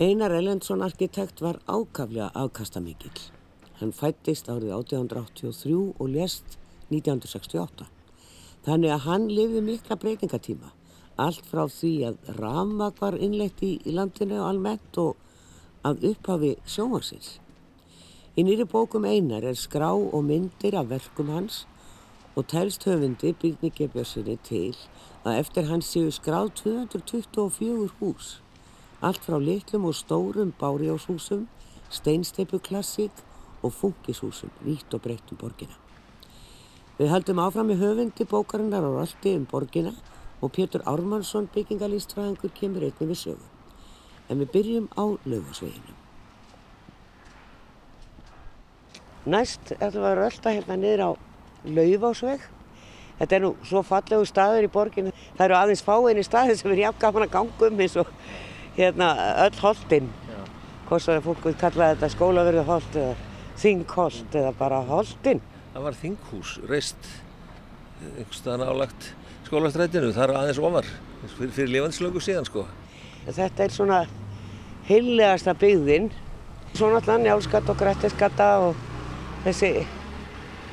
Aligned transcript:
Einar 0.00 0.30
Ellendsson 0.30 0.82
arkitekt 0.82 1.40
var 1.40 1.56
ákaflega 1.66 2.28
afkastamikill. 2.34 3.18
Hann 3.80 3.90
fættist 3.90 4.46
árið 4.46 4.70
1883 4.76 5.72
og 5.98 6.12
lést 6.14 6.54
1968. 6.92 7.88
Þannig 8.62 8.94
að 8.94 9.02
hann 9.08 9.26
lifði 9.26 9.64
mikla 9.66 9.98
breytingatíma. 9.98 10.70
Allt 11.18 11.42
frá 11.50 11.64
því 11.66 11.92
að 12.12 12.30
ramag 12.38 13.02
var 13.02 13.18
innlegt 13.18 13.66
í, 13.66 13.72
í 13.82 13.96
landinu 13.98 14.38
almennt 14.46 15.02
og 15.02 15.18
að 15.82 16.06
upphafi 16.12 16.54
sjómansins. 16.62 17.40
Í 18.38 18.46
nýri 18.46 18.70
bókum 18.70 19.02
einar 19.02 19.42
er 19.50 19.58
skrá 19.58 19.90
og 19.98 20.20
myndir 20.30 20.78
af 20.78 20.92
verkum 20.94 21.34
hans 21.34 21.64
og 22.38 22.46
tælst 22.46 22.86
höfundi 22.86 23.34
Byrni 23.34 23.74
Gebjörnssoni 23.74 24.38
til 24.46 24.76
að 25.24 25.40
eftir 25.42 25.72
hans 25.74 25.90
séu 25.90 26.14
skráð 26.14 26.54
224 26.62 27.96
hús. 27.98 28.36
Allt 29.00 29.22
frá 29.22 29.38
litlum 29.38 29.84
og 29.86 29.94
stórum 29.94 30.50
bárjáshúsum, 30.58 31.46
steinsteipuklassík 31.90 33.12
og 33.62 33.72
funkishúsum, 33.72 34.50
vítt 34.64 34.94
og 34.94 35.02
breytt 35.02 35.30
um 35.30 35.38
borgina. 35.38 35.76
Við 36.98 37.12
haldum 37.12 37.38
áfram 37.38 37.70
í 37.70 37.76
höfundi 37.78 38.26
bókarinnar 38.26 38.82
á 38.82 38.90
röldi 38.90 39.36
um 39.38 39.46
borgina 39.46 39.92
og 40.42 40.50
Pétur 40.50 40.82
Ármannsson 40.82 41.46
byggingalýstfræðingur 41.54 42.50
kemur 42.54 42.88
einni 42.88 43.06
við 43.06 43.20
sögum. 43.22 43.48
En 44.28 44.42
við 44.42 44.50
byrjum 44.56 44.88
á 44.98 45.04
löfasveginu. 45.22 45.94
Næst 49.30 49.74
ætlum 49.78 50.02
við 50.02 50.10
að 50.10 50.18
rölda 50.18 50.56
hérna 50.56 50.76
niður 50.76 51.04
á 51.06 51.10
Laufásveg. 51.68 52.42
Þetta 53.18 53.34
er 53.36 53.42
nú 53.42 53.54
svo 53.62 53.82
fallegu 53.86 54.26
staður 54.26 54.66
í 54.66 54.74
borginu. 54.74 55.14
Það 55.38 55.46
eru 55.46 55.56
aðeins 55.58 55.86
fáinni 55.86 56.26
staðir 56.26 56.58
sem 56.58 56.70
er 56.74 56.84
jafn 56.86 57.02
gaman 57.02 57.26
að 57.26 57.34
ganga 57.34 57.70
um 57.70 57.82
eins 57.82 57.96
og 57.98 58.10
hérna 58.78 59.12
öll 59.44 59.60
holdinn. 59.62 60.10
Hvort 60.88 61.04
svo 61.04 61.16
að 61.18 61.26
fólk 61.26 61.48
vil 61.50 61.56
kalla 61.60 61.90
þetta 61.92 62.08
skólaverðarholt 62.14 62.94
eða 62.96 63.16
þingholt 63.58 64.36
eða 64.40 64.52
bara 64.56 64.78
holdinn. 64.88 65.42
Það 65.74 65.84
var 65.84 65.98
þinghús, 65.98 66.54
reist 66.70 67.10
einhvers 68.14 68.40
staðan 68.40 68.70
álagt 68.70 69.10
skólastrætinu. 69.48 70.14
Það 70.14 70.24
er 70.24 70.34
aðeins 70.38 70.62
ofar 70.62 70.88
fyrir, 71.34 71.52
fyrir 71.56 71.74
lifandslöku 71.74 72.22
síðan 72.24 72.48
sko. 72.48 72.64
Þetta 73.26 73.66
er 73.66 73.74
svona 73.74 74.00
heillegasta 74.88 75.54
byggðinn. 75.58 76.10
Svona 76.76 77.02
allan 77.02 77.24
Njálsgata 77.24 77.72
og 77.72 77.80
Grættiskata 77.80 78.48
og 78.68 78.82
þessi 79.44 79.72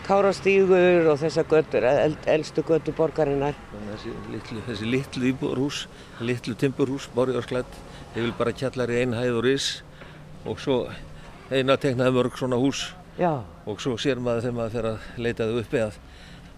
Kárastígur 0.05 1.07
og 1.09 1.17
þessar 1.17 1.47
göttur, 1.49 1.85
eld, 1.89 2.17
eldstu 2.29 2.61
göttur 2.67 2.93
borgarinnar. 2.93 3.55
Þessi 3.87 4.11
litlu, 4.29 4.59
þessi 4.67 4.89
litlu 4.91 5.29
íbúrhús, 5.31 5.79
litlu 6.21 6.53
timburhús, 6.61 7.07
borðjársklætt, 7.15 7.79
þeir 8.15 8.29
vil 8.29 8.35
bara 8.37 8.51
kjallar 8.55 8.91
í 8.93 9.01
einn 9.01 9.13
hæð 9.17 9.33
og 9.35 9.41
ris 9.43 9.65
og 10.47 10.59
svo 10.63 10.75
eina 11.51 11.75
teknaði 11.75 12.13
mörg 12.15 12.37
svona 12.39 12.55
hús 12.61 12.85
Já. 13.19 13.43
og 13.67 13.81
svo 13.83 13.97
sér 13.99 14.21
maður 14.23 14.45
þegar 14.45 14.55
maður 14.55 14.75
fer 14.75 14.85
að 14.87 15.09
leita 15.25 15.47
þau 15.49 15.57
uppi 15.59 15.81
að, 15.83 15.97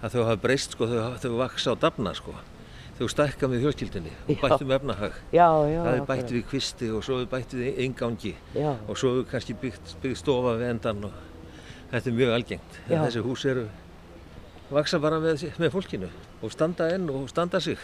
að 0.03 0.13
þau 0.13 0.19
hafa 0.27 0.35
breyst 0.43 0.75
sko, 0.77 0.89
þau, 0.91 0.99
þau 1.23 1.33
vaksa 1.39 1.73
á 1.73 1.75
dafna 1.81 2.13
sko. 2.17 2.35
Þau 2.99 3.09
stækka 3.09 3.49
með 3.49 3.65
fjölskyldinni 3.65 4.13
og 4.25 4.43
bættu 4.43 4.67
með 4.67 4.75
efnahag. 4.79 5.17
Já, 5.33 5.47
já. 5.69 5.79
Það 5.81 5.89
er 5.95 6.05
bætt 6.11 6.35
við 6.35 6.45
kvisti 6.51 6.91
og 6.93 7.03
svo 7.05 7.17
er 7.23 7.31
bætt 7.33 7.57
við 7.57 7.81
eingangi 7.85 8.35
Já. 8.53 8.69
og 8.73 9.01
svo 9.01 9.15
er 9.19 9.27
kannski 9.33 9.57
byggt, 9.57 9.95
byggt 10.05 10.21
stofa 10.21 10.53
við 10.61 10.75
endan 10.75 11.09
og 11.09 11.19
þetta 11.89 12.13
er 12.13 12.17
mjög 12.21 12.35
algengt. 12.37 12.79
Já. 12.85 12.99
Þessi 13.01 13.25
hús 13.25 13.47
eru 13.49 13.65
vaksa 14.69 15.01
bara 15.01 15.17
með, 15.25 15.49
með 15.57 15.73
fólkinu 15.73 16.13
og 16.41 16.53
standa 16.53 16.89
enn 16.93 17.09
og 17.13 17.25
standa 17.33 17.61
sig. 17.65 17.81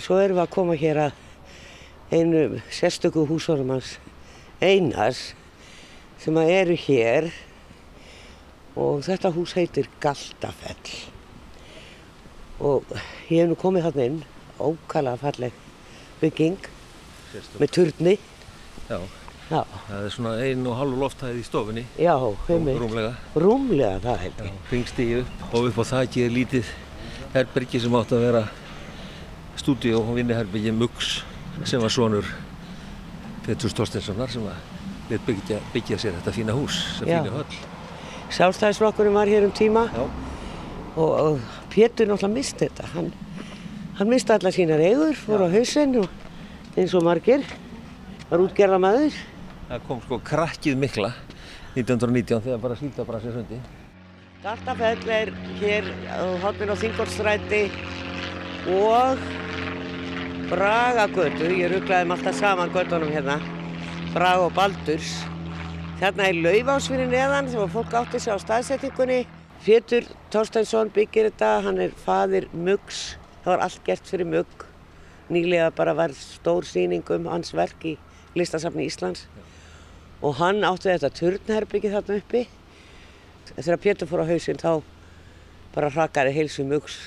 Svo 0.00 0.20
erum 0.20 0.40
við 0.40 0.44
að 0.46 0.52
koma 0.56 0.76
hér 0.80 1.04
að 1.06 1.22
einu 2.12 2.60
sérstöku 2.70 3.26
húsórum 3.26 3.74
hans 3.74 3.96
Einars 4.60 5.34
sem 6.22 6.36
að 6.38 6.52
eru 6.54 6.76
hér. 6.86 7.28
Og 8.76 9.02
þetta 9.06 9.30
hús 9.32 9.54
heitir 9.56 9.88
Galtafell. 10.00 10.90
Og 12.60 12.84
ég 13.30 13.42
hef 13.42 13.48
nú 13.50 13.56
komið 13.60 13.86
þarna 13.88 14.08
inn 14.10 14.18
ókala 14.60 15.14
falleg 15.20 15.52
bygging 16.20 16.58
Sérstök. 17.32 17.60
með 17.60 17.72
turni. 17.76 18.14
Já, 18.88 18.98
já, 19.50 19.62
það 19.88 20.04
er 20.06 20.12
svona 20.14 20.34
einu 20.40 20.70
og 20.72 20.78
halvu 20.80 21.00
lofthæð 21.00 21.40
í 21.40 21.44
stofunni, 21.44 21.84
já, 22.00 22.14
rúm, 22.16 22.36
heimitt 22.48 22.78
rúmlega. 22.80 23.12
rúmlega 23.34 23.98
það 24.04 24.20
held 24.22 24.42
ég. 24.46 24.58
Ringstígi 24.72 25.18
upp 25.22 25.54
og 25.56 25.68
upp 25.70 25.80
á 25.80 25.84
þakki 25.92 26.24
er 26.24 26.32
lítið 26.36 26.70
herbergi 27.34 27.80
sem 27.82 27.96
átt 27.98 28.14
að 28.16 28.24
vera 28.28 28.44
stúdíu 29.60 29.98
og 30.00 30.14
vinniherbyggi 30.16 30.72
Muggs 30.76 31.16
sem 31.64 31.80
var 31.80 31.92
sonur 31.92 32.26
Petur 33.46 33.70
Storstenssonar 33.70 34.30
sem 34.30 34.44
let 35.10 35.22
byggja, 35.26 35.60
byggja 35.72 35.98
sér 36.02 36.16
þetta 36.18 36.32
fína 36.34 36.56
hús, 36.56 36.80
Já. 37.00 37.20
fína 37.22 37.36
höll. 37.36 37.60
Sjálfstæðisflokkurinn 38.34 39.14
var 39.14 39.30
hér 39.30 39.46
um 39.46 39.54
tíma 39.54 39.86
Já. 39.94 40.02
og, 40.96 41.12
og 41.12 41.40
Pétur 41.70 42.10
náttúrulega 42.10 42.34
misti 42.34 42.66
þetta. 42.66 42.90
Hann, 42.94 43.12
hann 44.00 44.10
misti 44.10 44.34
alla 44.34 44.52
sínar 44.52 44.82
eigur, 44.82 45.14
fór 45.14 45.46
á 45.46 45.48
hausinn 45.52 45.96
og 46.02 46.10
eins 46.76 46.94
og 46.96 47.06
margir 47.06 47.46
var 48.30 48.42
útgerða 48.42 48.82
maður. 48.82 49.16
Það 49.70 49.86
kom 49.86 50.02
sko 50.04 50.20
krakkið 50.26 50.78
mikla 50.82 51.12
1919 51.76 52.44
þegar 52.44 52.62
bara 52.62 52.78
síldabrasið 52.80 53.38
sundi. 53.38 53.62
Galtafell 54.42 55.10
er 55.10 55.32
hér 55.60 55.88
á 56.10 56.22
hotnin 56.42 56.70
á 56.70 56.76
Þingolstræti 56.78 57.64
og 58.74 59.22
Bragagötu, 60.46 61.48
ég 61.58 61.72
rugglaði 61.72 62.06
um 62.06 62.12
alltaf 62.14 62.36
saman 62.38 62.70
göttunum 62.70 63.08
hérna, 63.10 63.40
Braga 64.14 64.44
og 64.44 64.52
Baldurs. 64.54 65.08
Þarna 65.98 66.28
er 66.28 66.36
laufás 66.38 66.86
fyrir 66.86 67.08
neðan 67.10 67.48
sem 67.50 67.72
fólk 67.72 67.96
átti 67.98 68.20
sig 68.22 68.30
á 68.30 68.38
staðsetningunni. 68.38 69.24
Pétur 69.64 70.06
Þorsteinsson 70.30 70.92
byggir 70.94 71.26
þetta, 71.32 71.48
hann 71.66 71.80
er 71.82 71.96
faðir 72.04 72.46
Muggs, 72.54 73.16
það 73.40 73.50
var 73.50 73.64
allt 73.66 73.82
gert 73.88 74.06
fyrir 74.06 74.30
Mugg. 74.30 74.68
Nýlega 75.34 75.72
bara 75.74 75.96
var 75.98 76.14
stór 76.14 76.70
sýning 76.70 77.02
um 77.16 77.26
hans 77.32 77.50
verk 77.50 77.82
í 77.82 77.96
listasafni 78.38 78.86
Íslands 78.86 79.26
og 80.22 80.38
hann 80.38 80.62
átti 80.62 80.92
þetta 80.92 81.10
turnherbyggi 81.10 81.90
þarna 81.90 82.22
uppi. 82.22 82.46
Þegar 83.56 83.82
Pétur 83.82 84.14
fór 84.14 84.22
á 84.22 84.30
hausinn 84.30 84.62
þá 84.62 84.78
bara 85.74 85.90
hrakaði 85.90 86.38
heilsu 86.38 86.70
Muggs 86.70 87.02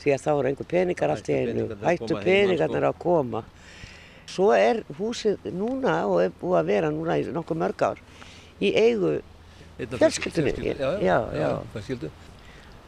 því 0.00 0.14
að 0.14 0.22
þá 0.24 0.30
voru 0.36 0.48
einhver 0.50 0.68
peningar 0.70 1.10
allt 1.14 1.28
í 1.28 1.34
einu, 1.36 1.66
Hættu 1.84 2.20
peningarnir 2.24 2.86
að 2.88 2.98
koma 2.98 3.42
sko. 3.42 3.44
að 3.44 3.44
koma. 3.44 3.44
Svo 4.30 4.52
er 4.54 4.82
húsið 4.98 5.38
núna 5.52 5.94
og 6.06 6.20
er 6.22 6.30
búið 6.40 6.58
að 6.60 6.66
vera 6.70 6.90
núna 6.94 7.18
í 7.18 7.24
nokkuð 7.34 7.58
mörg 7.64 7.82
ár 7.82 7.98
í 8.60 8.70
eigu 8.76 9.20
Fjölskyldunni, 9.80 10.52
fjölskyldu- 10.52 10.76
já, 10.78 11.00
Já, 11.00 11.16
já. 11.40 11.50
fjölskyldu. 11.72 12.10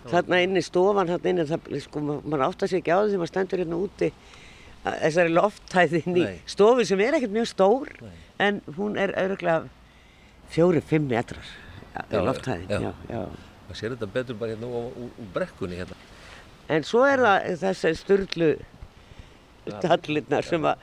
þarna 0.06 0.38
inni 0.44 0.60
stofan, 0.62 1.08
þarna 1.08 1.30
inni, 1.30 1.44
það, 1.48 1.80
sko, 1.80 2.00
ma- 2.00 2.20
maður 2.20 2.44
áttar 2.52 2.68
sig 2.68 2.82
ekki 2.82 2.92
á 2.92 2.98
því 3.00 3.10
sem 3.10 3.20
maður 3.20 3.32
stendur 3.32 3.58
hérna 3.62 3.78
úti 3.80 4.12
að 4.84 4.98
þessari 5.06 5.32
lofthæð 5.32 5.92
inn 6.06 6.16
í 6.20 6.26
stofu 6.46 6.84
sem 6.84 7.00
er 7.00 7.14
ekkert 7.14 7.32
mjög 7.32 7.48
stór 7.48 7.88
Nei. 8.02 8.10
en 8.38 8.60
hún 8.76 8.98
er 8.98 9.12
öruglega 9.16 9.68
fjóri-fimm 10.50 11.08
metrar 11.08 11.44
já, 12.10 12.20
lofthæðin. 12.22 12.68
já. 12.68 12.92
Já. 13.08 13.22
Það 13.68 13.78
sér 13.80 13.94
þetta 13.96 14.12
betur 14.12 14.34
bara 14.36 14.52
hérna 14.52 14.66
úr 14.68 15.10
brekkunni 15.32 15.76
hérna. 15.80 15.96
En 16.70 16.84
svo 16.86 17.02
er 17.08 17.22
það 17.22 17.48
þessi 17.62 17.94
sturlu 17.98 18.50
tallirnar 19.82 20.46
sem 20.46 20.64
að 20.66 20.82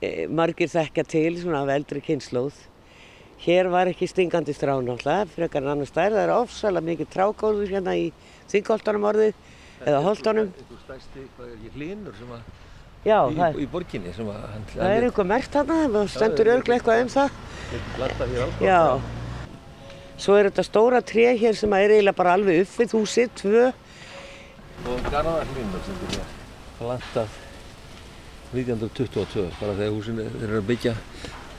e, 0.00 0.26
margir 0.28 0.70
þekkja 0.72 1.04
til 1.08 1.36
svona 1.40 1.64
af 1.64 1.72
eldri 1.76 2.02
kynnslóð. 2.04 2.58
Hér 3.44 3.68
var 3.72 3.90
ekki 3.90 4.08
stingandi 4.08 4.54
strá 4.56 4.72
náttúrulega, 4.80 5.28
frekar 5.34 5.64
en 5.64 5.74
annar 5.74 5.88
stær. 5.88 6.14
Það 6.14 6.22
er 6.22 6.34
ofsalega 6.36 6.88
mikið 6.90 7.10
trákóður 7.12 7.72
hérna 7.74 7.96
í 7.98 8.06
þingholtunum 8.52 9.08
orðið 9.10 9.34
eða 9.84 10.04
holtunum. 10.06 10.54
Einhver 10.56 10.80
stærsti, 10.86 11.26
hvað 11.36 11.50
er 11.50 11.58
ekki, 11.58 11.74
hlinur 11.76 12.16
sem 12.16 12.30
að, 12.32 12.46
Já, 13.06 13.18
í, 13.30 13.36
það, 13.36 13.58
í 13.62 13.66
borginni 13.70 14.12
sem 14.16 14.30
að 14.32 14.40
hann 14.50 14.64
það 14.72 14.92
er 14.96 15.04
einhver 15.06 15.26
mert 15.30 15.52
þarna, 15.54 15.76
það 15.94 16.08
stendur 16.10 16.48
örglega 16.56 16.78
eitthvað 16.80 17.02
um 17.04 17.10
það. 17.12 17.30
Já. 18.64 18.80
Svo 20.16 20.38
er 20.38 20.48
þetta 20.48 20.64
stóra 20.66 21.02
tré 21.04 21.26
hér 21.36 21.58
sem 21.58 21.76
að 21.76 21.84
er 21.84 21.94
eiginlega 21.98 22.18
bara 22.18 22.34
alveg 22.38 22.64
upp 22.64 22.80
við 22.80 22.96
húsið, 22.96 23.28
tvö. 23.42 23.66
Og 24.86 25.02
garðarhlínur 25.10 25.82
sem 25.86 25.96
byrja 26.02 26.24
plantað 26.78 27.34
1922, 28.54 29.46
bara 29.60 29.74
þegar 29.74 29.94
húsin 29.96 30.20
er- 30.22 30.36
eru 30.46 30.60
að 30.60 30.66
byggja. 30.68 30.94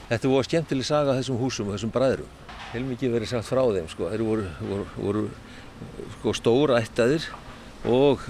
Þetta 0.08 0.28
voru 0.32 0.46
skemmtileg 0.46 0.84
saga 0.88 1.16
þessum 1.18 1.38
húsum 1.38 1.68
og 1.68 1.74
þessum 1.76 1.92
bræðrum. 1.92 2.30
Heilmikið 2.72 3.12
verið 3.12 3.28
sagt 3.28 3.44
frá 3.48 3.62
þeim, 3.68 3.88
sko. 3.88 4.08
Þeir 4.08 4.24
voru, 4.24 4.46
voru, 4.60 4.86
voru 4.96 5.30
sko, 6.18 6.32
stóra 6.32 6.80
ættaðir 6.80 7.26
og, 7.84 8.20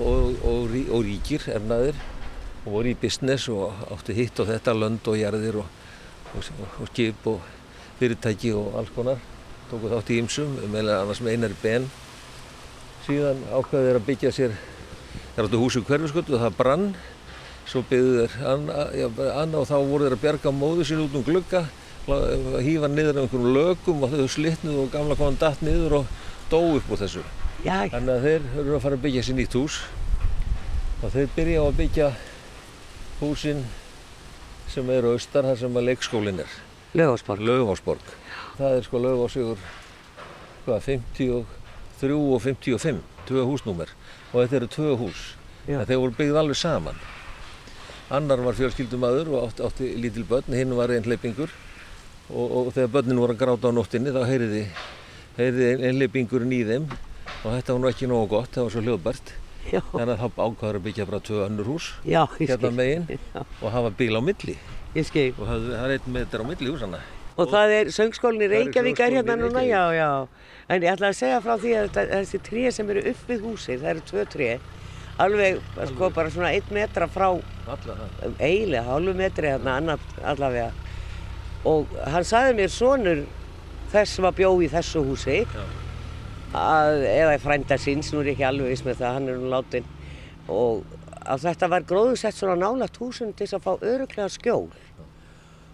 og, 0.00 0.34
og, 0.44 0.68
rí- 0.72 0.90
og 0.90 1.04
ríkir, 1.06 1.46
ernaðir 1.54 1.94
og 2.66 2.72
voru 2.72 2.90
í 2.90 2.96
business 2.98 3.48
og 3.48 3.72
áttu 3.94 4.14
hitt 4.14 4.38
og 4.40 4.48
þetta, 4.50 4.74
lönd 4.74 5.06
og 5.06 5.16
jarðir 5.16 5.60
og, 5.62 5.66
skip 6.90 7.26
og 7.26 7.40
fyrirtæki 8.00 8.52
og 8.54 8.74
alls 8.78 8.90
konar. 8.94 9.18
Tóku 9.70 9.88
þátt 9.92 10.10
í 10.10 10.18
ymsum, 10.18 10.58
meðlega 10.72 11.02
annars 11.04 11.20
með 11.20 11.32
einar 11.36 11.54
ben 11.62 11.90
síðan 13.08 13.38
ákveðu 13.48 13.86
þeir 13.86 13.98
að 13.98 14.06
byggja 14.08 14.30
sér 14.36 14.56
þeir 15.34 15.46
áttu 15.46 15.60
húsi 15.62 15.80
hverfiskötu 15.88 16.34
og 16.36 16.42
það 16.42 16.56
brann 16.58 16.86
svo 17.68 17.80
byggðu 17.88 18.24
þeir 18.24 18.48
Anna, 18.52 18.86
já, 18.96 19.06
Anna 19.32 19.62
og 19.62 19.68
þá 19.70 19.76
voru 19.88 20.04
þeir 20.04 20.16
að 20.16 20.24
bjarga 20.24 20.52
móðu 20.52 20.84
sín 20.88 21.00
út 21.04 21.16
um 21.16 21.24
glugga, 21.24 21.62
hýfa 22.64 22.90
niður 22.92 23.18
um 23.18 23.22
einhverjum 23.24 23.54
lögum 23.56 24.04
og 24.04 24.12
þau 24.12 24.28
slitnuð 24.32 24.80
og 24.82 24.90
gamla 24.92 25.16
konan 25.16 25.40
datt 25.40 25.64
niður 25.64 26.00
og 26.02 26.12
dó 26.52 26.60
upp 26.76 26.88
úr 26.92 27.00
þessu. 27.00 27.24
Já, 27.64 27.88
Þannig 27.92 28.14
að 28.14 28.26
þeir 28.26 28.48
eru 28.62 28.76
að 28.76 28.84
fara 28.84 28.98
að 28.98 29.04
byggja 29.04 29.24
sér 29.26 29.38
nýtt 29.38 29.56
hús 29.58 29.78
og 31.02 31.12
þeir 31.14 31.32
byrja 31.36 31.60
á 31.60 31.64
að 31.64 31.78
byggja 31.80 32.08
húsin 33.20 33.62
sem 34.68 34.90
eru 34.94 35.14
austar 35.16 35.48
þar 35.48 35.60
sem 35.62 35.80
að 35.80 35.88
leikskólinn 35.88 36.42
er, 36.44 36.58
lögásborg. 36.96 37.44
Laufásborg. 37.44 38.12
Það 38.58 38.76
er 38.76 38.84
sko 38.84 39.00
Laufásugur, 39.00 39.64
hvað, 40.66 40.88
53 40.88 41.30
og 41.38 41.56
55, 41.98 43.00
tvö 43.28 43.44
húsnúmer 43.48 43.92
og 44.32 44.42
þetta 44.42 44.60
eru 44.60 44.68
tvö 44.74 44.92
hús. 45.00 45.22
En 45.68 45.84
þeir 45.84 46.00
voru 46.00 46.16
byggð 46.18 46.38
alveg 46.40 46.58
saman. 46.58 47.00
Annar 48.08 48.40
var 48.40 48.56
fjölskyldumadur 48.56 49.28
og 49.34 49.48
átti, 49.48 49.64
átti 49.66 49.88
lítil 50.00 50.24
börn, 50.28 50.54
hinn 50.56 50.72
var 50.76 50.94
einhleipingur 50.94 51.50
og, 52.32 52.46
og 52.46 52.70
þegar 52.76 52.94
börnin 52.94 53.20
voru 53.20 53.36
að 53.36 53.42
gráta 53.42 53.68
á 53.68 53.76
nóttinni 53.76 54.14
þá 54.14 54.22
heyriði, 54.30 54.62
heyriði 55.36 55.90
einhleipingurinn 55.90 56.54
í 56.56 56.62
þeim 56.70 56.88
og 57.44 57.52
þetta 57.52 57.74
var 57.74 57.82
nú 57.82 57.90
ekki 57.90 58.08
nógu 58.08 58.30
gott, 58.32 58.54
það 58.54 58.68
var 58.68 58.74
svo 58.74 58.84
hljóðbært. 58.86 59.34
Já, 59.68 59.82
Þannig 59.92 60.14
að 60.14 60.20
þá 60.22 60.40
ákvaður 60.40 60.78
að 60.78 60.84
byggja 60.86 61.06
bara 61.10 61.20
tvö 61.28 61.40
önnur 61.44 61.66
hús 61.68 61.86
já, 62.08 62.22
hérna 62.38 62.70
megin 62.72 63.02
Já, 63.10 63.42
og 63.44 63.66
hafa 63.74 63.90
bíl 63.98 64.16
á 64.16 64.22
milli 64.24 64.54
og 64.96 65.42
það 65.44 65.66
það 65.68 65.82
er 65.82 65.92
einn 65.98 66.14
metr 66.14 66.40
á 66.40 66.44
milli 66.48 66.70
húsana. 66.72 67.00
Og 67.38 67.50
það 67.52 67.74
er 67.76 67.90
í 67.90 67.92
Það 67.92 68.40
er 68.40 68.48
Reykjavík 68.54 69.00
er 69.04 69.16
hérna 69.18 69.36
núna, 69.36 69.62
já, 69.62 69.82
já. 69.94 70.10
En 70.68 70.82
ég 70.84 70.92
ætla 70.92 71.08
að 71.08 71.16
segja 71.16 71.40
frá 71.40 71.54
því 71.56 71.70
að 71.74 71.86
þetta- 71.88 72.10
þessi 72.12 72.38
tré 72.44 72.70
sem 72.72 72.90
eru 72.90 73.02
upp 73.10 73.22
við 73.28 73.40
húsið, 73.46 73.80
það 73.80 73.90
eru 73.94 74.02
tvö 74.10 74.24
tré, 74.34 74.48
alveg, 75.18 75.60
sko, 75.88 76.10
bara 76.10 76.30
svona 76.30 76.50
einn 76.52 76.74
metra 76.76 77.08
frá, 77.08 77.28
eiginlega, 78.38 78.84
hálfu 78.84 79.14
metri 79.16 79.48
hérna, 79.48 79.76
annar 79.78 79.98
allavega. 80.22 80.72
Og 81.64 81.86
hann 82.04 82.22
sagði 82.22 82.54
mér 82.60 82.70
sonur 82.70 83.24
þess 83.92 84.10
sem 84.18 84.24
að 84.28 84.36
bjó 84.42 84.52
í 84.60 84.68
þessu 84.68 85.02
húsi, 85.08 85.38
Já. 85.46 85.64
að, 86.54 87.02
eða 87.16 87.40
frænda 87.40 87.78
síns, 87.80 88.12
nú 88.12 88.20
er 88.20 88.26
ég 88.26 88.36
ekki 88.36 88.48
alveg 88.50 88.68
viss 88.68 88.84
með 88.84 88.96
það, 89.00 89.12
hann 89.14 89.28
er 89.28 89.36
nú 89.40 89.48
látin, 89.48 89.84
og 90.48 90.84
að 91.24 91.40
þetta 91.48 91.68
var 91.68 91.80
gróðursett 91.88 92.34
svona 92.36 92.60
nálagt 92.60 92.96
húsinu 93.00 93.34
til 93.34 93.46
þess 93.46 93.56
að 93.58 93.64
fá 93.64 93.72
öruglega 93.80 94.28
skjól 94.28 94.68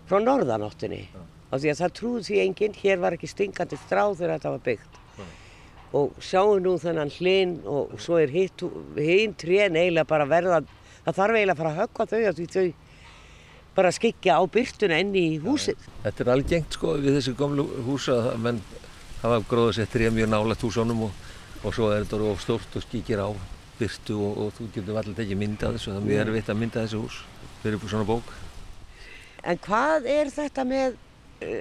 frá 0.09 0.19
norðanáttinni. 0.23 1.09
Af 1.55 1.63
því 1.63 1.71
að 1.71 1.81
það 1.81 1.93
trúði 1.99 2.25
því 2.27 2.39
enginn, 2.43 2.79
hér 2.83 3.03
var 3.03 3.15
ekki 3.15 3.31
stingandi 3.31 3.79
strá 3.79 4.03
þegar 4.11 4.33
þetta 4.35 4.55
var 4.57 4.63
byggt. 4.65 4.97
Og 5.95 6.17
sjáum 6.19 6.63
nú 6.65 6.73
þennan 6.83 7.13
hlinn 7.15 7.53
og 7.71 7.93
svo 8.03 8.19
er 8.19 8.33
hinn 8.35 9.37
trén 9.39 9.79
eiginlega 9.79 10.09
bara 10.11 10.27
verða, 10.27 10.65
það 11.05 11.21
þarf 11.21 11.39
eiginlega 11.39 11.55
að 11.55 11.61
fara 11.61 11.71
að 11.71 11.79
höggva 11.83 12.09
þau 12.11 12.25
af 12.31 12.41
því 12.41 12.49
þau 12.57 12.65
bara 13.75 13.93
skikja 13.95 14.39
á 14.39 14.43
byrtuna 14.51 14.99
inn 15.03 15.15
í 15.19 15.27
húsið. 15.43 15.87
Þetta 16.03 16.25
er 16.25 16.33
algengt 16.35 16.75
sko 16.75 16.97
við 16.99 17.19
þessi 17.19 17.35
gamlu 17.39 17.67
húsa 17.87 18.19
menn 18.43 18.61
hafa 19.23 19.41
gróða 19.51 19.79
sér 19.79 19.91
tré 19.91 20.11
mjög 20.15 20.31
nálægt 20.31 20.67
húsunum 20.67 21.07
og, 21.09 21.23
og 21.63 21.75
svo 21.75 21.91
er 21.95 22.05
þetta 22.05 22.31
of 22.31 22.43
stórt 22.43 22.79
og 22.79 22.85
skíkir 22.87 23.23
á 23.23 23.31
byrtu 23.79 24.19
og, 24.19 24.43
og 24.43 24.53
þú 24.59 24.69
getur 24.75 24.99
allir 25.01 25.17
tekið 25.19 25.41
mynda 25.41 25.73
þessu, 25.75 25.95
það 25.95 26.03
er 26.03 26.09
mjög 26.11 26.23
erfitt 26.27 26.53
að 26.53 26.61
mynda 26.61 26.85
þessi 26.85 27.01
hús 27.03 27.23
fyrir 27.63 27.87
svona 27.87 28.07
bók. 28.09 28.35
En 29.45 29.59
hvað 29.65 30.07
er 30.09 30.31
þetta 30.33 30.67
með 30.69 30.99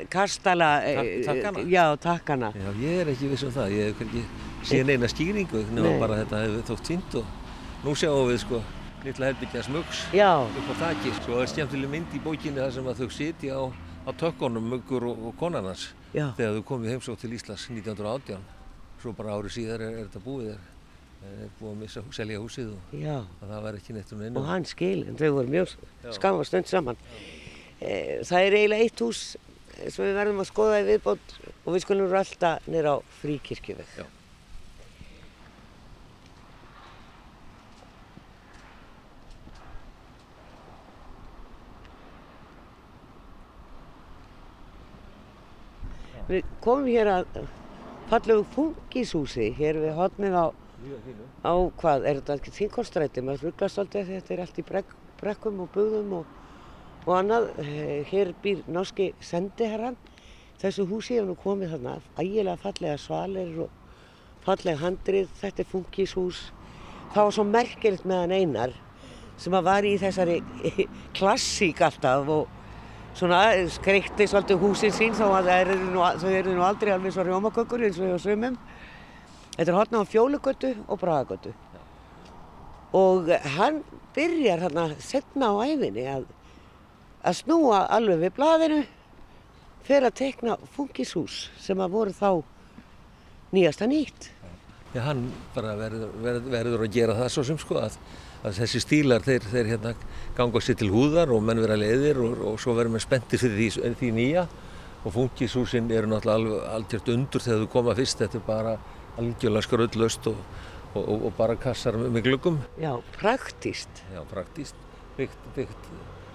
kastala? 0.09 0.83
eh, 0.85 1.24
Tak- 1.25 1.41
takkana? 1.41 1.63
Já, 1.69 1.85
takkana. 1.97 2.51
Já, 2.56 2.69
ég 2.81 3.01
er 3.01 3.07
ekki 3.13 3.30
viss 3.30 3.44
um 3.44 3.51
það, 3.51 3.71
ég 3.71 3.85
hef 3.91 4.01
ekki 4.01 4.24
síðan 4.63 4.89
eina 4.95 5.07
skýringu 5.07 5.63
nema 5.71 5.89
Nei. 5.89 6.00
bara 6.00 6.18
þetta 6.24 6.41
hefur 6.45 6.63
þótt 6.75 6.88
fínt 6.88 7.15
og 7.15 7.25
nú 7.83 7.95
sjáum 7.95 8.27
við 8.31 8.39
sko 8.45 8.62
litla 9.03 9.25
herbyggja 9.31 9.63
smugs 9.63 10.06
Já, 10.13 10.30
upp 10.47 10.69
á 10.71 10.74
þakki. 10.83 11.12
Svo 11.25 11.41
er 11.41 11.47
skemmtileg 11.51 11.89
mynd 11.89 12.13
í 12.15 12.19
bókinni 12.24 12.59
þar 12.62 12.71
sem 12.71 12.85
að 12.88 13.01
þau 13.03 13.09
sitja 13.12 13.56
á, 13.59 13.63
á 14.07 14.12
tökkunum, 14.15 14.63
muggur 14.69 15.03
og, 15.03 15.25
og 15.27 15.35
konarnas 15.38 15.89
já. 16.13 16.31
þegar 16.38 16.53
þau 16.59 16.63
komið 16.63 16.94
heimsótt 16.95 17.19
til 17.19 17.33
Íslands 17.36 17.68
1918. 17.69 18.39
Svo 19.01 19.12
bara 19.12 19.36
árið 19.36 19.51
síðar 19.57 19.81
er, 19.83 19.97
er 20.00 20.06
þetta 20.07 20.24
búið 20.24 20.53
þér. 20.53 20.62
Er 21.24 21.50
búið 21.59 21.71
að 21.71 21.75
missa, 21.79 22.01
selja 22.12 22.39
húsið 22.39 22.71
og 22.75 22.95
Já, 23.00 23.18
að 23.44 23.47
það 23.51 23.62
var 23.63 23.74
ekki 23.79 23.94
neitt 23.95 24.09
um 24.12 24.19
neina. 24.19 24.39
og 24.39 24.45
hann 24.47 24.65
skil, 24.65 25.06
en 25.07 25.15
þau 25.15 25.29
voru 25.38 25.47
mjög 25.53 25.75
Já. 26.03 26.12
skamma 26.18 26.44
stund 26.44 26.68
saman. 26.68 26.97
Eh, 27.81 28.19
Það 28.24 28.39
er 28.47 28.56
eiginlega 28.57 28.83
eitt 28.83 29.00
hús 29.03 29.21
eh, 29.36 29.39
sem 29.77 30.05
við 30.05 30.17
verðum 30.17 30.43
að 30.43 30.49
skoða 30.49 30.81
í 30.81 30.89
viðbót 30.89 31.37
og 31.51 31.71
við 31.73 31.85
skulum 31.85 32.11
rölda 32.11 32.57
nýra 32.67 32.97
á 32.97 32.97
fríkirkjuveg. 33.21 33.95
Já. 33.97 34.05
Við 46.23 46.45
komum 46.63 46.87
hér 46.87 47.09
að 47.11 47.41
fallegu 48.07 48.45
fungishúsi, 48.53 49.49
hér 49.57 49.77
við 49.81 49.97
hotnið 49.97 50.37
á, 50.39 50.45
á 51.43 51.53
hvað, 51.81 52.05
er 52.07 52.21
þetta 52.21 52.37
ekki 52.39 52.53
þingolstræti, 52.57 53.23
maður 53.25 53.49
rugglast 53.49 53.81
því 53.91 54.03
þetta 54.07 54.33
er 54.33 54.43
allt 54.45 54.61
í 54.61 54.65
brek, 54.69 54.95
brekkum 55.19 55.59
og 55.65 55.69
bugðum 55.75 56.15
og, 56.21 56.31
og 57.05 57.13
annað. 57.17 57.50
Eh, 57.59 58.05
Hér 58.09 58.33
býr 58.44 58.63
náski 58.67 59.13
sendiherran, 59.21 59.97
þessu 60.61 60.88
húsi 60.88 61.17
hefur 61.17 61.33
nú 61.33 61.38
komið 61.44 61.75
þarna, 61.75 61.97
ægilega 62.17 62.61
fallega 62.61 62.97
svalir 62.97 63.59
og 63.65 63.69
fallega 64.45 64.79
handrið, 64.83 65.29
þetta 65.41 65.63
er 65.63 65.71
fungishús. 65.71 66.41
Það 67.13 67.23
var 67.23 67.35
svo 67.38 67.45
merkilegt 67.45 68.05
með 68.09 68.23
hann 68.23 68.35
einar 68.39 68.73
sem 69.38 69.53
að 69.53 69.65
var 69.65 69.85
í 69.85 69.95
þessari 70.01 70.39
klassík 71.17 71.81
alltaf 71.81 72.29
og 72.29 72.47
svona 73.17 73.41
skreikti 73.69 74.27
svolítið 74.29 74.61
húsin 74.61 74.94
sín 74.94 75.15
það 75.17 75.50
eru 75.53 75.77
þau 76.21 76.53
nú 76.53 76.65
aldrei 76.65 76.94
alveg 76.94 77.13
svo 77.13 77.25
rjómakökur 77.27 77.85
eins 77.85 78.00
og 78.00 78.09
hjá 78.09 78.19
sumum. 78.21 78.57
Þetta 79.53 79.69
er 79.69 79.77
hotna 79.77 80.01
á 80.01 80.05
fjólugötu 80.09 80.71
og 80.88 81.00
bragagötu. 81.01 81.53
Og 82.94 83.29
hann 83.57 83.83
byrjar 84.15 84.65
hérna 84.65 84.88
setna 85.01 85.51
á 85.53 85.61
æfinni 85.65 86.05
að, 86.09 86.25
að 87.23 87.39
snúa 87.39 87.85
alveg 87.93 88.25
við 88.25 88.35
blaðinu 88.37 88.81
fyrir 89.87 90.07
að 90.07 90.17
tekna 90.19 90.57
fungishús 90.75 91.47
sem 91.59 91.79
að 91.83 91.95
voru 91.95 92.15
þá 92.15 92.29
nýjasta 93.53 93.87
nýtt. 93.87 94.29
Já, 94.93 95.01
hann 95.07 95.25
bara 95.55 95.73
verður, 95.77 96.11
verður, 96.21 96.51
verður 96.53 96.85
að 96.85 96.93
gera 96.93 97.15
það 97.17 97.31
svo 97.33 97.45
sem 97.47 97.59
sko 97.61 97.79
að, 97.81 97.95
að 98.45 98.59
þessi 98.59 98.81
stílar 98.83 99.25
þeir, 99.25 99.47
þeir 99.49 99.71
hérna 99.71 99.93
ganga 100.38 100.62
sér 100.62 100.77
til 100.81 100.91
húðar 100.93 101.33
og 101.33 101.41
menn 101.45 101.63
vera 101.63 101.79
leiðir 101.79 102.21
og, 102.21 102.43
og 102.51 102.59
svo 102.62 102.75
verður 102.77 102.95
menn 102.95 103.05
spenntir 103.05 103.41
fyrir 103.41 103.57
því, 103.57 103.95
því 104.00 104.12
nýja 104.19 104.45
og 105.03 105.15
fungishúsin 105.15 105.89
eru 105.91 106.12
náttúrulega 106.12 106.69
algjört 106.77 107.12
undur 107.15 107.43
þegar 107.43 107.65
þú 107.65 107.71
koma 107.74 107.98
fyrst, 107.98 108.21
þetta 108.21 108.39
er 108.39 108.48
bara 108.48 108.77
algjörlega 109.17 109.67
skröldlaust 109.67 110.31
og, 110.31 110.39
og, 110.93 111.13
og, 111.17 111.29
bara 111.39 111.57
kassar 111.59 111.98
með, 112.00 112.13
með 112.13 112.29
glöggum. 112.29 112.63
Já, 112.81 112.93
praktíst. 113.17 114.05
Já, 114.13 114.21
praktíst, 114.29 114.77
byggt, 115.17 115.53
byggt 115.57 115.93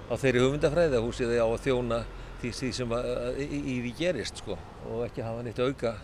á 0.08 0.14
þeirri 0.16 0.42
hugmyndafræði 0.44 0.98
að 0.98 1.06
húsið 1.06 1.34
á 1.36 1.46
að 1.46 1.62
þjóna 1.66 1.98
því, 2.40 2.52
því 2.60 2.70
sem 2.78 2.94
að, 2.96 3.08
í, 3.42 3.46
í 3.58 3.76
því 3.84 3.92
gerist 3.98 4.42
sko 4.42 4.56
og 4.88 5.04
ekki 5.08 5.24
hafa 5.26 5.44
neitt 5.46 5.58
auka 5.60 5.94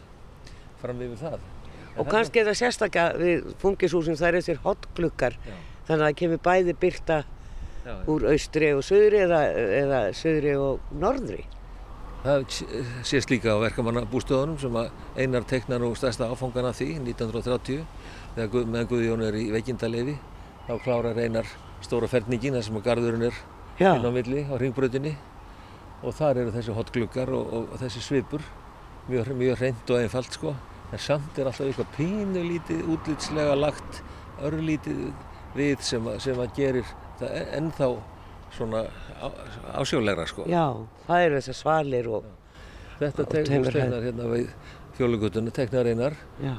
fram 0.82 1.00
yfir 1.04 1.20
það. 1.22 1.38
En 1.94 2.00
Og 2.02 2.10
kannski 2.10 2.42
er 2.42 2.48
það 2.50 2.58
sérstaklega 2.60 3.20
við 3.20 3.48
fungishúsin 3.62 4.18
það 4.18 4.28
er 4.28 4.38
þessir 4.40 4.60
hotgluggar 4.64 5.38
Já. 5.38 5.54
þannig 5.86 6.02
að 6.02 6.06
það 6.08 6.18
kemur 6.20 6.42
bæði 6.48 6.76
byrta 6.82 7.18
Já, 7.84 7.94
úr 8.10 8.26
austri 8.32 8.70
og 8.74 8.82
söðri 8.84 9.20
eða, 9.26 9.40
eða 9.80 10.00
söðri 10.16 10.54
og 10.58 10.94
norðri. 10.98 11.44
Það 12.24 12.46
sést 13.04 13.28
líka 13.28 13.52
á 13.52 13.60
verkamannabústöðunum 13.60 14.56
sem 14.62 14.76
að 14.80 14.86
einar 15.20 15.44
teknar 15.44 15.82
nú 15.84 15.90
stærsta 15.94 16.30
áfangan 16.32 16.70
af 16.70 16.78
því 16.80 16.94
1930 17.02 17.82
þegar 18.34 18.52
Guð, 18.54 18.70
meðan 18.72 18.88
Guðjón 18.88 19.24
er 19.28 19.36
í 19.36 19.50
veikindaleifi 19.52 20.14
þá 20.64 20.72
klárar 20.86 21.20
einar 21.20 21.50
stóra 21.84 22.08
ferningin 22.08 22.56
þar 22.56 22.64
sem 22.64 22.78
að 22.80 22.86
garðurinn 22.88 23.26
er 23.28 23.36
Já. 23.36 23.53
Inn 23.80 24.06
á 24.06 24.10
milli 24.14 24.44
á 24.46 24.54
ringbröðinni 24.60 25.14
og 26.04 26.14
þar 26.14 26.42
eru 26.42 26.52
þessi 26.54 26.74
hotgluggar 26.76 27.30
og, 27.34 27.52
og, 27.52 27.68
þessi 27.80 28.02
svipur. 28.04 28.42
Mjög, 29.08 29.32
mjög 29.36 29.58
hreint 29.60 29.90
og 29.90 30.00
einfalt 30.00 30.32
sko. 30.32 30.54
En 30.92 31.00
samt 31.00 31.38
er 31.38 31.48
alltaf 31.50 31.66
eitthvað 31.66 31.90
pínu 31.96 32.42
lítið 32.44 32.84
útlitslega 32.94 33.56
lagt 33.58 34.02
örlítið 34.44 35.08
við 35.56 35.80
sem 35.84 36.06
sem 36.22 36.38
að 36.40 36.54
gerir 36.56 36.86
það 37.20 37.34
en- 37.40 37.50
ennþá 37.58 37.88
svona 38.54 38.84
á, 39.20 39.26
ásjólegra 39.80 40.26
sko. 40.30 40.44
Já, 40.46 40.64
það 41.08 41.24
eru 41.26 41.40
þessar 41.40 41.60
svalir 41.62 42.08
og 42.08 42.24
Þetta 42.94 43.24
tegnar 43.26 43.74
hérna 44.04 44.26
við 44.30 44.50
fjólugutuna, 44.94 45.50
tegnar 45.50 45.88
einar. 45.90 46.14
Já, 46.38 46.54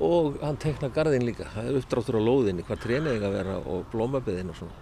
og 0.00 0.38
hann 0.40 0.56
tegnar 0.56 0.88
garðin 0.90 1.26
líka. 1.28 1.44
Það 1.52 1.68
er 1.68 1.76
uppdráttur 1.82 2.16
á 2.16 2.22
lóðinni, 2.24 2.64
hvað 2.64 2.80
tréni 2.80 3.12
eiga 3.12 3.28
að 3.28 3.34
vera 3.36 3.56
og 3.60 3.84
blómabiðin 3.92 4.48
og 4.54 4.56
svona. 4.56 4.72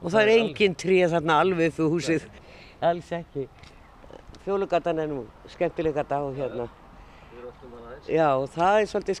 Og 0.00 0.12
það 0.12 0.20
er 0.22 0.34
engin 0.34 0.76
tríð 0.78 1.14
þarna 1.14 1.38
alveg 1.44 1.74
fyrir 1.76 1.94
húsið. 1.94 2.28
Alls 2.80 3.10
ekki. 3.12 3.46
Fjólugatan 4.44 5.02
er 5.02 5.10
nú 5.10 5.24
skemmtileg 5.52 5.94
gata 5.94 6.22
og 6.24 6.36
hérna. 6.38 6.68
Já, 8.08 8.30
og 8.40 8.48
það 8.54 8.80
er 8.80 8.86
svolítið 8.88 9.18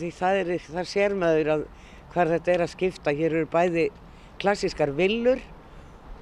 því 0.00 0.10
það 0.16 0.38
er, 0.40 0.54
það 0.66 0.88
sér 0.90 1.14
maður 1.14 1.52
að 1.54 1.66
hvað 2.12 2.32
þetta 2.34 2.54
er 2.54 2.64
að 2.64 2.72
skipta. 2.72 3.14
Hér 3.14 3.36
eru 3.36 3.50
bæði 3.52 3.90
klassískar 4.42 4.90
villur 4.96 5.38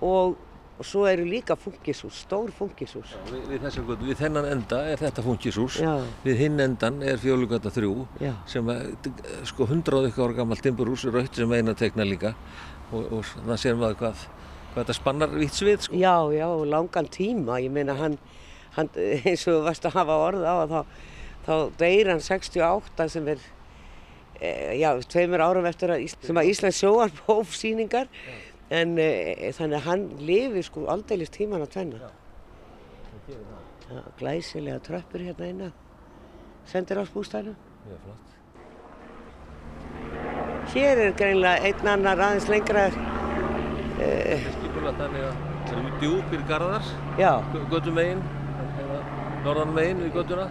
og, 0.05 0.37
og 0.77 0.85
svo 0.87 1.07
eru 1.09 1.25
líka 1.25 1.57
funkishús, 1.57 2.21
stór 2.27 2.53
funkishús. 2.55 3.15
Við, 3.31 3.41
við, 3.49 3.63
þessa 3.65 3.87
götu, 3.89 4.09
við 4.11 4.21
þennan 4.21 4.51
enda 4.51 4.83
er 4.91 5.01
þetta 5.01 5.25
funkishús, 5.25 5.81
Já. 5.81 5.95
við 6.27 6.45
hinn 6.45 6.61
endan 6.67 7.01
er 7.07 7.19
fjólugata 7.23 7.73
3 7.75 7.91
Já. 8.21 8.35
sem 8.51 8.71
er 8.75 8.93
sko 9.49 9.69
100 9.71 9.97
og 9.97 10.09
eitthvað 10.11 10.29
ára 10.29 10.39
gammal 10.43 10.61
timburhús, 10.61 11.07
raut 11.15 11.41
sem 11.41 11.57
eina 11.57 11.77
tekna 11.79 12.07
líka 12.07 12.35
og, 12.95 13.09
og 13.19 13.25
þannig 13.33 13.61
séum 13.65 13.83
við 13.83 13.97
hvað, 14.01 14.23
hvað 14.75 14.81
þetta 14.83 14.97
spannar 14.99 15.35
vitt 15.39 15.59
svið 15.59 15.85
sko. 15.87 15.99
Já, 16.01 16.15
já, 16.35 16.47
langan 16.75 17.09
tíma, 17.15 17.59
ég 17.65 17.73
meina 17.75 17.97
hann, 17.99 18.17
hann 18.79 18.91
eins 18.97 19.45
og 19.49 19.59
þú 19.59 19.65
varst 19.69 19.89
að 19.91 19.99
hafa 20.01 20.17
orð 20.29 20.47
á 20.47 20.55
að 20.65 20.73
þá, 20.75 20.81
þá 21.47 21.53
deyr 21.83 22.11
hann 22.15 22.25
68 22.25 23.09
sem 23.15 23.29
er, 23.35 23.45
e, 24.41 24.51
já, 24.81 24.91
tveimur 25.15 25.45
árum 25.45 25.69
eftir 25.71 25.93
að, 25.95 26.07
Ís- 26.09 26.19
sem 26.25 26.41
að 26.43 26.51
Íslands 26.53 26.81
sjóar 26.83 27.15
hóf 27.29 27.55
síningar, 27.59 28.09
en 28.75 28.97
e, 28.99 29.09
þannig 29.55 29.79
að 29.83 29.89
hann 29.91 30.07
lifi 30.25 30.65
sko 30.67 30.87
aldeilis 30.91 31.31
tíman 31.35 31.63
að 31.67 31.75
tvenna. 31.77 32.13
Já, 33.95 34.01
glæsilega 34.19 34.81
tröppur 34.83 35.23
hérna 35.23 35.49
inna, 35.53 35.71
sendir 36.71 36.99
á 36.99 37.05
spústæðinu. 37.07 37.53
Mjög 37.85 38.01
flott. 38.07 38.34
Hér 40.75 41.03
er 41.09 41.13
greinlega 41.19 41.69
einn 41.69 41.91
annar 41.93 42.23
aðeins 42.25 42.49
lengra, 42.51 42.89
Skipulega 43.95 44.95
þannig 44.99 45.25
að 45.29 45.43
það 45.69 45.79
eru 45.79 45.91
djúpir 46.01 46.45
garðar, 46.49 46.89
já, 47.21 47.31
göttum 47.71 47.95
megin, 47.99 48.23
norðan 49.45 49.75
megin 49.77 50.03
við 50.03 50.17
göttuna, 50.19 50.47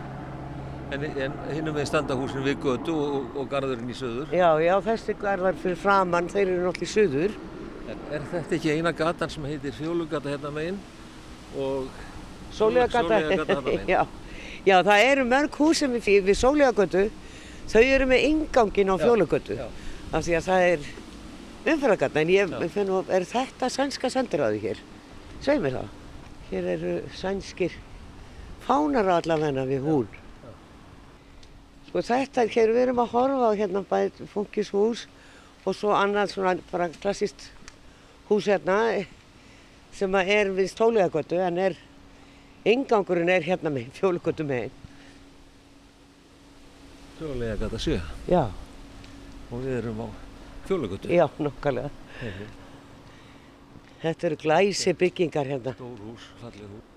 en, 0.95 1.03
en 1.09 1.35
hinnum 1.49 1.75
megin 1.75 1.89
standa 1.89 2.17
húsin 2.17 2.45
við 2.45 2.61
göttu 2.63 2.95
og, 2.95 3.27
og, 3.33 3.49
garðurinn 3.51 3.91
í 3.91 3.97
söður. 3.97 4.31
já, 4.31 4.47
já, 4.63 4.73
þessi 4.87 5.17
garðar 5.21 5.59
fyrir 5.65 5.81
framann, 5.81 6.31
þeir 6.31 6.45
eru 6.45 6.63
náttúrulega 6.69 6.87
í 6.87 6.93
suður. 6.93 7.37
En 7.91 8.07
er 8.15 8.27
þetta 8.31 8.57
ekki 8.57 8.77
eina 8.77 8.93
gatan 8.95 9.31
sem 9.33 9.45
heitir 9.49 9.75
fjólugata 9.75 10.31
hérna 10.31 10.53
megin 10.55 10.79
og 11.59 11.89
Sólíðagata. 12.53 13.17
Sóleyjargata 13.17 13.45
þarna 13.49 13.65
megin? 13.65 13.89
já. 13.95 14.01
já, 14.63 14.77
það 14.87 15.05
eru 15.09 15.27
mörg 15.27 15.59
hús 15.59 15.83
sem 15.83 15.97
við, 15.97 16.23
við 16.29 16.39
Sólíðagötu, 16.39 17.03
þau 17.71 17.81
eru 17.83 18.05
með 18.09 18.27
ingangin 18.29 18.91
á 18.91 18.95
fjólugötu. 18.99 19.57
já. 19.57 19.67
Af 20.13 20.25
því 20.27 20.35
að 20.37 20.47
það 20.47 20.67
er 20.71 20.79
umferðagata, 21.63 22.21
en 22.21 22.29
ég 22.29 22.51
Já. 22.51 22.67
finn 22.69 22.87
nú, 22.87 22.99
er 23.09 23.23
þetta 23.25 23.69
sænska 23.71 24.09
sendiráði 24.11 24.59
hér? 24.61 24.81
Sveið 25.41 25.61
mér 25.63 25.77
það. 25.77 25.87
Hér 26.51 26.67
eru 26.75 26.93
sænskir 27.15 27.77
fánar 28.67 29.09
allavegna 29.09 29.65
við 29.65 29.87
hún. 29.87 30.07
Sko 31.87 32.03
þetta, 32.03 32.43
er 32.43 32.53
hér 32.53 32.73
við 32.73 32.83
erum 32.87 33.01
að 33.03 33.11
horfa 33.15 33.49
á 33.49 33.57
hérna 33.57 33.83
bæði 33.89 34.27
funkishús 34.33 35.07
og 35.63 35.75
svo 35.75 35.95
annað 35.95 36.33
svona 36.33 36.55
bara 36.71 36.89
klassist 36.89 37.49
hús 38.29 38.47
hérna 38.51 39.05
sem 39.93 40.11
að 40.11 40.31
er 40.35 40.51
við 40.51 40.71
Stóliðagötu 40.73 41.39
en 41.39 41.57
er, 41.57 41.75
ingangurinn 42.65 43.29
er 43.29 43.45
hérna 43.45 43.71
með, 43.71 43.91
fjólugötu 43.95 44.45
megin. 44.47 44.82
Sjólega 47.23 47.55
gata 47.55 47.79
7 47.79 48.01
Já, 48.27 48.41
og 49.51 49.61
við 49.63 49.77
erum 49.77 49.99
á 50.03 50.07
fjólugötu. 50.67 51.07
já, 51.07 51.23
nokkalega. 51.39 51.89
Þetta 54.01 54.27
eru 54.27 54.37
glæsi 54.41 54.93
byggingar 54.99 55.47
hérna. 55.47 55.71
Stór 55.77 56.01
hús, 56.03 56.25
falleg 56.41 56.67
hús. 56.67 56.89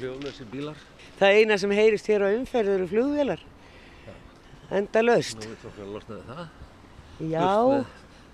Hljóðlösi 0.00 0.46
bílar. 0.50 0.80
Það 1.20 1.36
eina 1.38 1.58
sem 1.58 1.70
heyrist 1.70 2.08
hér 2.10 2.24
á 2.26 2.28
umferð 2.34 2.72
eru 2.74 2.88
flugvélar. 2.90 3.44
Enda 4.70 5.02
löst. 5.06 5.38
Nú 5.38 5.54
veit 5.54 5.68
okkur 5.70 5.84
að 5.86 5.92
losnaði 5.94 6.24
það. 6.32 6.48
Já, 7.30 7.84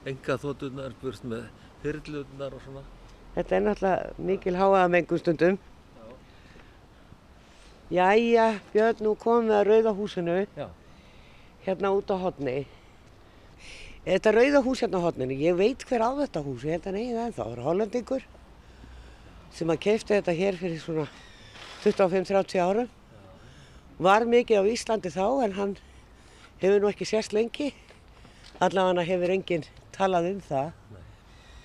enga 0.08 0.38
þótturnar, 0.46 0.96
burt 1.02 1.28
með 1.28 1.44
hyrlurnar 1.84 2.56
og 2.56 2.64
svona. 2.64 2.82
þetta 3.36 3.56
er 3.56 3.62
náttúrulega 3.68 4.24
mikil 4.32 4.56
háaðamengun 4.56 5.20
stundum. 5.20 5.58
Jæja, 7.92 8.46
Björn, 8.72 9.02
nú 9.04 9.10
komum 9.20 9.50
við 9.50 9.58
að 9.58 9.66
Rauðahúsinu, 9.68 10.36
Já. 10.56 10.68
hérna 11.66 11.90
út 11.92 12.08
á 12.08 12.16
hodni. 12.16 12.62
Þetta 14.06 14.32
Rauðahús 14.32 14.80
hérna 14.80 14.96
á 14.96 15.04
hodninu, 15.04 15.36
ég 15.36 15.58
veit 15.58 15.84
hver 15.84 16.00
á 16.00 16.10
þetta 16.22 16.40
hús, 16.42 16.64
ég 16.64 16.78
held 16.78 16.88
að 16.88 16.96
neyja 16.96 17.18
það 17.18 17.26
ennþá. 17.26 17.42
Það 17.42 17.52
er 17.52 17.62
hollendingur 17.66 18.24
sem 19.52 19.68
að 19.68 19.82
keipta 19.84 20.16
þetta 20.16 20.36
hér 20.40 20.56
fyrir 20.56 20.80
svona 20.80 21.06
25-30 21.84 22.64
árum. 22.64 22.88
Var 24.00 24.24
mikið 24.24 24.64
á 24.64 24.64
Íslandi 24.72 25.12
þá 25.12 25.26
en 25.44 25.56
hann 25.60 25.76
hefur 26.64 26.80
nú 26.80 26.88
ekki 26.88 27.04
sérst 27.12 27.36
lengi. 27.36 27.74
Allavega 28.58 29.04
hefur 29.04 29.36
enginn 29.36 29.68
talað 29.92 30.32
um 30.32 30.40
það. 30.48 30.72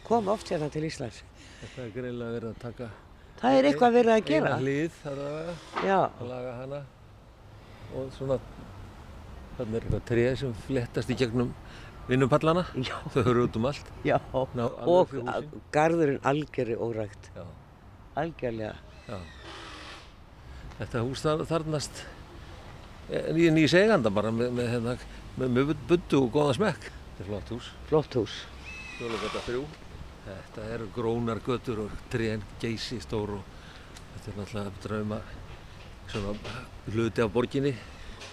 Kom 0.04 0.28
oft 0.28 0.52
hérna 0.52 0.68
til 0.70 0.84
Íslands. 0.92 1.24
Þetta 1.64 1.86
er 1.88 1.94
greinlega 1.96 2.36
verið 2.36 2.52
að 2.52 2.64
taka 2.68 2.92
Það 3.38 3.58
er 3.60 3.68
eitthvað 3.70 3.98
verið 4.00 4.14
að 4.16 4.24
gera. 4.32 4.54
eina 4.58 4.64
þar 5.04 5.20
að, 5.24 5.50
laga 6.26 6.54
hana 6.62 6.80
og 7.98 8.08
svona 8.16 8.38
þannig 9.58 9.76
er 9.78 9.84
eitthvað 9.86 10.06
tré 10.10 10.24
sem 10.42 10.56
flettast 10.66 11.12
í 11.14 11.18
gegnum 11.20 11.52
vinnupallana. 12.10 12.64
Þau 13.14 13.22
höfðu 13.22 13.46
út 13.46 13.60
um 13.60 13.70
allt. 13.70 13.92
já. 14.08 14.18
Ná, 14.58 14.66
Og 14.88 15.14
garðurinn 15.76 16.22
algjörði 16.24 16.78
órægt. 16.82 17.32
Já, 17.36 17.44
Algjörlega. 18.18 18.76
já. 19.08 19.18
Þetta 20.78 21.02
hús 21.06 21.24
þar, 21.26 21.46
þarnast 21.50 22.04
nýja 23.34 23.52
nýjus 23.56 23.74
eiganda 23.80 24.12
bara 24.14 24.32
með, 24.36 24.52
með, 24.58 24.68
hérna, 24.74 24.94
með, 25.40 25.52
með 25.56 25.76
buddu 25.90 26.24
og 26.26 26.32
góða 26.36 26.56
smekk. 26.58 26.90
Þetta 27.18 27.24
er 27.24 27.30
flott 27.32 27.52
hús. 27.56 27.70
Flott 27.90 28.18
hús. 28.20 28.36
Fjólugata 28.98 29.42
3. 29.48 29.62
Þetta 30.28 30.64
eru 30.76 30.88
grónar 30.96 31.40
götur 31.46 31.86
og 31.86 31.92
trén 32.12 32.42
geysi 32.60 33.00
stór 33.00 33.38
og 33.38 33.52
þetta 34.16 34.32
er 34.32 34.38
náttúrulega 34.42 34.84
drauma 34.84 35.20
svona 36.12 36.34
hluti 36.92 37.24
af 37.24 37.32
borginni. 37.32 37.72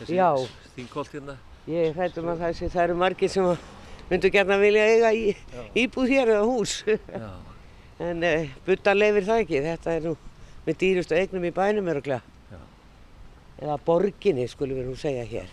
Þessi 0.00 0.18
Já. 0.18 0.28
Þingholt 0.74 1.14
hérna. 1.14 1.36
Ég 1.70 1.94
hrættum 1.94 2.28
að 2.32 2.42
það 2.42 2.56
sé, 2.58 2.68
það 2.74 2.84
eru 2.88 2.98
margir 2.98 3.30
sem 3.30 3.46
myndu 4.10 4.30
gerna 4.34 4.58
vilja 4.58 4.86
eiga 4.90 5.12
í, 5.14 5.36
íbúð 5.84 6.10
hér 6.16 6.36
eða 6.36 6.46
hús. 6.50 6.78
En 8.02 8.24
uh, 8.26 8.48
butta 8.66 8.90
leifir 8.90 9.22
það 9.22 9.40
ekki. 9.44 9.58
Þetta 9.62 9.92
er 9.94 10.06
nú 10.08 10.16
með 10.64 10.78
dýrustu 10.80 11.14
eignum 11.14 11.44
í 11.46 11.52
bænum 11.54 11.92
öruglega. 11.92 12.24
Eða 13.62 13.76
borginni 13.86 14.48
skulum 14.50 14.80
við 14.80 14.88
nú 14.90 14.96
segja 14.98 15.22
hér. 15.30 15.52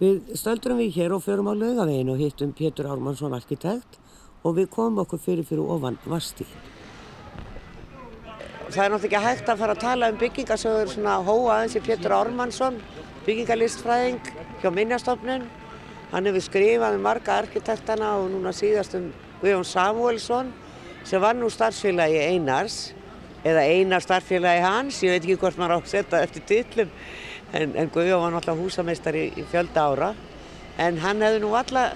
Við 0.00 0.30
stöldurum 0.32 0.78
við 0.80 0.94
hér 0.96 1.12
og 1.12 1.20
förum 1.20 1.50
á 1.52 1.54
laugavegin 1.60 2.08
og 2.08 2.20
hittum 2.22 2.54
Pétur 2.56 2.86
Ármannsson 2.88 3.34
arkitekt 3.36 3.98
og 4.40 4.54
við 4.56 4.70
komum 4.72 5.02
okkur 5.02 5.20
fyrir 5.20 5.44
fyrir 5.44 5.68
ofan 5.74 5.98
Vastíðin. 6.08 6.62
Það 8.70 8.80
er 8.84 8.94
náttúrulega 8.94 9.18
ekki 9.18 9.20
hægt 9.26 9.52
að 9.52 9.60
fara 9.60 9.74
að 9.76 9.82
tala 9.82 10.08
um 10.08 10.18
byggingasögur 10.22 10.92
svona 10.94 11.18
hóa 11.26 11.52
aðeins 11.52 11.76
í 11.76 11.84
Pétur 11.84 12.16
Ármannsson, 12.16 12.80
byggingalistfræðing 13.26 14.32
hjá 14.62 14.70
Minnjastofnun. 14.72 15.44
Hann 16.14 16.30
hefur 16.30 16.46
skrifað 16.48 16.96
um 16.96 17.04
marga 17.04 17.36
arkitektana 17.42 18.14
og 18.22 18.30
núna 18.32 18.56
síðast 18.56 18.96
um 18.96 19.10
Guðjón 19.42 19.68
Samuelsson 19.68 20.54
sem 21.04 21.20
var 21.20 21.36
nú 21.36 21.52
starfsfélagi 21.52 22.24
Einars 22.30 22.94
eða 23.44 23.68
Einar 23.68 24.00
starfsfélagi 24.00 24.64
hans, 24.64 25.04
ég 25.04 25.12
veit 25.12 25.26
ekki 25.26 25.42
hvort 25.44 25.60
maður 25.60 25.76
á 25.76 25.78
að 25.84 25.92
setja 25.92 26.24
eftir 26.24 26.48
titlum 26.48 26.96
en, 27.52 27.74
en 27.76 27.90
Guðjón 27.90 28.22
var 28.24 28.34
náttúrulega 28.36 28.64
húsameistari 28.64 29.26
í 29.38 29.46
fjölda 29.50 29.88
ára 29.90 30.12
en 30.78 31.00
hann 31.02 31.22
hefði 31.24 31.42
nú 31.42 31.54
alla 31.58 31.90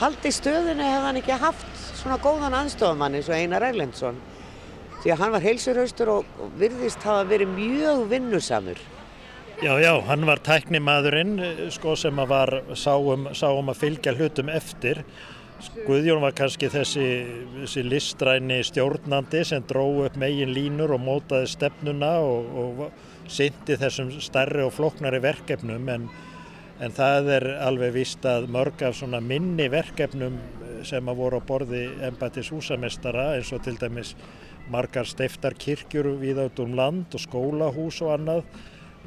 haldið 0.00 0.38
stöðinu 0.38 0.84
hefði 0.84 1.04
hann 1.08 1.20
ekki 1.20 1.38
haft 1.40 1.84
svona 1.96 2.18
góðan 2.22 2.56
aðstofamann 2.56 3.16
eins 3.18 3.30
og 3.30 3.38
Einar 3.38 3.64
Erlendsson 3.66 4.18
því 5.02 5.12
að 5.14 5.22
hann 5.22 5.34
var 5.36 5.44
heilsurhaustur 5.44 6.12
og, 6.12 6.28
og 6.42 6.52
virðist 6.60 7.04
hafa 7.06 7.24
verið 7.30 7.52
mjög 7.54 8.04
vinnusamur. 8.10 8.80
Já, 9.62 9.72
já, 9.80 9.92
hann 10.04 10.26
var 10.28 10.42
tæknimaðurinn 10.44 11.38
sko, 11.72 11.94
sem 11.96 12.18
að 12.20 12.32
var 12.32 12.52
sáum, 12.76 13.30
sáum 13.32 13.70
að 13.72 13.80
fylgja 13.84 14.12
hlutum 14.16 14.50
eftir. 14.52 15.00
Guðjón 15.86 16.20
var 16.20 16.34
kannski 16.36 16.68
þessi, 16.68 17.06
þessi 17.62 17.84
listræni 17.86 18.58
stjórnandi 18.66 19.40
sem 19.48 19.64
dró 19.64 19.86
upp 20.04 20.18
megin 20.20 20.52
línur 20.52 20.92
og 20.98 21.00
mótaði 21.06 21.48
stefnuna 21.54 22.10
og, 22.20 22.50
og 22.60 22.82
syndi 23.32 23.76
þessum 23.80 24.12
stærri 24.22 24.64
og 24.64 24.74
floknari 24.76 25.20
verkefnum 25.22 25.88
en, 25.92 26.08
en 26.80 26.94
það 26.94 27.30
er 27.36 27.46
alveg 27.66 27.94
vist 27.96 28.26
að 28.28 28.48
mörg 28.52 28.84
af 28.86 28.96
svona 28.98 29.20
minni 29.20 29.68
verkefnum 29.72 30.38
sem 30.86 31.08
að 31.08 31.20
voru 31.20 31.40
á 31.40 31.48
borði 31.48 31.84
embættis 32.06 32.52
húsamestara 32.54 33.32
eins 33.36 33.52
og 33.54 33.64
til 33.64 33.76
dæmis 33.80 34.14
margar 34.70 35.06
steiftar 35.06 35.54
kirkjur 35.58 36.16
við 36.20 36.40
át 36.42 36.62
um 36.62 36.74
land 36.78 37.14
og 37.14 37.22
skólahús 37.22 38.00
og 38.04 38.16
annað. 38.16 38.42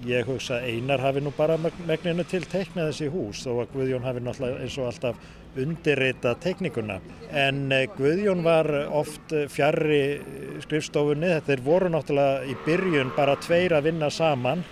Ég 0.07 0.27
hugsa 0.29 0.61
Einar 0.63 1.01
hafi 1.03 1.19
nú 1.19 1.33
bara 1.35 1.57
megninu 1.59 2.23
til 2.23 2.45
teiknað 2.47 2.93
þessi 2.93 3.09
hús 3.11 3.43
þó 3.43 3.57
að 3.59 3.73
Guðjón 3.73 4.05
hafi 4.07 4.23
náttúrulega 4.23 4.61
eins 4.63 4.77
og 4.79 4.87
alltaf 4.87 5.17
undirreita 5.57 6.35
teknikuna. 6.41 6.99
En 7.29 7.69
Guðjón 7.97 8.43
var 8.45 8.69
oft 8.95 9.33
fjarrri 9.53 10.19
skrifstofunni, 10.63 11.33
þetta 11.37 11.55
er 11.55 11.63
voru 11.65 11.89
náttúrulega 11.93 12.45
í 12.49 12.57
byrjun 12.65 13.13
bara 13.17 13.37
tveir 13.41 13.77
að 13.77 13.89
vinna 13.89 14.09
saman 14.13 14.65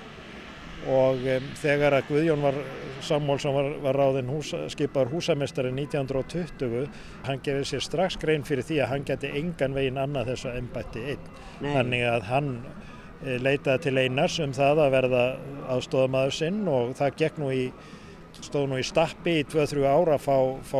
og 0.88 1.24
um, 1.25 1.48
þegar 1.60 1.98
að 1.98 2.12
Guðjón 2.12 2.46
var 2.46 2.60
Samuelsson 3.07 3.53
var, 3.53 3.69
var 3.84 3.98
ráðinn 3.98 4.29
hús, 4.31 4.51
skipaður 4.74 5.17
húsamestari 5.17 5.72
1920 5.75 6.88
hann 7.27 7.41
gefið 7.46 7.67
sér 7.69 7.86
strax 7.86 8.17
grein 8.22 8.46
fyrir 8.48 8.65
því 8.65 8.79
að 8.81 8.91
hann 8.93 9.07
geti 9.07 9.31
engan 9.39 9.75
veginn 9.77 10.00
annað 10.01 10.31
þessu 10.34 10.53
ennbætti 10.53 11.03
einn 11.13 11.27
Nei. 11.62 11.72
þannig 11.75 12.05
að 12.10 12.25
hann 12.31 12.50
eh, 12.65 13.38
leitaði 13.41 13.84
til 13.86 14.01
einars 14.01 14.39
um 14.43 14.55
það 14.57 14.84
að 14.86 14.96
verða 14.98 15.24
aðstofamaður 15.75 16.38
sinn 16.39 16.63
og 16.72 16.96
það 16.98 17.22
gekk 17.22 17.39
nú 17.41 17.51
í 17.53 17.63
stóð 18.46 18.67
nú 18.72 18.79
í 18.82 18.86
stappi 18.86 19.38
í 19.41 19.46
2-3 19.50 19.86
ára 19.88 20.17
að 20.17 20.25
fá, 20.25 20.38
fá 20.67 20.79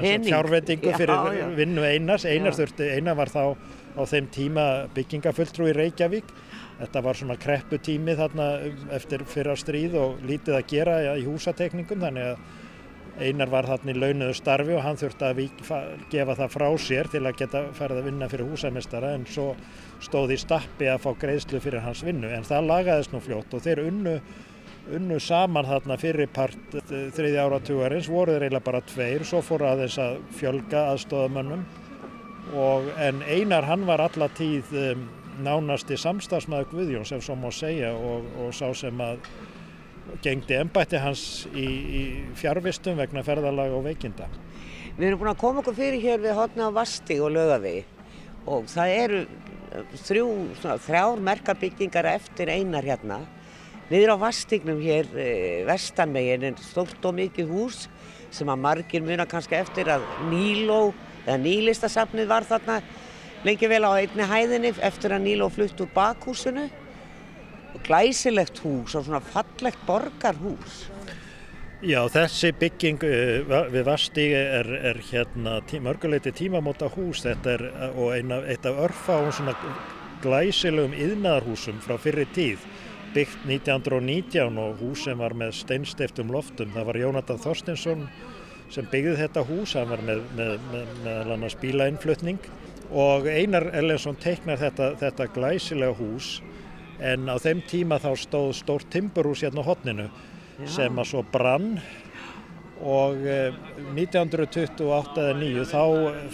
Pening. 0.00 0.26
fjárveitingu 0.28 0.92
Já, 0.92 0.98
fyrir 0.98 1.38
já. 1.38 1.46
vinnu 1.56 1.84
einars 1.86 2.26
einar 2.26 2.56
þurfti, 2.56 2.90
einar 2.96 3.16
var 3.18 3.32
þá 3.32 3.42
á 3.96 4.02
þeim 4.06 4.28
tíma 4.34 4.66
byggingafulltrú 4.96 5.70
í 5.70 5.76
Reykjavík 5.76 6.30
þetta 6.80 7.02
var 7.06 7.16
svona 7.16 7.38
krepputími 7.40 8.16
þarna 8.18 8.50
eftir 8.96 9.24
fyrra 9.24 9.56
stríð 9.56 9.96
og 10.00 10.22
lítið 10.28 10.58
að 10.58 10.66
gera 10.74 10.96
í 11.16 11.24
húsatekningum 11.24 12.04
þannig 12.04 12.34
að 12.34 12.46
Einar 13.16 13.48
var 13.48 13.64
þarna 13.64 13.94
í 13.94 13.96
launuðu 13.96 14.34
starfi 14.36 14.74
og 14.76 14.82
hann 14.84 14.98
þurfti 15.00 15.24
að 15.24 15.38
gefa 16.12 16.34
það 16.36 16.50
frá 16.52 16.66
sér 16.84 17.08
til 17.08 17.22
að 17.24 17.38
geta 17.38 17.62
farið 17.72 18.00
að 18.02 18.08
vinna 18.10 18.28
fyrir 18.28 18.50
húsamestara 18.50 19.14
en 19.16 19.24
svo 19.30 19.46
stóð 20.04 20.34
í 20.34 20.38
stappi 20.42 20.90
að 20.92 21.00
fá 21.06 21.14
greiðslu 21.22 21.60
fyrir 21.64 21.80
hans 21.86 22.02
vinnu 22.04 22.28
en 22.36 22.44
það 22.44 22.68
lagaðist 22.68 23.14
nú 23.14 23.22
fljótt 23.24 23.56
og 23.56 23.64
þeir 23.64 23.86
unnu, 23.86 24.18
unnu 24.94 25.18
saman 25.22 25.66
þarna 25.66 25.96
fyrir 25.98 26.30
part 26.34 26.76
eh, 26.78 27.08
þriðja 27.16 27.46
áratugarins 27.48 28.10
voru 28.10 28.36
þeir 28.36 28.46
eiginlega 28.46 28.68
bara 28.68 28.84
tveir 28.86 29.24
svo 29.26 29.42
fóru 29.42 29.66
aðeins 29.68 29.98
að 30.02 30.20
fjölga 30.38 30.86
aðstofamönnum 30.92 31.66
en 33.02 33.22
Einar 33.26 33.66
hann 33.66 33.86
var 33.86 34.00
alla 34.00 34.28
tíð 34.28 34.70
um, 34.78 35.08
nánasti 35.42 35.96
samstagsmaður 35.98 36.70
Guðjón 36.70 37.06
sem 37.08 37.20
svo 37.20 37.34
má 37.36 37.50
segja 37.52 37.92
og, 37.92 38.26
og 38.38 38.54
sá 38.54 38.70
sem 38.74 39.00
að 39.02 39.18
gengdi 40.22 40.54
embætti 40.54 41.00
hans 41.02 41.46
í, 41.50 41.66
í 41.66 42.02
fjárvistum 42.38 42.96
vegna 43.00 43.24
ferðalag 43.26 43.74
og 43.74 43.84
veikinda. 43.88 44.28
Við 44.96 45.08
erum 45.10 45.20
búin 45.20 45.32
að 45.32 45.40
koma 45.42 45.60
okkur 45.60 45.76
fyrir 45.76 46.00
hér 46.00 46.22
við 46.22 46.38
hotna 46.38 46.70
á 46.70 46.76
Vasti 46.76 47.18
og 47.20 47.34
Laugavegi 47.34 47.82
og 48.46 48.68
það 48.70 48.92
eru 48.94 49.22
eh, 49.26 49.96
þrjú, 50.06 50.28
svona, 50.60 50.78
þrjár 50.86 51.24
merkarbyggingar 51.26 52.08
eftir 52.14 52.52
einar 52.54 52.86
hérna. 52.86 53.24
Niður 53.86 54.16
á 54.18 54.24
Vastignum 54.24 54.80
hér 54.82 55.06
e, 55.14 55.26
vestanmegin 55.68 56.48
er 56.48 56.56
stórt 56.58 57.04
og 57.06 57.14
mikið 57.20 57.50
hús 57.52 57.84
sem 58.34 58.48
að 58.50 58.62
margir 58.64 59.04
muna 59.06 59.26
kannski 59.30 59.54
eftir 59.58 59.90
að 59.94 60.02
Níló 60.30 60.90
eða 61.26 61.38
Nýlistasafnið 61.44 62.26
var 62.30 62.46
þarna 62.48 62.80
lengi 63.46 63.68
vel 63.70 63.84
á 63.86 63.94
einni 63.94 64.26
hæðinni 64.26 64.72
eftir 64.82 65.14
að 65.14 65.22
Níló 65.28 65.46
flutt 65.54 65.78
úr 65.84 65.92
bakhúsinu. 65.94 66.66
Glæsilegt 67.86 68.58
hús 68.64 68.96
og 68.98 69.06
svona 69.06 69.20
fallegt 69.22 69.78
borgarhús. 69.86 70.86
Já, 71.84 72.00
þessi 72.08 72.50
bygging 72.56 73.02
va- 73.46 73.66
við 73.70 73.84
Vastíg 73.86 74.32
er, 74.34 74.66
er 74.90 74.98
hérna 75.12 75.60
tí, 75.68 75.78
mörguleiti 75.84 76.32
tímamóta 76.34 76.88
hús 76.90 77.20
þetta 77.22 77.52
er 77.52 77.64
uh, 77.68 77.90
og 78.00 78.14
eina, 78.16 78.40
eitt 78.48 78.66
af 78.66 78.80
örfáum 78.88 79.28
svona 79.30 79.54
glæsilegum 80.24 80.96
yðnaðarhúsum 80.96 81.78
frá 81.84 81.98
fyrri 82.00 82.24
tíð 82.34 82.64
byggt 83.16 83.46
1919 83.48 84.58
og 84.60 84.80
hús 84.82 85.06
sem 85.06 85.18
var 85.18 85.32
með 85.38 85.54
steinstiftum 85.56 86.32
loftum. 86.34 86.72
Það 86.74 86.88
var 86.90 87.00
Jónatan 87.00 87.40
Þorstinsson 87.40 88.06
sem 88.72 88.86
byggði 88.90 89.16
þetta 89.22 89.44
hús, 89.46 89.76
hann 89.78 89.90
var 89.92 90.02
með, 90.04 90.24
með, 90.36 90.54
með, 90.72 90.94
með 91.04 91.34
annars 91.36 91.56
bílainflutning 91.62 92.48
og 92.90 93.26
Einar 93.30 93.70
Ellensson 93.74 94.18
teiknar 94.22 94.60
þetta, 94.60 94.92
þetta 95.00 95.28
glæsilega 95.34 95.96
hús. 95.98 96.40
En 97.02 97.28
á 97.28 97.36
þeim 97.40 97.60
tíma 97.68 98.00
þá 98.00 98.10
stóð 98.18 98.50
stórt 98.56 98.90
timburhús 98.92 99.44
hérna 99.44 99.64
á 99.64 99.68
hotninu 99.68 100.08
sem 100.64 100.98
að 100.98 101.10
svo 101.10 101.22
brann. 101.32 101.76
Og 102.76 103.22
eh, 103.24 103.54
1928 103.96 105.22
eða 105.22 105.36
9 105.40 105.66
þá 105.70 105.82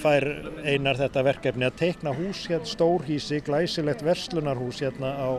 fær 0.02 0.26
Einar 0.66 0.98
þetta 0.98 1.22
verkefni 1.26 1.68
að 1.68 1.76
teikna 1.78 2.14
hús 2.16 2.48
hérna, 2.50 2.66
stórhísi, 2.66 3.38
glæsilegt 3.46 4.02
verslunarhús 4.06 4.82
hérna 4.82 5.12
á 5.14 5.30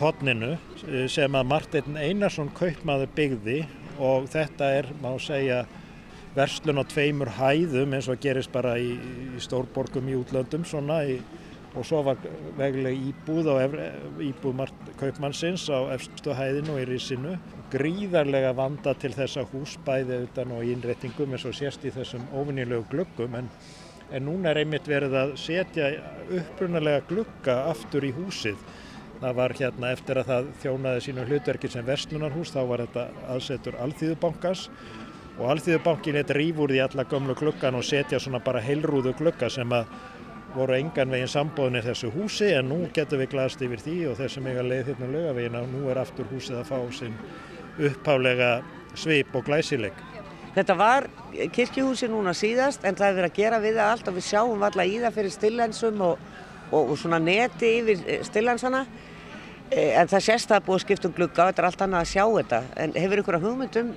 hotninu 0.00 0.54
eh, 0.54 1.06
sem 1.10 1.38
að 1.38 1.48
Martin 1.50 1.98
Einarsson 2.00 2.52
kaupmaður 2.56 3.12
byggði. 3.16 3.62
Og 4.02 4.26
þetta 4.26 4.70
er, 4.80 4.88
má 4.98 5.12
segja, 5.22 5.60
verslun 6.34 6.82
á 6.82 6.84
tveimur 6.90 7.30
hæðum 7.36 7.94
eins 7.94 8.10
og 8.10 8.18
gerist 8.22 8.50
bara 8.54 8.74
í, 8.80 8.96
í 8.98 9.42
stórborgum 9.42 10.08
í 10.10 10.16
útlöndum 10.18 10.64
svona 10.66 11.04
í, 11.06 11.20
og 11.74 11.86
svo 11.86 12.02
var 12.06 12.18
vegleg 12.58 12.98
íbúð 13.10 13.50
á 13.54 13.54
íbúð 14.22 14.56
Mart, 14.58 14.90
kaupmannsins 14.98 15.68
á 15.70 15.94
efstu 15.94 16.34
hæðinu 16.34 16.74
og 16.74 16.82
í 16.82 16.88
risinu 16.90 17.36
gríðarlega 17.70 18.52
vanda 18.54 18.94
til 18.98 19.12
þessa 19.14 19.46
hús 19.50 19.78
bæði 19.86 20.24
utan 20.26 20.52
og 20.54 20.66
í 20.66 20.74
innréttingum 20.74 21.34
eins 21.34 21.46
og 21.46 21.54
sést 21.58 21.86
í 21.86 21.94
þessum 21.94 22.26
óvinnilegu 22.34 22.86
gluggum. 22.90 23.34
En, 23.38 23.50
en 24.10 24.26
núna 24.26 24.52
er 24.52 24.62
einmitt 24.62 24.90
verið 24.90 25.14
að 25.18 25.36
setja 25.42 25.90
upprunalega 26.34 27.06
glugga 27.10 27.60
aftur 27.70 28.06
í 28.06 28.14
húsið 28.14 28.58
það 29.24 29.36
var 29.38 29.54
hérna 29.56 29.90
eftir 29.94 30.20
að 30.20 30.30
það 30.30 30.48
þjónaði 30.62 31.04
sínu 31.04 31.24
hlutverki 31.28 31.70
sem 31.72 31.86
verslunarhús 31.86 32.52
þá 32.52 32.60
var 32.68 32.82
þetta 32.84 33.04
aðsetur 33.32 33.78
Alþýðubankans 33.80 34.64
og 35.38 35.46
Alþýðubankin 35.54 36.18
er 36.20 36.32
rífur 36.36 36.74
í 36.74 36.80
alla 36.84 37.06
gömlu 37.08 37.36
gluggan 37.38 37.78
og 37.78 37.86
setja 37.86 38.20
svona 38.20 38.42
bara 38.44 38.62
heilrúðu 38.62 39.14
glugga 39.16 39.48
sem 39.50 39.72
að 39.72 39.88
voru 40.54 40.76
engan 40.76 41.10
veginn 41.10 41.30
sambóðinni 41.30 41.82
þessu 41.82 42.10
húsi 42.14 42.50
en 42.54 42.68
nú 42.70 42.82
getum 42.94 43.22
við 43.22 43.32
glaðst 43.32 43.64
yfir 43.64 43.80
því 43.82 43.96
og 44.10 44.18
þessum 44.20 44.50
eiga 44.50 44.66
leið 44.66 44.92
hérna 44.92 45.08
lögavegin 45.14 45.56
að 45.58 45.72
nú 45.72 45.88
er 45.90 46.02
aftur 46.04 46.28
húsið 46.30 46.60
að 46.60 46.68
fá 46.68 46.78
sinn 46.98 47.16
upphálega 47.80 48.50
svip 48.94 49.32
og 49.34 49.48
glæsileg. 49.48 49.96
Þetta 50.54 50.76
var 50.78 51.08
kirkjuhúsi 51.56 52.06
núna 52.12 52.36
síðast 52.36 52.84
en 52.86 52.94
það 52.94 53.08
er 53.08 53.16
verið 53.16 53.32
að 53.32 53.40
gera 53.40 53.62
við 53.64 53.80
það 53.80 53.94
allt 53.94 54.12
og 54.12 54.20
við 54.20 54.28
sjáum 54.28 54.62
alltaf 54.68 54.92
í 54.92 55.00
það 55.02 55.16
fyrir 55.16 55.34
stillensum 55.34 56.04
og, 56.06 56.30
og, 56.70 56.84
og 56.84 56.94
svona 57.00 57.18
neti 57.24 57.72
yfir 57.80 58.22
stillensana 58.28 58.84
Eh, 58.84 59.13
en 59.74 60.10
það 60.10 60.26
sést 60.26 60.50
það 60.50 60.60
að 60.60 60.66
búið 60.66 60.76
að 60.76 60.84
skipta 60.86 61.08
um 61.08 61.14
glugga 61.16 61.44
og 61.44 61.52
þetta 61.52 61.62
er 61.62 61.68
allt 61.70 61.86
annað 61.86 62.04
að 62.04 62.12
sjá 62.12 62.24
þetta 62.38 62.60
en 62.84 62.98
hefur 63.04 63.22
ykkur 63.22 63.38
að 63.38 63.46
hugmynd 63.48 63.80
um 63.80 63.94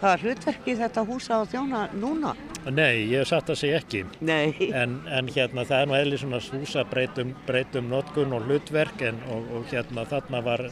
hvaða 0.00 0.20
hlutverki 0.20 0.74
þetta 0.78 1.04
hús 1.08 1.28
á 1.32 1.36
að 1.38 1.50
þjóna 1.54 1.82
núna? 1.96 2.34
Nei, 2.64 3.04
ég 3.12 3.26
satt 3.28 3.50
að 3.52 3.58
segja 3.60 3.80
ekki 3.82 4.02
Nei. 4.24 4.70
en, 4.72 4.98
en 5.12 5.28
hérna 5.32 5.64
það 5.68 5.80
er 5.80 5.88
nú 5.88 5.96
eðli 5.98 6.20
svona 6.20 6.40
húsa 6.40 6.84
breytum, 6.88 7.34
breytum 7.48 7.90
notkun 7.92 8.32
og 8.36 8.46
hlutverk 8.48 9.04
en, 9.04 9.20
og, 9.32 9.50
og 9.58 9.66
hérna 9.72 10.06
þarna 10.08 10.40
var 10.44 10.64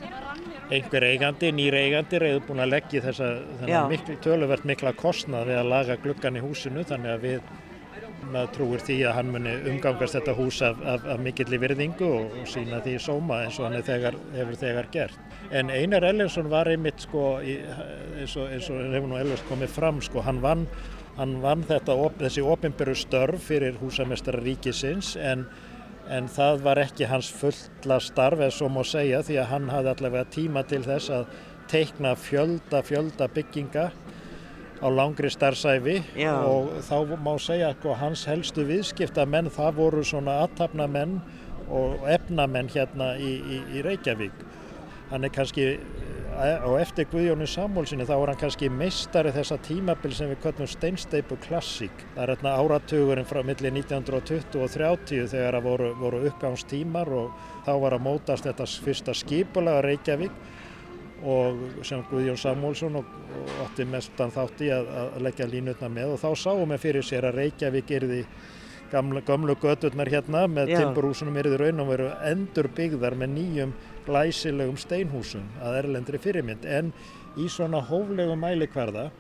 einhver 0.72 1.04
eigandi, 1.04 1.52
nýr 1.52 1.76
eigandi 1.76 2.20
reyður 2.22 2.46
búin 2.48 2.64
að 2.64 2.72
leggja 2.72 3.04
þessa 3.08 3.28
Já. 3.68 3.82
miklu, 3.90 4.16
töluvert 4.24 4.64
mikla 4.68 4.94
kostnað 4.96 5.52
við 5.52 5.60
að 5.60 5.70
laga 5.74 5.98
gluggan 6.04 6.40
í 6.40 6.44
húsinu 6.44 6.84
þannig 6.88 7.14
að 7.16 7.28
við 7.28 7.52
maður 8.30 8.50
trúir 8.56 8.82
því 8.86 8.96
að 9.08 9.16
hann 9.18 9.30
muni 9.34 9.52
umgangast 9.70 10.16
þetta 10.16 10.34
hús 10.38 10.60
af, 10.64 10.80
af, 10.86 11.04
af 11.14 11.20
mikilli 11.22 11.58
virðingu 11.62 12.06
og, 12.06 12.36
og 12.40 12.48
sína 12.50 12.80
því 12.84 12.96
sóma 13.02 13.42
eins 13.44 13.58
og 13.60 13.68
hann 13.68 13.84
þegar, 13.86 14.18
hefur 14.36 14.58
þegar 14.60 14.90
gert. 14.94 15.36
En 15.50 15.72
Einar 15.72 16.06
Ellensson 16.08 16.50
var 16.52 16.70
einmitt 16.70 17.02
sko, 17.04 17.26
í, 17.44 17.58
eins 18.20 18.36
og, 18.38 18.48
eins 18.54 18.70
og 18.72 18.80
hefur 18.94 19.10
nú 19.10 19.18
Ellens 19.20 19.44
komið 19.50 19.74
fram, 19.74 20.00
sko, 20.04 20.22
hann 20.26 20.40
vann, 20.44 20.66
hann 21.18 21.36
vann 21.42 21.66
þetta, 21.68 21.96
op, 22.06 22.16
þessi 22.22 22.44
opinberu 22.46 22.96
störf 22.96 23.50
fyrir 23.50 23.76
húsamestara 23.82 24.40
ríkisins 24.42 25.14
en, 25.20 25.46
en 26.12 26.28
það 26.30 26.64
var 26.66 26.82
ekki 26.86 27.10
hans 27.10 27.30
fulla 27.36 27.98
starf 28.02 28.40
eða 28.40 28.54
svo 28.54 28.70
má 28.72 28.82
segja 28.86 29.22
því 29.26 29.42
að 29.42 29.50
hann 29.52 29.72
hafði 29.72 29.94
allavega 29.96 30.30
tíma 30.32 30.64
til 30.68 30.82
þess 30.86 31.12
að 31.12 31.26
teikna 31.72 32.14
fjölda, 32.18 32.82
fjölda 32.84 33.28
bygginga 33.32 33.90
á 34.82 34.88
langri 34.90 35.30
starfsæfi 35.30 36.02
Já. 36.18 36.34
og 36.42 36.82
þá 36.82 37.16
má 37.22 37.32
segja 37.38 37.70
að 37.70 37.94
hans 38.00 38.26
helstu 38.26 38.66
viðskiptamenn 38.66 39.50
það 39.54 39.78
voru 39.78 40.04
svona 40.04 40.40
aðtapnamenn 40.42 41.20
og 41.70 42.02
efnamenn 42.10 42.68
hérna 42.68 43.14
í, 43.16 43.36
í, 43.38 43.60
í 43.78 43.84
Reykjavík. 43.86 44.34
Hann 45.12 45.24
er 45.24 45.32
kannski 45.32 45.78
á 46.32 46.70
eftir 46.80 47.06
Guðjóni 47.12 47.46
Samúlsinni 47.46 48.06
þá 48.08 48.14
var 48.16 48.32
hann 48.32 48.40
kannski 48.40 48.70
meistari 48.72 49.32
þessa 49.34 49.58
tímabil 49.62 50.14
sem 50.16 50.30
við 50.32 50.40
köllum 50.46 50.70
steinsteipu 50.70 51.36
klassík. 51.44 52.04
Það 52.14 52.22
er 52.24 52.32
hérna 52.34 52.54
áratugurinn 52.58 53.28
frá 53.28 53.42
milli 53.44 53.70
1920 53.70 54.58
og 54.64 54.72
30 54.72 55.28
þegar 55.34 55.58
það 55.58 55.68
voru, 55.68 55.90
voru 56.00 56.22
uppgangstímar 56.30 57.12
og 57.12 57.36
þá 57.66 57.72
var 57.84 57.96
að 57.98 58.04
mótast 58.08 58.48
þetta 58.48 58.68
fyrsta 58.86 59.16
skipulega 59.16 59.84
Reykjavík 59.86 60.42
og 61.22 61.84
sem 61.86 62.02
Guðjón 62.10 62.40
Samúlsson 62.40 62.98
og, 62.98 63.12
og 63.38 63.52
átti 63.66 63.86
mestan 63.88 64.32
þátt 64.34 64.64
í 64.66 64.72
að, 64.74 64.90
að 65.02 65.20
leggja 65.26 65.48
línutna 65.50 65.90
með. 65.92 66.14
Og 66.16 66.22
þá 66.22 66.42
sáum 66.44 66.74
við 66.74 66.82
fyrir 66.86 67.06
sér 67.06 67.28
að 67.28 67.38
Reykjavík 67.40 67.94
erði 67.98 68.22
gamla, 68.92 69.22
gamlu 69.26 69.56
göturnar 69.62 70.10
hérna 70.12 70.46
með 70.50 70.74
timburhúsunum 70.76 71.38
erði 71.40 71.60
raun 71.60 71.84
og 71.84 71.92
veru 71.92 72.08
endur 72.28 72.68
byggðar 72.76 73.16
með 73.18 73.34
nýjum 73.36 73.76
glæsilegum 74.06 74.80
steinhúsum 74.80 75.46
að 75.62 75.78
erlendri 75.82 76.20
fyrirmynd. 76.20 76.66
En 76.66 76.92
í 77.40 77.48
svona 77.52 77.80
hóflegum 77.88 78.42
mælikvarða 78.42 79.10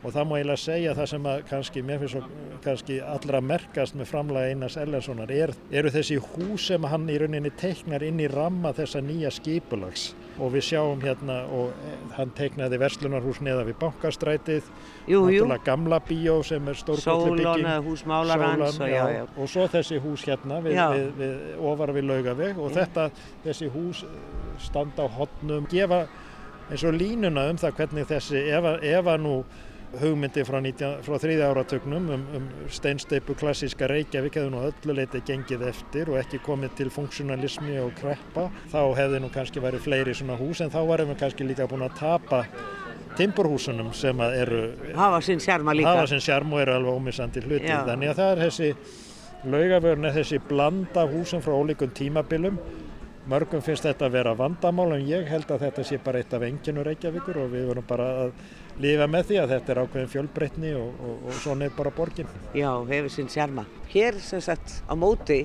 og 0.00 0.14
það 0.14 0.28
má 0.28 0.34
eiginlega 0.38 0.60
segja 0.62 0.94
það 0.96 1.08
sem 1.12 1.26
að 1.28 1.42
kannski, 1.50 1.82
mér 1.84 2.00
finnst 2.00 2.16
svo 2.16 2.22
kannski 2.64 2.96
allra 3.04 3.40
merkast 3.44 3.96
með 3.96 4.08
framlega 4.10 4.52
Einars 4.52 4.76
Ellenssonar 4.80 5.32
er, 5.32 5.52
eru 5.72 5.92
þessi 5.92 6.16
hús 6.20 6.68
sem 6.70 6.86
hann 6.88 7.08
í 7.12 7.18
rauninni 7.20 7.52
teiknar 7.60 8.04
inn 8.04 8.20
í 8.20 8.28
ramma 8.30 8.72
þessa 8.76 9.02
nýja 9.04 9.32
skipulags. 9.34 10.10
Og 10.40 10.54
við 10.54 10.64
sjáum 10.70 11.02
hérna 11.04 11.42
og 11.52 11.74
hann 12.16 12.32
teiknaði 12.36 12.78
verslunarhús 12.80 13.42
neða 13.44 13.66
við 13.68 13.76
bankastrætið 13.82 14.70
náttúrulega 15.04 15.66
gamla 15.66 16.00
bíó 16.08 16.38
sem 16.46 16.68
er 16.70 16.80
stórkvöldi 16.80 17.04
Sólon 17.04 17.52
já, 18.88 19.04
já. 19.18 19.22
og 19.36 19.52
svo 19.52 19.66
þessi 19.68 20.00
hús 20.00 20.24
hérna 20.28 20.62
við, 20.64 20.78
Já. 20.78 20.86
við, 20.96 21.08
við, 21.20 21.38
ofar 21.72 21.92
við 21.96 22.08
laugaveg 22.08 22.60
og 22.60 22.72
þetta, 22.76 23.10
þessi 23.44 23.68
hús 23.74 24.04
standa 24.64 25.04
á 25.04 25.08
hotnum, 25.12 25.68
gefa 25.68 26.06
eins 26.70 26.84
og 26.86 26.94
línuna 26.96 27.48
um 27.50 27.58
það 27.60 27.76
hvernig 27.80 28.08
þessi, 28.08 28.44
ef 28.54 29.10
að 29.10 29.26
nú 29.26 29.34
hugmyndi 29.98 30.44
frá, 30.46 30.60
19, 30.62 31.00
frá 31.02 31.16
þriðja 31.18 31.48
áratögnum 31.50 32.10
um, 32.14 32.26
um 32.38 32.44
steinsteipu 32.70 33.34
klassíska 33.40 33.88
Reykjavík 33.90 34.36
hefði 34.38 34.52
nú 34.54 34.60
öllu 34.68 34.94
leiti 34.94 35.22
gengið 35.26 35.64
eftir 35.66 36.12
og 36.12 36.20
ekki 36.20 36.38
komið 36.46 36.76
til 36.78 36.92
funksionalismi 36.94 37.74
og 37.82 37.90
kreppa 37.98 38.46
þá 38.70 38.78
hefði 39.00 39.22
nú 39.24 39.30
kannski 39.34 39.62
verið 39.64 39.82
fleiri 39.88 40.14
svona 40.14 40.38
hús 40.38 40.62
en 40.62 40.70
þá 40.70 40.78
varum 40.92 41.10
við 41.10 41.18
kannski 41.24 41.48
líka 41.48 41.66
búin 41.70 41.82
að 41.88 41.96
tapa 41.98 42.44
timburhúsunum 43.18 43.90
sem 43.96 44.22
að 44.22 44.36
eru 44.44 44.60
Hafa 44.94 45.18
sinn 45.26 45.42
sjarma 45.42 45.74
líka. 45.74 45.96
hafa 45.96 46.06
sem 46.12 46.22
sjarm 46.22 46.52
og 46.54 46.62
eru 46.62 46.76
alveg 46.78 47.00
ómissandi 47.00 47.42
hluti 47.42 47.66
Já. 47.66 47.82
þannig 47.88 48.12
að 48.12 48.20
það 48.22 48.30
er 48.36 48.44
þessi 48.44 48.70
laugavörn 49.50 50.06
er 50.06 50.16
þessi 50.20 50.40
blanda 50.46 51.06
húsum 51.10 51.42
frá 51.42 51.56
ólíkum 51.58 51.90
tímabilum 51.96 52.60
mörgum 53.30 53.62
finnst 53.62 53.84
þetta 53.88 54.06
að 54.06 54.14
vera 54.20 54.34
vandamál 54.38 54.92
en 54.94 55.06
ég 55.08 55.26
held 55.28 55.50
að 55.50 55.66
þetta 55.66 55.84
sé 55.86 55.98
bara 56.02 56.22
eitt 56.22 56.32
af 56.34 56.46
enginu 56.46 56.84
Reykjavíkur 56.86 57.42
og 57.42 57.50
við 57.52 57.66
vorum 57.72 57.86
bara 57.88 58.08
að 58.24 58.32
lifa 58.80 59.06
með 59.10 59.30
því 59.30 59.38
að 59.42 59.54
þetta 59.54 59.72
er 59.72 59.80
ákveðin 59.84 60.12
fjölbreytni 60.14 60.74
og, 60.78 61.00
og, 61.00 61.24
og 61.26 61.40
svona 61.42 61.66
er 61.66 61.74
bara 61.76 61.92
borgin. 61.94 62.28
Já, 62.56 62.70
hefur 62.90 63.14
sinn 63.14 63.30
sjarma. 63.32 63.66
Hér 63.90 64.20
sem 64.22 64.42
sagt 64.44 64.78
á 64.86 64.94
móti, 64.98 65.42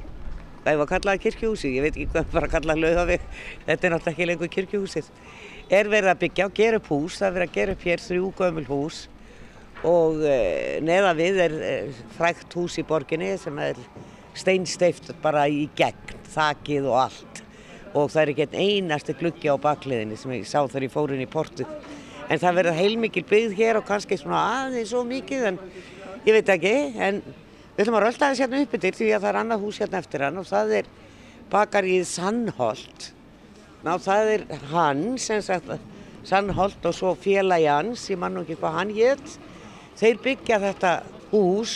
það 0.66 0.80
var 0.82 0.90
kallað 0.90 1.22
kirkjuhúsið, 1.26 1.76
ég 1.78 1.86
veit 1.86 1.94
ekki 1.96 2.08
hvað 2.14 2.32
bara 2.34 2.52
kallað 2.52 2.82
laugaveg, 2.84 3.28
þetta 3.66 3.88
er 3.88 3.96
náttúrulega 3.96 4.14
ekki 4.14 4.30
lengur 4.30 4.54
kirkjuhúsið, 4.56 5.12
er 5.80 5.92
verið 5.92 6.14
að 6.14 6.22
byggja 6.24 6.50
og 6.50 6.58
gera 6.58 6.80
upp 6.82 6.90
hús, 6.94 7.20
það 7.20 7.28
er 7.28 7.38
verið 7.38 7.50
að 7.50 7.60
gera 7.60 7.76
upp 7.76 7.86
hér 7.90 8.04
þrjú 8.06 8.32
gömul 8.40 8.66
hús. 8.70 9.06
Og 9.86 10.22
e, 10.26 10.36
neða 10.82 11.12
við 11.18 11.40
er 11.44 11.56
e, 11.62 11.74
frækt 12.16 12.54
hús 12.58 12.80
í 12.82 12.86
borginni 12.88 13.36
sem 13.38 13.58
er 13.62 13.78
steinsteift 14.36 15.12
bara 15.22 15.46
í 15.52 15.68
gegn, 15.78 16.16
þakið 16.34 16.88
og 16.90 17.02
allt. 17.04 17.42
Og 17.96 18.10
það 18.12 18.22
er 18.22 18.32
ekki 18.34 18.46
einn 18.48 18.58
einasti 18.90 19.16
gluggi 19.16 19.52
á 19.52 19.56
bakliðinni 19.62 20.18
sem 20.20 20.34
ég 20.36 20.48
sá 20.50 20.64
þegar 20.64 20.88
ég 20.88 20.96
fór 20.96 21.14
inn 21.16 21.24
í 21.24 21.30
portið. 21.32 21.70
En 22.26 22.42
það 22.42 22.60
verður 22.60 22.80
heilmikil 22.80 23.26
byggð 23.30 23.58
hér 23.60 23.80
og 23.80 23.88
kannski 23.88 24.18
svona 24.18 24.42
aðeins 24.66 24.92
svo 24.92 25.04
mikið 25.06 25.50
en 25.52 25.60
ég 26.26 26.34
veit 26.34 26.52
ekki, 26.56 26.76
en 26.98 27.20
við 27.76 27.84
ætlum 27.84 27.98
að 28.00 28.06
rölda 28.08 28.30
þess 28.32 28.44
hérna 28.44 28.62
upp 28.66 28.78
yfir 28.80 28.98
því 28.98 29.10
að 29.14 29.26
það 29.26 29.32
er 29.32 29.40
annað 29.42 29.66
hús 29.66 29.82
hérna 29.82 30.02
eftir 30.02 30.26
hann 30.26 30.40
og 30.42 30.48
það 30.50 30.74
er 30.80 30.90
bakarið 31.52 32.06
Sannholt. 32.10 33.10
Ná 33.86 33.92
það 34.02 34.32
er 34.34 34.46
hann, 34.72 35.04
sem 35.22 35.44
sagt, 35.46 35.76
Sannholt 36.26 36.88
og 36.90 36.96
svo 36.98 37.14
félagi 37.22 37.70
hans, 37.70 38.08
ég 38.10 38.18
man 38.22 38.34
nú 38.34 38.42
ekki 38.42 38.58
hvað 38.58 38.80
hann 38.80 38.96
hétt. 38.96 39.36
Þeir 40.00 40.24
byggja 40.24 40.62
þetta 40.64 40.96
hús 41.30 41.76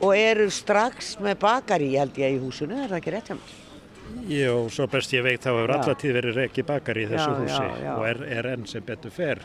og 0.00 0.14
eru 0.16 0.48
strax 0.50 1.18
með 1.22 1.42
bakari 1.44 1.92
held 1.94 2.16
ég 2.18 2.38
í 2.38 2.40
húsinu, 2.40 2.80
er 2.80 2.88
það 2.88 3.02
ekki 3.02 3.14
rétt 3.14 3.28
hjá 3.30 3.36
mér? 3.36 3.61
Jó, 4.28 4.54
svo 4.72 4.86
best 4.90 5.12
ég 5.16 5.24
veit 5.26 5.42
þá 5.42 5.50
hefur 5.52 5.74
alla 5.76 5.94
tíð 5.98 6.16
verið 6.18 6.38
reki 6.40 6.64
bakari 6.68 7.06
í 7.06 7.10
þessu 7.10 7.30
Já, 7.30 7.38
húsi 7.40 7.62
já, 7.66 7.76
já. 7.84 7.92
og 7.96 8.06
er, 8.08 8.22
er 8.38 8.50
enn 8.52 8.66
sem 8.70 8.84
betur 8.86 9.14
fer. 9.14 9.42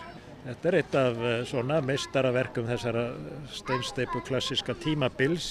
Þetta 0.47 0.69
er 0.69 0.77
eitt 0.79 0.93
af 0.95 1.23
eh, 1.27 1.39
svona 1.49 1.79
meistaraverkum 1.83 2.69
þessara 2.69 3.07
steinsteipu 3.51 4.21
klassiska 4.27 4.77
tímabils. 4.83 5.49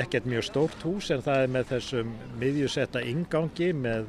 Ekkert 0.00 0.26
mjög 0.26 0.46
stórt 0.48 0.86
hús 0.86 1.10
en 1.14 1.22
það 1.22 1.42
er 1.42 1.52
með 1.56 1.68
þessum 1.74 2.14
miðjusetta 2.40 3.02
ingangi 3.06 3.72
með 3.76 4.08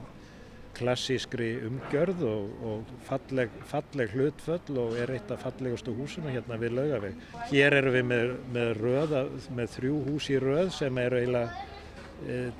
klassískri 0.77 1.55
umgjörð 1.65 2.23
og, 2.29 2.49
og 2.69 2.91
falleg, 3.07 3.53
falleg 3.69 4.13
hlutföll 4.13 4.77
og 4.83 4.97
er 5.01 5.15
eitt 5.15 5.31
af 5.33 5.41
fallegustu 5.45 5.93
húsinu 5.97 6.29
hérna 6.33 6.59
við 6.61 6.75
laugaveg. 6.77 7.23
Hér 7.49 7.79
erum 7.79 7.97
við 7.97 8.05
með, 8.11 8.35
með, 8.53 8.69
röð, 8.83 9.15
með 9.57 9.73
þrjú 9.77 10.03
hús 10.11 10.29
í 10.33 10.37
röð 10.43 10.71
sem 10.77 11.01
eru 11.01 11.21
eiginlega 11.21 11.65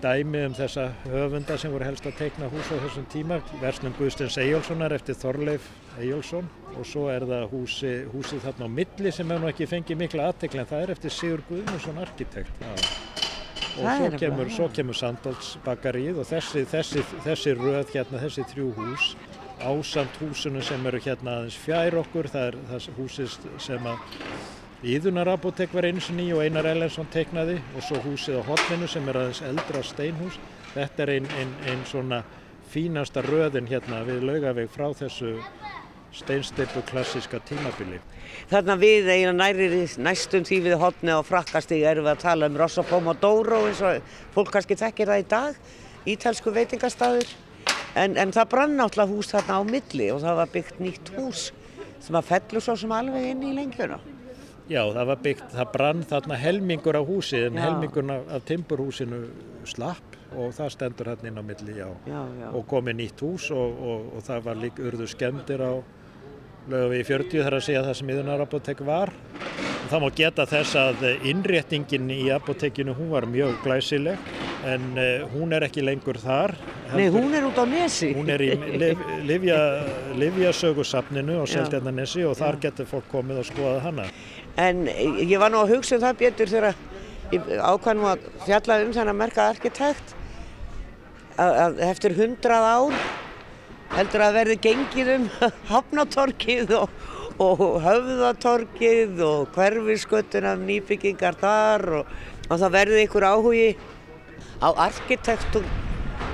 dæmi 0.04 0.44
um 0.46 0.54
þessa 0.54 0.92
höfunda 1.08 1.58
sem 1.58 1.72
voru 1.74 1.88
helst 1.88 2.06
að 2.06 2.20
teikna 2.20 2.50
hús 2.52 2.70
á 2.70 2.78
þessum 2.78 3.08
tíma 3.10 3.40
Versnum 3.62 3.96
Guðstins 3.98 4.38
Eyjólfssonar 4.38 4.94
eftir 4.94 5.18
Þorleif 5.18 5.66
Eyjólfsson 5.98 6.50
og 6.78 6.86
svo 6.86 7.08
er 7.10 7.26
það 7.26 7.48
húsi, 7.52 7.94
húsið 8.12 8.44
þarna 8.46 8.70
á 8.70 8.76
milli 8.78 9.14
sem 9.16 9.34
hefur 9.34 9.50
ekki 9.50 9.70
fengið 9.72 10.02
mikla 10.04 10.28
aðtekla 10.30 10.64
en 10.64 10.70
það 10.70 10.84
er 10.86 10.94
eftir 10.94 11.16
Sigur 11.16 11.44
Guðmundsson 11.50 11.98
arkitekt 12.04 12.62
Já. 12.62 12.70
og 13.82 13.90
svo 13.98 14.12
kemur, 14.22 14.54
svo 14.60 14.70
kemur 14.78 15.00
Sandalsbakaríð 15.02 16.22
og 16.22 16.30
þessi, 16.30 16.64
þessi, 16.70 17.04
þessi 17.26 17.58
röð 17.58 17.96
hérna, 17.96 18.22
þessi 18.28 18.46
þrjú 18.54 18.70
hús 18.78 19.10
ásamt 19.58 20.22
húsinu 20.22 20.62
sem 20.62 20.86
eru 20.86 21.02
hérna 21.02 21.40
aðeins 21.40 21.58
fjær 21.58 21.98
okkur 22.04 22.30
það 22.30 22.52
er 22.52 22.62
það 22.70 22.90
húsið 23.00 23.38
sem 23.66 23.90
að 23.90 24.18
Íðunar 24.86 25.26
apotek 25.32 25.72
var 25.74 25.88
einu 25.90 26.02
sinni 26.06 26.28
í 26.30 26.34
og 26.38 26.44
Einar 26.46 26.68
Ellensson 26.70 27.08
teiknaði 27.10 27.56
og 27.74 27.82
svo 27.82 27.98
húsið 28.04 28.36
á 28.38 28.42
hotninu 28.46 28.86
sem 28.86 29.08
er 29.10 29.18
aðeins 29.18 29.40
eldra 29.42 29.80
steinhús. 29.82 30.36
Þetta 30.76 31.02
er 31.02 31.12
einn 31.16 31.30
ein, 31.42 31.54
ein 31.66 31.80
svona 31.90 32.20
fínasta 32.70 33.24
röðin 33.26 33.66
hérna 33.72 34.04
við 34.06 34.28
laugaveg 34.28 34.68
frá 34.70 34.92
þessu 35.00 35.32
steinsteipu 36.14 36.84
klassíska 36.86 37.40
tímabili. 37.48 37.98
Þarna 38.52 38.76
við 38.78 39.10
eiginlega 39.10 39.34
næri 39.40 39.80
næstum 40.06 40.46
því 40.46 40.60
við 40.68 40.78
hotni 40.84 41.16
á 41.18 41.26
frakkastíg 41.26 41.82
erum 41.82 42.06
við 42.06 42.14
að 42.14 42.22
tala 42.28 42.50
um 42.52 42.60
Rosso 42.62 42.84
Pomodoro 42.86 43.64
eins 43.72 43.82
og 43.82 44.14
fólk 44.36 44.52
kannski 44.54 44.78
þekkir 44.78 45.10
það 45.10 45.24
í 45.24 45.26
dag, 45.32 45.58
ítalsku 46.14 46.54
veitingastæður. 46.54 47.32
En, 47.98 48.14
en 48.14 48.30
það 48.30 48.54
brann 48.54 48.78
náttúrulega 48.78 49.10
hús 49.10 49.34
þarna 49.34 49.58
á 49.58 49.62
milli 49.74 50.12
og 50.14 50.22
það 50.22 50.38
var 50.44 50.54
byggt 50.54 50.86
nýtt 50.86 51.12
hús 51.18 51.48
sem 51.98 52.22
að 52.22 52.30
fellur 52.30 52.68
svo 52.68 52.78
sem 52.78 52.94
alveg 52.94 53.26
inn 53.32 53.42
í 53.42 53.56
lengjuna. 53.58 53.98
Já, 54.68 54.82
það 54.84 55.06
var 55.08 55.20
byggt, 55.24 55.52
það 55.54 55.70
brann 55.74 56.02
þarna 56.10 56.38
helmingur 56.42 57.00
á 57.00 57.04
húsið 57.08 57.46
en 57.48 57.60
helmingur 57.62 58.10
af, 58.12 58.26
af 58.36 58.48
timburhúsinu 58.50 59.22
slapp 59.68 60.18
og 60.36 60.52
það 60.56 60.74
stendur 60.74 61.12
hérna 61.14 61.32
inn 61.32 61.40
á 61.40 61.44
milli, 61.46 61.76
já. 61.78 61.88
Já, 62.08 62.20
já. 62.42 62.50
Og 62.52 62.66
komið 62.68 62.98
nýtt 63.00 63.24
hús 63.24 63.48
og, 63.56 63.78
og, 63.92 64.10
og 64.18 64.26
það 64.28 64.44
var 64.50 64.60
líka 64.60 64.84
urðu 64.90 65.08
skemmtir 65.08 65.64
á 65.64 65.72
lögum 66.68 66.92
við 66.92 67.00
í 67.00 67.08
40 67.08 67.46
þar 67.46 67.58
að 67.58 67.66
segja 67.68 67.86
það 67.86 67.98
sem 68.00 68.12
Íðunar 68.12 68.44
apotek 68.44 68.84
var. 68.88 69.14
Og 69.78 69.92
það 69.94 70.04
má 70.04 70.08
geta 70.18 70.46
þess 70.50 70.76
að 70.82 71.06
innréttingin 71.32 72.12
í 72.12 72.26
apotekinu 72.36 72.96
hún 72.98 73.14
var 73.14 73.28
mjög 73.30 73.56
glæsileg 73.64 74.34
en 74.68 74.88
uh, 74.98 75.28
hún 75.32 75.56
er 75.56 75.64
ekki 75.68 75.84
lengur 75.86 76.20
þar. 76.20 76.58
Nei, 76.92 77.08
hún 77.14 77.32
er 77.36 77.46
út 77.48 77.60
á 77.60 77.66
nesi. 77.68 78.10
Hún 78.16 78.32
er 78.32 78.44
í 78.44 78.50
liv, 78.80 79.00
livja, 79.28 79.60
livjasögusafninu 80.20 81.40
á 81.40 81.46
Já. 81.46 81.54
Seldjarnanesi 81.58 82.26
og 82.28 82.36
þar 82.40 82.60
getur 82.68 82.90
fólk 82.90 83.08
komið 83.12 83.42
og 83.44 83.48
skoðað 83.48 83.82
hana. 83.86 84.08
En 84.58 84.86
ég 84.90 85.38
var 85.38 85.52
nú 85.54 85.62
að 85.62 85.76
hugsa 85.76 85.98
um 85.98 86.04
það 86.04 86.22
betur 86.22 86.50
þegar 86.50 86.78
nú 87.98 88.08
að 88.10 88.26
fjalla 88.46 88.80
um 88.86 88.94
þennan 88.96 89.20
merka 89.20 89.50
arkitekt 89.52 90.16
að, 91.38 91.52
að 91.52 91.82
eftir 91.92 92.16
hundrað 92.18 92.68
ár 92.72 93.02
heldur 93.94 94.24
að 94.26 94.38
verði 94.40 94.58
gengið 94.64 95.12
um 95.16 95.28
hafnatorkið 95.72 96.74
og, 96.80 96.96
og 97.44 97.64
höfðatorkið 97.86 99.22
og 99.28 99.52
hverfisköttun 99.56 100.50
af 100.50 100.64
nýbyggingar 100.64 101.38
þar 101.42 101.86
og, 102.02 102.16
og 102.50 102.56
það 102.64 102.76
verði 102.80 103.04
ykkur 103.06 103.28
áhugi 103.28 103.70
á 104.58 104.70
arkitektur 104.88 105.68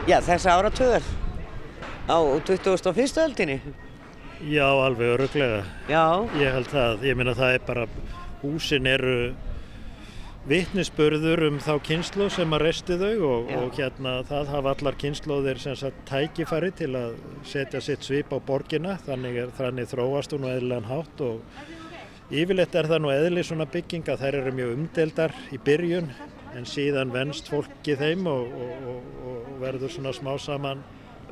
já, 0.07 0.19
þessa 0.23 0.57
áratöðar 0.59 1.05
á 2.07 2.17
21. 2.43 3.23
öldinni. 3.27 3.59
Já, 4.43 4.67
alveg 4.67 5.07
öruglega. 5.15 5.63
Já, 5.87 6.27
Ég 6.35 6.51
held 6.51 6.67
það, 6.67 7.03
ég 7.07 7.15
meina 7.15 7.33
það 7.37 7.53
er 7.55 7.65
bara, 7.67 7.83
húsin 8.41 8.87
eru 8.91 9.17
vitnisspörður 10.49 11.45
um 11.47 11.59
þá 11.63 11.77
kynslu 11.87 12.25
sem 12.33 12.51
að 12.51 12.65
resti 12.65 12.97
þau 12.99 13.27
og, 13.29 13.51
og 13.55 13.77
hérna 13.77 14.17
það 14.27 14.49
hafa 14.51 14.73
allar 14.75 14.97
kynsluðir 14.99 15.61
sem 15.63 15.77
sagt 15.79 16.01
tækifæri 16.09 16.73
til 16.75 16.89
að 16.99 17.13
setja 17.47 17.79
sitt 17.83 18.03
svip 18.03 18.33
á 18.35 18.43
borgina, 18.43 18.97
þannig 19.05 19.39
er 19.45 19.53
þannig 19.55 19.87
þróast 19.93 20.35
hún 20.35 20.49
og 20.49 20.57
eðlilegan 20.57 20.89
hátt 20.89 21.23
og 21.23 22.33
yfirleitt 22.33 22.75
er 22.75 22.89
það 22.91 23.03
nú 23.05 23.13
eðli 23.13 23.45
svona 23.47 23.69
bygginga, 23.71 24.17
þær 24.19 24.39
eru 24.41 24.55
mjög 24.57 24.75
umdeldar 24.75 25.37
í 25.55 25.61
byrjun 25.63 26.11
en 26.57 26.67
síðan 26.67 27.15
venst 27.15 27.47
fólki 27.47 27.95
þeim 27.95 28.27
og, 28.27 28.51
og, 28.51 28.91
og, 28.91 29.15
og 29.29 29.55
verður 29.63 29.95
svona 29.95 30.11
smá 30.15 30.35
saman 30.41 30.83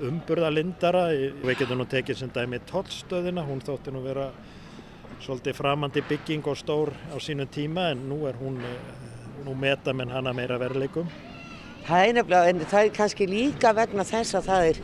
umburðalindara. 0.08 1.06
Við 1.44 1.62
getum 1.62 1.82
nú 1.82 1.88
tekið 1.90 2.20
sem 2.22 2.32
dæmi 2.34 2.62
tollstöðina, 2.70 3.44
hún 3.46 3.62
þótti 3.66 3.94
nú 3.94 4.04
vera 4.06 4.30
svolítið 5.22 5.58
framandi 5.58 6.04
bygging 6.10 6.48
og 6.50 6.58
stór 6.58 6.92
á 7.14 7.18
sínu 7.22 7.46
tíma 7.52 7.92
en 7.92 8.08
nú 8.10 8.26
er 8.28 8.38
hún, 8.42 8.58
eh, 8.58 9.46
nú 9.46 9.54
meta 9.56 9.94
menn 9.94 10.10
hana 10.10 10.34
meira 10.34 10.58
verleikum. 10.58 11.08
Það 11.86 12.08
er 12.08 12.14
nefnilega, 12.14 12.50
en 12.50 12.60
það 12.60 12.86
er 12.86 12.90
kannski 12.90 13.28
líka 13.28 13.74
vegna 13.74 14.04
þess 14.04 14.36
að 14.36 14.46
það 14.46 14.70
er, 14.70 14.78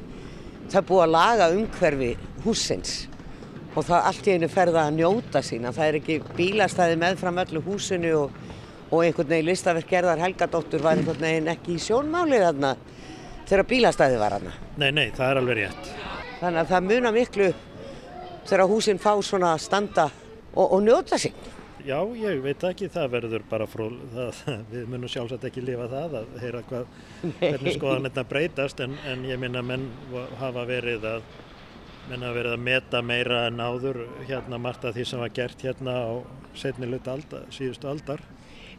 það 0.70 0.82
er 0.82 0.88
búið 0.90 1.04
að 1.04 1.16
laga 1.16 1.50
umhverfi 1.54 2.18
húsins 2.44 3.08
og 3.76 3.86
það 3.86 4.06
allt 4.10 4.28
í 4.28 4.34
einu 4.34 4.48
ferða 4.50 4.88
að 4.88 4.96
njóta 4.98 5.42
sína. 5.46 5.72
Það 5.72 5.88
er 5.88 5.98
ekki 6.00 6.22
bílastæði 6.38 6.98
meðfram 6.98 7.38
öllu 7.38 7.62
húsinu 7.62 8.14
og, 8.18 8.32
og 8.92 9.04
einhvern 9.04 9.30
veginn 9.30 9.50
listaverk 9.52 9.90
gerðar 9.90 10.22
Helgadóttur 10.22 10.82
var 10.82 10.98
einhvern 10.98 11.22
veginn 11.22 11.52
ekki 11.54 11.76
í 11.76 11.82
sjónmáli 11.82 12.42
þarna 12.42 12.76
þegar 13.48 13.68
bílastæði 13.72 14.22
var 14.22 14.38
hana. 14.38 14.54
Nei, 14.78 14.92
nei, 14.92 15.08
það 15.16 15.32
er 15.32 15.42
alveg 15.42 15.60
rétt. 15.62 15.92
Þannig 16.38 16.62
að 16.62 16.72
það 16.74 16.90
muna 16.92 17.14
miklu 17.16 17.52
þegar 18.48 18.72
húsin 18.72 19.02
fá 19.02 19.12
svona 19.26 19.54
að 19.56 19.64
standa 19.66 20.10
og, 20.54 20.66
og 20.66 20.84
njóta 20.86 21.20
sín. 21.22 21.36
Já, 21.88 22.02
ég 22.20 22.42
veit 22.44 22.64
ekki, 22.68 22.90
það 22.92 23.12
verður 23.14 23.44
bara 23.48 23.66
frá, 23.70 23.86
það, 24.12 24.40
við 24.74 24.88
munum 24.92 25.12
sjálfsagt 25.12 25.46
ekki 25.48 25.64
lifa 25.64 25.88
það 25.92 26.16
að 26.20 26.40
heyra 26.42 26.64
hvað, 26.68 26.88
hvernig 27.40 27.76
skoðan 27.78 28.08
þetta 28.10 28.24
breytast 28.32 28.82
en, 28.84 28.98
en 29.08 29.24
ég 29.28 29.40
minna 29.40 29.62
menn 29.64 29.86
hafa 30.42 30.66
verið 30.68 31.06
að, 31.08 31.30
menn 32.10 32.26
hafa 32.28 32.40
verið 32.42 32.58
að 32.58 32.66
meta 32.66 33.04
meira 33.06 33.46
en 33.48 33.64
áður 33.64 34.02
hérna 34.28 34.60
margt 34.60 34.88
af 34.90 34.98
því 34.98 35.06
sem 35.08 35.24
var 35.24 35.32
gert 35.38 35.64
hérna 35.64 35.96
á 35.96 36.12
setnilut 36.58 37.08
alda, 37.08 37.46
síðustu 37.56 37.88
aldar. 37.88 38.26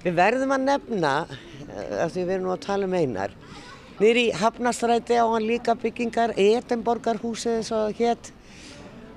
Við 0.03 0.15
verðum 0.19 0.53
að 0.55 0.67
nefna, 0.67 1.15
af 2.05 2.13
því 2.13 2.21
við 2.21 2.35
erum 2.37 2.51
nú 2.51 2.55
að 2.55 2.67
tala 2.69 2.87
um 2.91 2.99
einar, 2.99 3.33
nýri 3.99 4.31
Hafnastræti 4.35 5.19
á 5.19 5.27
hann 5.27 5.47
líka 5.47 5.75
byggingar, 5.75 6.35
Edenborgarhúsið 6.39 7.57
eins 7.59 7.71
og 7.75 7.99
hétt, 7.99 8.31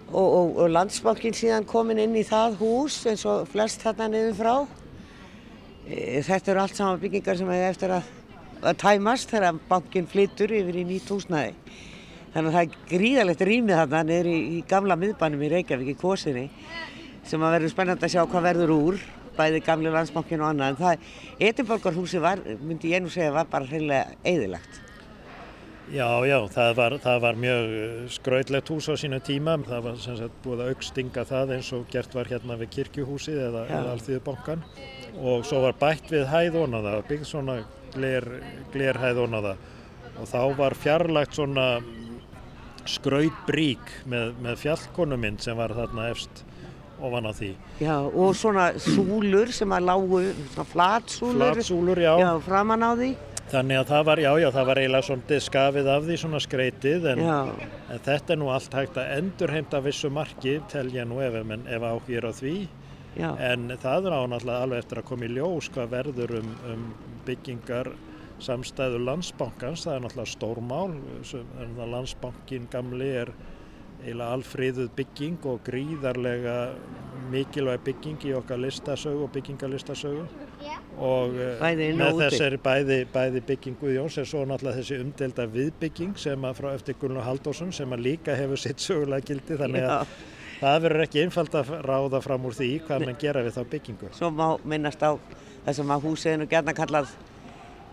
og, 0.09 0.25
og, 0.25 0.57
og 0.63 0.71
landsbankin 0.73 1.35
síðan 1.37 1.67
komin 1.69 2.01
inn 2.01 2.17
í 2.17 2.23
það 2.25 2.57
hús 2.61 2.97
eins 3.09 3.25
og 3.29 3.45
flest 3.51 3.85
þarna 3.85 4.09
niður 4.11 4.39
frá. 4.39 4.55
E, 5.85 6.23
þetta 6.25 6.53
eru 6.53 6.63
allt 6.63 6.81
saman 6.81 6.99
byggingar 7.03 7.37
sem 7.37 7.53
hefur 7.53 7.69
eftir 7.69 7.95
að, 7.99 8.09
að 8.61 8.81
tæmast 8.81 9.31
þegar 9.31 9.61
bankin 9.69 10.09
flyttur 10.09 10.57
yfir 10.57 10.81
í 10.81 10.87
nýtt 10.89 11.13
húsnæði. 11.13 11.55
Þannig 12.33 12.49
að 12.49 12.57
það 12.57 12.61
er 12.61 12.91
gríðalegt 12.91 13.47
rýmið 13.47 13.81
þarna 13.83 14.03
niður 14.07 14.31
í, 14.31 14.37
í 14.57 14.59
gamla 14.67 14.97
miðbænum 14.97 15.45
í 15.45 15.51
Reykjavík 15.51 15.93
í 15.93 15.97
Kvosinni 15.99 16.45
sem 17.27 17.43
að 17.43 17.57
verður 17.57 17.73
spennand 17.75 18.03
að 18.03 18.13
sjá 18.15 18.21
hvað 18.25 18.47
verður 18.49 18.71
úr, 18.75 19.01
bæði 19.37 19.63
gamli 19.65 19.91
landsbankin 19.93 20.43
og 20.43 20.51
annað. 20.51 20.71
En 20.71 20.79
það, 20.79 21.09
Edinborgarhúsi 21.49 22.21
var, 22.23 22.41
myndi 22.61 22.93
ég 22.95 23.03
nú 23.03 23.11
segja, 23.13 23.33
var 23.35 23.49
bara 23.51 23.69
hreinlega 23.69 24.17
eðilagt. 24.27 24.81
Já, 25.91 26.07
já, 26.23 26.37
það 26.47 26.69
var, 26.77 26.93
það 27.03 27.17
var 27.25 27.39
mjög 27.43 27.71
skrautlegt 28.15 28.69
hús 28.71 28.87
á 28.87 28.95
sínu 28.95 29.17
tíma. 29.27 29.57
Það 29.67 29.81
var 29.89 29.97
sem 29.99 30.17
sagt 30.21 30.37
búið 30.45 30.63
að 30.63 30.69
aukstinga 30.71 31.25
það 31.27 31.55
eins 31.57 31.71
og 31.75 31.89
gert 31.91 32.15
var 32.15 32.29
hérna 32.31 32.55
við 32.61 32.71
kirkjuhúsið 32.77 33.41
eða, 33.49 33.65
eða 33.67 33.95
Alþýðubankan. 33.97 34.63
Og 35.19 35.43
svo 35.47 35.59
var 35.65 35.75
bætt 35.81 36.07
við 36.13 36.29
hæðón 36.31 36.77
á 36.77 36.79
það, 36.79 37.01
byggð 37.09 37.27
svona 37.27 37.57
gler, 37.91 38.29
glerhæðón 38.71 39.35
á 39.35 39.41
það. 39.49 39.65
Og 40.21 40.31
þá 40.31 40.39
var 40.61 40.77
fjarlagt 40.79 41.35
svona 41.35 41.67
skrautbrík 42.89 43.91
með, 44.09 44.31
með 44.41 44.63
fjallkonumind 44.63 45.43
sem 45.43 45.59
var 45.59 45.75
þarna 45.75 46.07
efst 46.13 46.45
ofan 47.01 47.27
á 47.27 47.31
því. 47.35 47.51
Já, 47.81 47.95
og 47.97 48.37
svona 48.37 48.69
súlur 48.79 49.51
sem 49.55 49.75
að 49.75 49.87
lágu, 49.89 50.21
svona 50.53 50.67
flatsúlur. 50.71 51.53
Flatsúlur, 51.57 52.01
já. 52.01 52.13
Já, 52.21 52.31
framan 52.45 52.85
á 52.85 52.91
því. 52.93 53.11
Þannig 53.51 53.81
að 53.81 53.89
það 53.89 54.03
var, 54.07 54.19
já, 54.23 54.31
já, 54.39 54.49
það 54.55 54.67
var 54.69 54.79
eiginlega 54.79 55.07
svona 55.09 55.39
skafið 55.43 55.87
af 55.91 56.05
því 56.05 56.17
svona 56.21 56.39
skreitið 56.39 57.07
en, 57.11 57.23
en 57.91 58.03
þetta 58.05 58.33
er 58.33 58.39
nú 58.39 58.51
allt 58.53 58.77
hægt 58.77 58.99
að 59.01 59.09
endurheimta 59.17 59.81
vissu 59.83 60.11
marki, 60.13 60.53
telja 60.71 61.03
nú 61.07 61.19
ef, 61.25 61.35
ef 61.35 61.87
áhugir 61.89 62.27
á 62.27 62.31
því. 62.37 62.55
Já. 63.19 63.33
En 63.43 63.67
það 63.75 64.07
er 64.07 64.15
á 64.15 64.21
náttúrulega 64.31 64.63
alveg 64.63 64.85
eftir 64.85 65.01
að 65.01 65.09
koma 65.09 65.27
í 65.27 65.33
ljós 65.35 65.67
hvað 65.75 65.91
verður 65.97 66.37
um, 66.39 66.53
um 66.71 66.85
byggingar 67.27 67.91
samstæðu 68.41 69.01
landsbankans, 69.03 69.83
það 69.85 69.97
er 69.97 70.05
náttúrulega 70.05 70.31
stórmál, 70.31 70.93
landsbankin 71.91 72.69
gamli 72.71 73.09
er 73.25 73.33
eiginlega 74.01 74.35
alfriðuð 74.35 74.89
bygging 74.97 75.45
og 75.49 75.61
gríðarlega 75.65 76.55
mikilvæg 77.31 77.83
bygging 77.85 78.25
í 78.27 78.33
okkar 78.35 78.59
listasögu 78.61 79.25
og 79.25 79.31
byggingarlistasögu 79.35 80.25
og 81.01 81.37
bæði 81.61 81.87
með 81.99 82.19
þessari 82.25 82.59
bæði, 82.61 82.97
bæði 83.13 83.43
byggingu 83.47 83.93
Jóns 83.95 84.17
er 84.21 84.27
svo 84.29 84.43
náttúrulega 84.49 84.81
þessi 84.81 84.99
umdelda 85.03 85.47
viðbygging 85.53 86.19
sem 86.19 86.45
að 86.49 86.59
frá 86.59 86.69
eftir 86.73 86.97
Gunnar 87.01 87.25
Haldásson 87.27 87.73
sem 87.75 87.95
að 87.95 88.05
líka 88.09 88.35
hefur 88.37 88.61
sitt 88.61 88.83
sögulega 88.83 89.31
gildi 89.31 89.57
þannig 89.61 89.87
að 89.87 89.95
Já. 89.95 90.19
það 90.59 90.85
verður 90.85 91.05
ekki 91.07 91.25
einfalt 91.25 91.57
að 91.61 91.73
ráða 91.87 92.21
fram 92.25 92.45
úr 92.49 92.57
því 92.57 92.71
hvað 92.87 93.07
mann 93.07 93.21
gera 93.21 93.45
við 93.45 93.57
þá 93.57 93.63
byggingu. 93.75 94.13
Svo 94.17 94.31
má 94.35 94.47
minnast 94.67 95.01
á 95.05 95.11
þessum 95.65 95.93
að 95.95 96.07
húsiðinu 96.09 96.49
gerna 96.51 96.75
kallað 96.77 97.13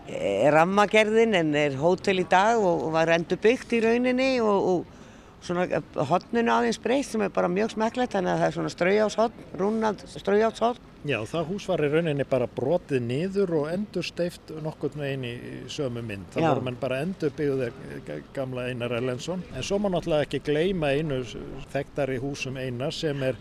er 0.09 0.53
rammagerðin 0.53 1.37
en 1.37 1.51
er 1.57 1.75
hótel 1.77 2.23
í 2.23 2.29
dag 2.29 2.61
og 2.65 2.89
var 2.93 3.11
endur 3.13 3.37
byggt 3.41 3.75
í 3.77 3.83
rauninni 3.85 4.31
og, 4.41 4.71
og 4.73 4.98
svona 5.45 5.81
hodninu 6.09 6.51
aðeins 6.53 6.79
breyst 6.83 7.15
sem 7.15 7.23
er 7.23 7.31
bara 7.33 7.49
mjög 7.51 7.73
smekklegt 7.75 8.15
þannig 8.15 8.33
að 8.33 8.41
það 8.41 8.47
er 8.47 8.55
svona 8.57 8.71
straujáshotn, 8.73 9.45
rúnand 9.59 10.03
straujáshotn. 10.11 10.87
Já, 11.07 11.17
það 11.31 11.45
hús 11.47 11.65
var 11.69 11.83
í 11.85 11.89
rauninni 11.93 12.25
bara 12.27 12.47
brotið 12.51 13.05
niður 13.05 13.53
og 13.61 13.69
endur 13.71 14.03
steift 14.03 14.51
nokkur 14.65 14.97
með 14.99 15.13
eini 15.13 15.31
sömu 15.71 16.03
mynd. 16.03 16.27
Það 16.33 16.47
voru 16.49 16.65
mann 16.67 16.79
bara 16.81 16.99
endur 17.05 17.31
byggðið 17.37 18.09
gamla 18.35 18.67
Einar 18.67 18.97
Ellensson. 18.97 19.45
En 19.55 19.63
svo 19.63 19.79
má 19.79 19.87
náttúrulega 19.93 20.27
ekki 20.27 20.43
gleyma 20.49 20.91
einu 20.91 21.21
þekktari 21.71 22.19
húsum 22.19 22.59
Einar 22.59 22.91
sem 22.95 23.23
er 23.23 23.39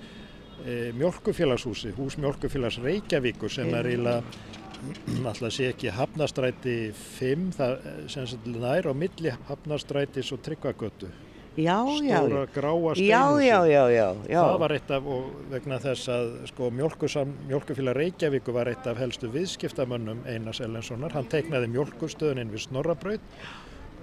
e, 0.62 0.92
mjölkufélagshúsi, 0.94 1.96
hús 1.98 2.20
mjölkufélags 2.22 2.78
Reykjavíkur 2.84 3.50
sem 3.50 3.74
er 3.74 3.90
íla 3.90 4.20
náttúrulega 5.24 5.54
sé 5.56 5.72
ekki 5.72 5.90
Hafnastræti 5.98 6.76
5, 7.18 7.48
það 7.58 7.80
sem 8.14 8.30
sagt 8.30 8.52
nær 8.54 8.86
á 8.86 8.94
milli 8.94 9.34
Hafnastrætis 9.50 10.30
og 10.36 10.46
Tryggvagötu 10.46 11.10
já, 11.58 11.76
stóra 11.98 12.40
já. 12.40 12.46
gráa. 12.54 12.94
Já, 12.96 13.22
já, 13.42 13.58
já, 13.66 14.16
já. 14.28 14.40
Það 14.40 14.58
var 14.62 14.74
eitt 14.76 14.90
af, 14.94 15.08
vegna 15.52 15.78
þess 15.82 16.10
að 16.14 16.34
sko 16.52 16.70
mjölkufélag 16.78 17.98
Reykjavíku 17.98 18.54
var 18.54 18.70
eitt 18.70 18.86
af 18.86 19.00
helstu 19.02 19.30
viðskiptamönnum 19.34 20.22
Einars 20.28 20.62
Ellenssonar. 20.64 21.14
Hann 21.16 21.30
teiknaði 21.32 21.70
mjölkustöðuninn 21.74 22.52
við 22.54 22.68
Snorrabraut 22.68 23.40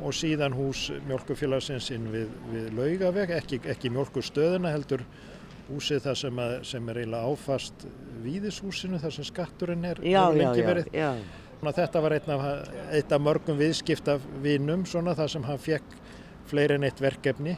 og 0.03 0.11
síðan 0.15 0.55
hús 0.55 0.89
mjölkufélagsins 1.07 1.87
inn 1.95 2.09
við, 2.11 2.27
við 2.51 2.67
Laugaveg, 2.75 3.31
ekki, 3.37 3.61
ekki 3.71 3.93
mjölkustöðuna 3.95 4.73
heldur 4.75 5.05
húsið 5.69 6.03
það 6.03 6.19
sem, 6.19 6.41
að, 6.43 6.55
sem 6.67 6.89
er 6.91 6.99
eiginlega 7.01 7.31
áfast 7.31 7.85
víðishúsinu 8.25 8.99
þar 9.01 9.15
sem 9.15 9.27
skatturinn 9.31 9.87
er 9.87 10.01
já, 10.03 10.21
já, 10.35 10.51
verið. 10.59 10.91
Já, 10.93 11.11
Þetta 11.65 12.01
var 12.03 12.13
eitt 12.13 12.27
af, 12.29 12.41
eitt 12.93 13.13
af 13.15 13.21
mörgum 13.23 13.57
viðskiptavinum 13.57 14.83
svona 14.85 15.15
þar 15.17 15.31
sem 15.33 15.45
hann 15.47 15.61
fekk 15.61 15.95
fleiri 16.49 16.77
en 16.77 16.85
eitt 16.87 17.01
verkefni. 17.01 17.55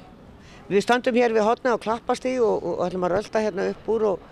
Við 0.67 0.83
standum 0.83 1.15
hér 1.15 1.31
við 1.35 1.45
hotna 1.47 1.75
á 1.75 1.83
Klappastíg 1.83 2.41
og, 2.43 2.63
og 2.63 2.81
ætlum 2.83 3.05
að 3.07 3.13
rölda 3.15 3.43
hérna 3.43 3.67
upp 3.71 3.89
úr 3.93 4.07
og 4.09 4.23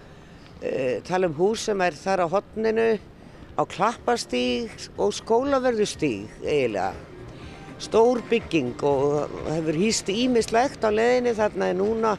e, 0.60 1.00
tala 1.08 1.30
um 1.30 1.36
hús 1.38 1.64
sem 1.70 1.84
er 1.86 1.96
þar 1.96 2.26
á 2.26 2.34
hotninu 2.34 2.88
á 3.56 3.64
Klappastíg 3.72 4.74
og 5.00 5.14
skólaverðustíg 5.16 6.28
eiginlega. 6.44 6.92
Stór 7.80 8.20
bygging 8.30 8.84
og 8.88 9.32
hefur 9.48 9.80
hýst 9.80 10.12
ímislegt 10.12 10.84
á 10.84 10.92
leðinni 10.92 11.36
þarna 11.36 11.72
er 11.72 11.80
núna 11.80 12.14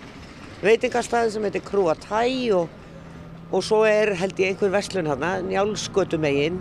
veitingarstaði 0.64 1.33
sem 1.33 1.44
heitir 1.49 1.64
Kruatæ 1.64 2.25
og, 2.57 2.72
og 3.53 3.64
svo 3.64 3.83
er 3.88 4.14
held 4.16 4.40
ég 4.40 4.55
einhver 4.55 4.72
vestlun 4.72 5.09
hérna, 5.09 5.38
njálskötumegin. 5.44 6.61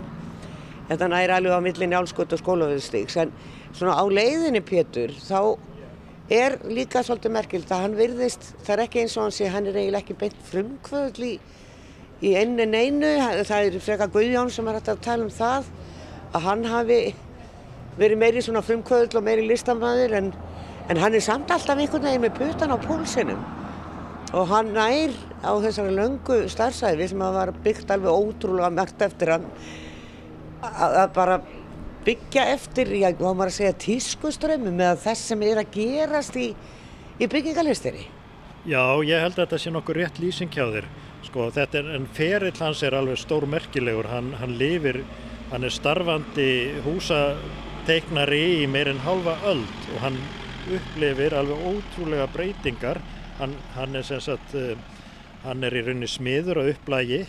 Þetta 0.90 1.08
næri 1.08 1.34
alveg 1.34 1.56
á 1.56 1.60
milli 1.64 1.88
njálskötu 1.88 2.36
og 2.36 2.44
skólaverðustígs 2.44 3.16
en 3.24 3.32
svona 3.76 3.96
á 4.00 4.04
leiðinni 4.08 4.62
Pétur 4.64 5.12
þá 5.20 5.58
er 6.32 6.56
líka 6.66 7.02
svolítið 7.06 7.34
merkilt 7.36 7.70
að 7.70 7.82
hann 7.84 7.98
virðist, 7.98 8.48
það 8.64 8.72
er 8.74 8.82
ekki 8.86 9.02
eins 9.02 9.16
og 9.16 9.26
hann 9.26 9.36
sé 9.36 9.50
hann 9.52 9.68
er 9.68 9.76
eiginlega 9.76 10.02
ekki 10.02 10.16
beint 10.18 10.40
frumkvöðl 10.48 11.26
í, 11.28 11.34
einu 12.32 12.66
neinu, 12.66 13.12
það 13.46 13.68
er 13.68 13.76
freka 13.84 14.08
Guðjón 14.10 14.50
sem 14.50 14.66
er 14.66 14.78
hægt 14.78 14.90
að 14.90 15.04
tala 15.06 15.26
um 15.26 15.32
það 15.34 15.68
að 16.32 16.48
hann 16.48 16.64
hafi 16.72 17.00
verið 18.00 18.20
meiri 18.22 18.42
svona 18.42 18.64
frumkvöðl 18.66 19.20
og 19.20 19.26
meiri 19.28 19.46
listamæður 19.46 20.16
en, 20.18 20.32
en 20.90 21.02
hann 21.02 21.14
er 21.14 21.24
samt 21.24 21.52
alltaf 21.52 21.78
einhvern 21.78 22.08
veginn 22.08 22.24
með 22.26 22.40
putan 22.40 22.74
á 22.74 22.78
pólsinum 22.82 23.44
og 24.34 24.48
hann 24.50 24.72
nær 24.74 25.14
á 25.46 25.52
þessari 25.62 25.94
löngu 25.94 26.40
starfsæfi 26.50 27.12
sem 27.12 27.22
að 27.22 27.38
var 27.38 27.52
byggt 27.62 27.92
alveg 27.94 28.18
ótrúlega 28.18 28.72
mægt 28.74 29.04
eftir 29.06 29.36
hann 29.36 29.46
að 30.66 31.12
bara 31.14 31.38
byggja 32.06 32.44
eftir, 32.54 32.92
já, 32.94 33.10
þá 33.18 33.32
maður 33.32 33.50
að 33.50 33.56
segja 33.56 33.78
tískuströmmum 33.82 34.78
eða 34.78 34.98
þess 35.02 35.32
sem 35.32 35.42
er 35.42 35.60
að 35.62 35.72
gerast 35.74 36.38
í, 36.38 36.46
í 37.18 37.28
byggingalistinni? 37.32 38.06
Já, 38.66 38.82
ég 39.06 39.22
held 39.22 39.34
að 39.34 39.42
þetta 39.44 39.58
sé 39.62 39.72
nokkur 39.74 39.98
rétt 40.00 40.20
lýsing 40.22 40.50
hjá 40.54 40.64
þér. 40.74 40.88
Sko, 41.26 41.48
þetta 41.54 41.80
er, 41.80 41.88
en 41.98 42.06
ferill 42.14 42.58
hans 42.60 42.82
er 42.86 42.94
alveg 42.98 43.18
stór 43.18 43.46
merkilegur. 43.50 44.08
Hann, 44.10 44.32
hann 44.38 44.54
lifir, 44.58 45.00
hann 45.52 45.66
er 45.66 45.74
starfandi 45.74 46.50
húsateiknari 46.86 48.42
í 48.60 48.66
meirinn 48.70 49.02
halva 49.06 49.36
öld 49.50 49.90
og 49.94 50.02
hann 50.04 50.18
upplifir 50.74 51.34
alveg 51.38 51.64
ótrúlega 51.72 52.28
breytingar. 52.34 53.02
Hann, 53.40 53.54
hann 53.74 53.98
er 53.98 54.06
sem 54.06 54.22
sagt, 54.22 54.54
uh, 54.54 54.74
hann 55.46 55.66
er 55.66 55.74
í 55.74 55.82
rauninni 55.86 56.10
smiður 56.10 56.62
á 56.62 56.70
upplægi. 56.70 57.24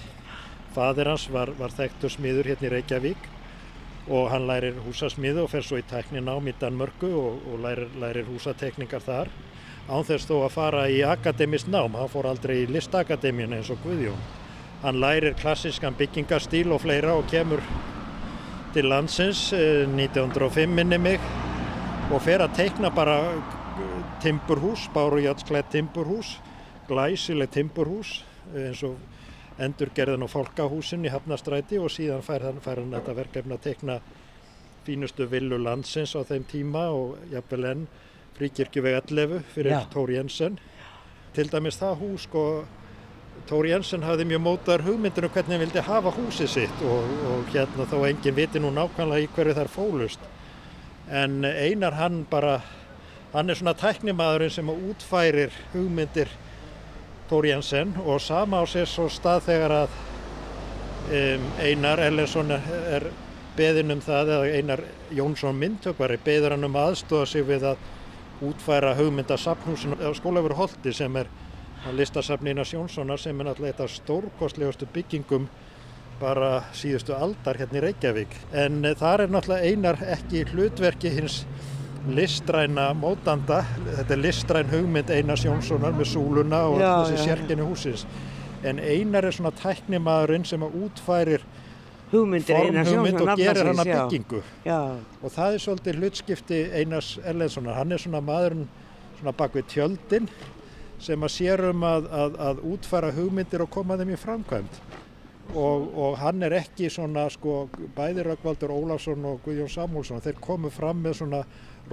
Fadir 0.77 1.09
hans 1.09 1.25
var, 1.33 1.53
var 1.57 1.73
þekktur 1.73 2.13
smiður 2.13 2.49
hérna 2.51 2.69
í 2.69 2.73
Reykjavík 2.75 3.33
og 4.07 4.29
hann 4.31 4.47
lærir 4.47 4.79
húsasmiðu 4.85 5.43
og 5.43 5.51
fer 5.51 5.65
svo 5.65 5.79
í 5.81 5.85
tækninám 5.87 6.47
í 6.47 6.55
Danmörku 6.61 7.09
og, 7.11 7.39
og 7.51 7.61
lærir, 7.65 7.89
lærir 7.99 8.27
húsatekningar 8.29 9.03
þar 9.03 9.31
ánþess 9.87 10.27
þó 10.27 10.35
að 10.43 10.51
fara 10.51 10.87
í 10.91 10.99
akademist 11.07 11.69
nám, 11.71 11.95
hann 11.95 12.11
fór 12.11 12.27
aldrei 12.27 12.63
í 12.65 12.71
listakademíun 12.71 13.55
eins 13.55 13.69
og 13.71 13.79
Guðjón. 13.85 14.19
Hann 14.83 14.99
lærir 15.01 15.35
klassískan 15.39 15.95
byggingastíl 15.97 16.73
og 16.75 16.83
fleira 16.83 17.15
og 17.17 17.27
kemur 17.31 17.63
til 18.75 18.89
landsins 18.91 19.47
1905 19.55 20.59
eh, 20.61 20.67
minni 20.67 20.99
mig 21.01 21.23
og 22.11 22.19
fer 22.23 22.43
að 22.43 22.57
teikna 22.59 22.91
bara 22.93 23.17
timburhús, 24.21 24.87
bárujáttsklætt 24.93 25.71
timburhús, 25.71 26.37
glæsileg 26.89 27.51
timburhús 27.53 28.19
eins 28.55 28.83
og 28.83 28.99
endurgerðin 29.57 30.25
á 30.25 30.29
fólkahúsin 30.29 31.05
í 31.07 31.11
Hafnastræti 31.11 31.79
og 31.81 31.89
síðan 31.93 32.25
fær 32.25 32.45
hann, 32.45 32.61
fær 32.61 32.81
hann 32.83 32.93
þetta 32.93 33.15
verkefni 33.17 33.55
að 33.57 33.63
teikna 33.65 33.99
fínustu 34.87 35.27
villu 35.29 35.57
landsins 35.59 36.13
á 36.15 36.21
þeim 36.27 36.45
tíma 36.47 36.87
og 36.93 37.17
jafnvel 37.31 37.69
enn 37.71 37.87
fríkirkjuveg 38.37 38.99
11 39.01 39.45
fyrir. 39.53 39.79
Tóri 39.93 40.17
Jensen. 40.17 40.59
Til 41.33 41.49
dæmis 41.51 41.79
það 41.81 41.99
hús 42.03 42.27
sko, 42.27 42.43
Tóri 43.49 43.73
Jensen 43.73 44.05
hafði 44.05 44.25
mjög 44.29 44.43
mótaður 44.45 44.85
hugmyndinu 44.91 45.29
hvernig 45.33 45.55
hann 45.55 45.63
vildi 45.65 45.83
hafa 45.85 46.13
húsið 46.13 46.49
sitt 46.53 46.81
og, 46.85 47.11
og 47.31 47.51
hérna 47.53 47.85
þó 47.89 47.99
engin 48.07 48.37
viti 48.37 48.61
nú 48.61 48.71
nákvæmlega 48.73 49.25
í 49.25 49.29
hverju 49.35 49.57
þær 49.57 49.71
fólust. 49.73 50.25
En 51.07 51.45
einar 51.45 51.97
hann 51.97 52.23
bara, 52.29 52.59
hann 53.33 53.49
er 53.49 53.59
svona 53.59 53.75
tæknimaðurinn 53.77 54.53
sem 54.53 54.71
útfærir 54.73 55.53
hugmyndir 55.73 56.31
Tóri 57.29 57.51
Jensen 57.51 57.93
og 58.05 58.21
sama 58.21 58.61
á 58.61 58.65
sér 58.69 58.87
svo 58.89 59.07
stað 59.11 59.45
þegar 59.49 59.75
að 59.81 59.97
um, 61.11 61.47
Einar 61.59 62.01
Ellensson 62.05 62.53
er, 62.55 63.09
beðin 63.57 63.95
um 63.95 64.01
það 64.03 64.33
eða 64.35 64.55
Einar 64.59 64.83
Jónsson 65.17 65.57
myndtökvari 65.57 66.19
beður 66.23 66.55
hann 66.55 66.67
um 66.67 66.79
aðstofa 66.79 67.25
sig 67.31 67.47
við 67.47 67.71
að 67.73 67.85
útfæra 68.47 68.93
hugmyndasafnhúsin 68.97 69.97
á 69.97 70.13
skólafur 70.13 70.55
Holti 70.57 70.93
sem 70.93 71.15
er 71.17 71.29
að 71.87 71.97
listasafni 72.01 72.53
Einars 72.53 72.73
Jónssonar 72.73 73.19
sem 73.21 73.39
er 73.39 73.49
náttúrulega 73.49 73.73
eitt 73.73 73.83
af 73.85 73.93
stórkostlegustu 73.95 74.87
byggingum 74.93 75.47
bara 76.21 76.51
síðustu 76.73 77.13
aldar 77.13 77.59
hérna 77.59 77.79
í 77.79 77.83
Reykjavík. 77.85 78.35
En 78.57 78.81
eh, 78.85 78.95
þar 78.97 79.25
er 79.25 79.33
náttúrulega 79.33 79.71
Einar 79.71 79.99
ekki 80.17 80.45
hlutverki 80.51 81.11
hins 81.13 81.43
listræna 82.15 82.89
mótanda. 82.97 83.63
Þetta 83.85 84.13
er 84.15 84.23
listræn 84.23 84.71
hugmynd 84.71 85.11
Einars 85.13 85.45
Jónssonar 85.45 85.95
með 85.97 86.11
súluna 86.13 86.63
og 86.71 86.81
já, 86.81 86.91
þessi 87.07 87.29
sérkynni 87.29 87.67
húsins 87.67 88.07
en 88.65 88.79
Einar 88.79 89.27
er 89.27 89.35
svona 89.35 89.51
tæknimaðurinn 89.55 90.45
sem 90.47 90.63
að 90.65 90.75
útfærir 90.87 91.45
formhugmynd 92.09 93.21
og 93.21 93.33
gerir 93.37 93.69
hann 93.69 93.81
að 93.83 93.91
byggingu. 93.91 94.41
Já. 94.65 94.79
og 95.21 95.33
það 95.33 95.53
er 95.53 95.63
svolítið 95.63 95.99
hlutskipti 96.01 96.61
Einars 96.79 97.17
Erlendssonar. 97.23 97.77
Hann 97.77 97.91
er 97.91 98.01
svona 98.01 98.21
maðurinn 98.23 98.67
svona 99.19 99.33
bak 99.37 99.57
við 99.57 99.67
tjöldin 99.73 100.29
sem 101.01 101.23
að 101.23 101.33
sérum 101.35 101.83
að, 101.85 102.07
að, 102.09 102.39
að 102.47 102.63
útfæra 102.71 103.11
hugmyndir 103.13 103.61
og 103.65 103.69
koma 103.73 103.97
þeim 103.99 104.15
í 104.15 104.21
framkvæmt 104.21 104.79
og, 105.55 105.87
og 105.97 106.17
hann 106.21 106.43
er 106.43 106.57
ekki 106.59 106.89
svona 106.91 107.27
sko 107.33 107.67
bæði 107.95 108.25
Röggvaldur 108.27 108.73
Ólafsson 108.75 109.25
og 109.29 109.41
Guðjón 109.45 109.71
Samúlsson 109.71 110.23
þeir 110.23 110.41
komu 110.43 110.71
fram 110.73 111.03
með 111.05 111.21
svona 111.21 111.43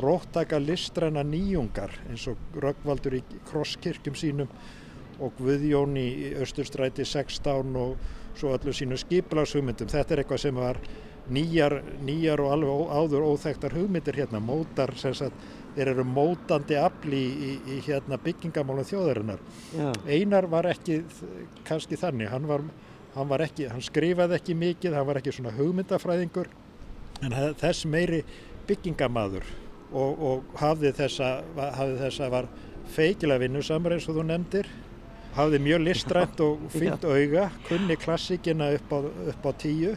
róttaka 0.00 0.58
listræna 0.58 1.22
nýjungar 1.26 1.94
eins 2.08 2.26
og 2.30 2.58
Röggvaldur 2.58 3.18
í 3.20 3.22
krosskirkjum 3.50 4.18
sínum 4.18 4.50
og 5.22 5.34
Guðjón 5.38 5.98
í 6.00 6.08
Östurstræti 6.42 7.06
16 7.06 7.76
og 7.78 7.96
svo 8.34 8.54
öllu 8.56 8.74
sínu 8.74 8.98
skiplagshugmyndum. 8.98 9.90
Þetta 9.90 10.14
er 10.14 10.22
eitthvað 10.24 10.40
sem 10.42 10.56
var 10.58 10.80
nýjar, 11.30 11.78
nýjar 12.04 12.42
og 12.44 12.54
alveg 12.56 12.94
áður 12.98 13.28
óþægtar 13.30 13.76
hugmyndir 13.78 14.18
hérna, 14.18 14.40
mótar 14.42 14.92
sem 15.00 15.14
sagt, 15.16 15.44
þeir 15.74 15.94
eru 15.94 16.06
mótandi 16.06 16.76
afli 16.78 17.20
í, 17.20 17.30
í, 17.30 17.52
í 17.76 17.78
hérna 17.86 18.18
byggingamálum 18.22 18.86
þjóðarinnar. 18.88 19.44
Já. 19.74 19.88
Einar 20.06 20.48
var 20.50 20.68
ekki 20.70 21.00
kannski 21.66 21.98
þannig, 22.00 22.30
hann, 22.32 22.50
var, 22.50 22.66
hann, 23.14 23.34
ekki, 23.46 23.68
hann 23.72 23.84
skrifaði 23.84 24.38
ekki 24.38 24.56
mikið, 24.58 24.96
hann 24.98 25.08
var 25.08 25.20
ekki 25.20 25.34
svona 25.34 25.54
hugmyndafræðingur 25.56 26.50
en 27.24 27.36
þess 27.60 27.86
meiri 27.88 28.22
byggingamadur 28.68 29.44
og, 29.92 30.24
og 30.28 30.56
hafði 30.58 30.94
þessa, 30.96 31.36
hafði 31.56 32.00
þessa 32.02 32.30
var 32.32 32.48
feikilega 32.94 33.44
vinnusamur 33.44 33.94
eins 33.96 34.08
og 34.08 34.18
þú 34.18 34.26
nefndir 34.28 34.70
hafði 35.34 35.60
mjög 35.62 35.84
listrænt 35.88 36.42
og 36.44 36.66
fint 36.70 37.04
auga 37.04 37.48
kunni 37.68 37.96
klassikina 37.98 38.70
upp 38.76 38.92
á, 38.94 38.98
upp 39.34 39.48
á 39.48 39.52
tíu 39.58 39.94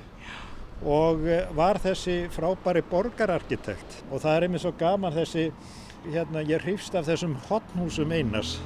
og 0.86 1.26
eh, 1.26 1.46
var 1.58 1.80
þessi 1.82 2.28
frábæri 2.34 2.84
borgararkitekt. 2.86 4.02
Og 4.12 4.22
það 4.22 4.36
er 4.36 4.46
einmitt 4.46 4.64
svo 4.64 4.74
gaman 4.78 5.16
þessi 5.16 5.48
hérna 6.08 6.44
ég 6.46 6.62
hrýfst 6.64 6.96
af 6.98 7.08
þessum 7.10 7.36
hotnhúsum 7.48 8.14
einas 8.14 8.58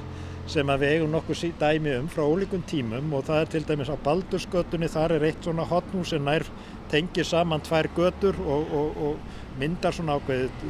sem 0.50 0.70
að 0.72 0.82
við 0.82 0.94
eigum 0.96 1.12
nokkuð 1.14 1.44
dæmi 1.60 1.94
um 2.00 2.08
frá 2.10 2.22
ólíkum 2.26 2.64
tímum 2.66 3.12
og 3.14 3.26
það 3.28 3.40
er 3.40 3.50
til 3.54 3.64
dæmis 3.68 3.92
á 3.92 3.96
Baldursgötunni 4.04 4.90
þar 4.90 5.16
er 5.16 5.26
eitt 5.28 5.44
svona 5.44 5.66
hotnhús 5.68 6.12
sem 6.12 6.24
nær 6.24 6.44
tengir 6.90 7.26
saman 7.26 7.62
tvær 7.62 7.88
götur 7.96 8.38
og, 8.42 8.74
og, 8.74 9.02
og 9.06 9.58
myndar 9.60 9.94
svona 9.94 10.18
ákveðið 10.18 10.66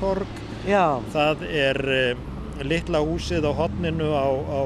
torg. 0.00 0.44
Já. 0.66 0.98
Það 1.14 1.46
er 1.48 1.82
um, 1.96 2.28
litla 2.66 3.02
húsið 3.04 3.46
á 3.46 3.52
hodninu 3.56 4.12
á, 4.12 4.26
á 4.26 4.62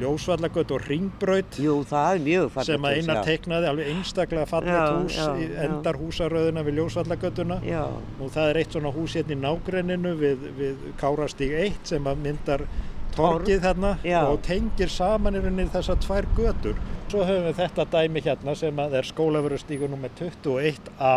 Ljósvallagöld 0.00 0.70
og 0.72 0.86
Ringbraut 0.88 1.58
Jú, 1.60 1.74
það 1.84 2.14
er 2.14 2.22
mjög 2.24 2.46
fallegt 2.54 2.70
sem 2.70 2.86
að 2.88 2.94
eina 2.96 3.16
teiknaði 3.26 3.68
alveg 3.68 3.90
einstaklega 3.92 4.46
fallegt 4.48 4.94
hús 4.96 5.18
já, 5.18 5.26
í 5.36 5.48
endar 5.66 5.98
húsaröðuna 6.00 6.62
við 6.64 6.78
Ljósvallagölduna 6.80 7.58
og 7.60 8.32
það 8.32 8.46
er 8.46 8.60
eitt 8.62 8.76
svona 8.76 8.92
hús 8.94 9.16
hérna 9.18 9.36
í 9.36 9.40
nágrenninu 9.42 10.14
við, 10.16 10.46
við 10.56 10.86
Kárastíg 11.00 11.52
1 11.60 11.92
sem 11.92 12.08
að 12.08 12.24
myndar 12.24 12.64
torgið 13.16 13.62
þarna 13.66 13.94
já. 14.06 14.20
og 14.24 14.42
tengir 14.46 14.92
saman 14.92 15.38
í 15.38 15.44
rauninni 15.44 15.70
þessar 15.72 16.00
tvær 16.02 16.28
götur 16.36 16.82
svo 17.12 17.24
höfum 17.28 17.48
við 17.50 17.58
þetta 17.60 17.88
dæmi 17.92 18.24
hérna 18.24 18.56
sem 18.58 18.84
er 18.88 19.08
skólafurustíkunum 19.08 20.06
með 20.06 20.22
21a 20.24 21.16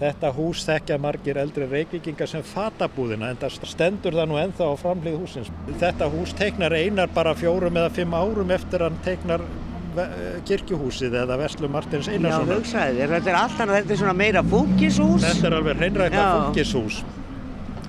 Þetta 0.00 0.30
hús 0.32 0.62
þekkja 0.64 0.96
margir 0.96 1.36
eldri 1.36 1.66
reykvikingar 1.68 2.28
sem 2.30 2.44
fatabúðina 2.46 3.34
en 3.34 3.40
það 3.42 3.66
stendur 3.68 4.14
það 4.16 4.30
nú 4.30 4.38
enþá 4.40 4.68
á 4.72 4.74
framlið 4.80 5.18
húsins. 5.20 5.50
Þetta 5.82 6.08
hús 6.14 6.32
teiknar 6.38 6.72
einar 6.72 7.10
bara 7.12 7.34
fjórum 7.36 7.76
eða 7.76 7.90
fimm 7.98 8.16
árum 8.16 8.54
eftir 8.56 8.80
hann 8.86 8.96
teiknar 9.04 9.44
kirkjuhúsið 10.48 11.18
eða 11.20 11.36
Veslu 11.42 11.68
Martins 11.68 12.08
Einarssonar. 12.08 12.48
Já, 12.48 12.60
hugsaði 12.62 12.96
þér. 12.96 13.14
Þetta 13.16 13.30
er 13.32 13.38
alltaf, 13.42 13.72
þetta 13.74 13.92
er 13.92 14.00
svona 14.00 14.16
meira 14.16 14.42
fúkishús. 14.46 15.26
Þetta 15.26 15.50
er 15.50 15.56
alveg 15.58 15.82
hreinrækta 15.82 16.26
fúkishús. 16.30 17.00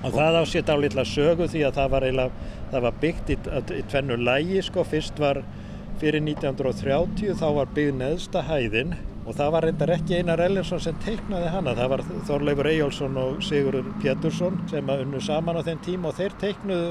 Og 0.02 0.16
það 0.16 0.40
ásétt 0.42 0.72
á 0.74 0.76
litla 0.82 1.06
sögu 1.06 1.46
því 1.48 1.64
að 1.68 1.78
það 1.78 1.92
var, 1.94 2.06
eiginlega, 2.10 2.50
það 2.72 2.86
var 2.88 2.98
byggt 3.04 3.32
í, 3.32 3.38
í 3.78 3.84
tvennu 3.92 4.18
lægi 4.18 4.64
sko. 4.66 4.84
Fyrst 4.88 5.20
var 5.22 5.42
fyrir 6.00 6.24
1930 6.24 7.38
þá 7.38 7.48
var 7.60 7.72
byggð 7.76 7.98
neðsta 8.00 8.44
hæðin 8.48 8.94
og 9.22 9.36
það 9.38 9.50
var 9.54 9.66
reyndar 9.68 9.92
ekki 9.94 10.16
Einar 10.18 10.40
Ellinsson 10.42 10.80
sem 10.82 10.96
teiknaði 11.04 11.50
hana, 11.52 11.76
það 11.78 11.92
var 11.92 12.04
Þorleifur 12.26 12.68
Eyjálsson 12.72 13.18
og 13.22 13.42
Sigurður 13.46 13.90
Pétursson 14.02 14.56
sem 14.70 14.88
að 14.90 15.04
unnu 15.04 15.20
saman 15.22 15.60
á 15.60 15.66
þenn 15.66 15.82
tíma 15.84 16.10
og 16.10 16.16
þeir 16.18 16.34
teiknuðu 16.42 16.88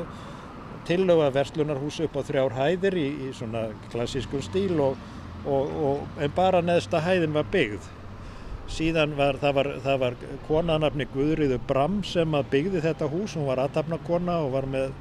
tillöga 0.87 1.31
verslunarhús 1.35 1.99
upp 2.05 2.15
á 2.17 2.21
þrjár 2.25 2.55
hæðir 2.55 2.97
í, 2.97 3.07
í 3.27 3.33
svona 3.35 3.67
klassískun 3.91 4.45
stíl 4.45 4.79
og, 4.81 5.01
og, 5.43 5.73
og, 5.89 6.05
en 6.23 6.31
bara 6.35 6.63
neðsta 6.63 7.03
hæðin 7.03 7.35
var 7.35 7.49
byggð. 7.51 7.89
Síðan 8.71 9.17
var 9.17 9.35
það 9.41 9.57
var, 9.57 9.69
það 9.83 9.97
var 10.05 10.19
konanafni 10.47 11.07
Guðriður 11.11 11.63
Bram 11.67 11.99
sem 12.07 12.37
að 12.37 12.47
byggði 12.53 12.85
þetta 12.87 13.09
hús, 13.11 13.35
hún 13.35 13.49
var 13.49 13.59
aðtapnakona 13.65 14.39
og 14.45 14.53
var 14.55 14.69
með 14.71 14.93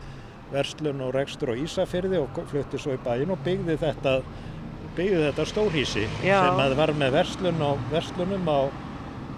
verslun 0.52 1.02
og 1.06 1.14
rekstur 1.14 1.54
og 1.54 1.64
Ísafyrði 1.64 2.20
og 2.20 2.40
flutti 2.50 2.80
svo 2.80 2.96
í 2.96 3.02
bæin 3.04 3.32
og 3.32 3.42
byggði 3.46 3.76
þetta 3.80 4.20
byggði 4.96 5.26
þetta 5.28 5.46
stórhísi 5.48 6.06
Já. 6.24 6.38
sem 6.44 6.62
að 6.64 6.76
var 6.80 6.94
með 6.98 7.18
verslun 7.18 7.60
og 7.62 7.84
verslunum 7.92 8.48
á, 8.50 8.60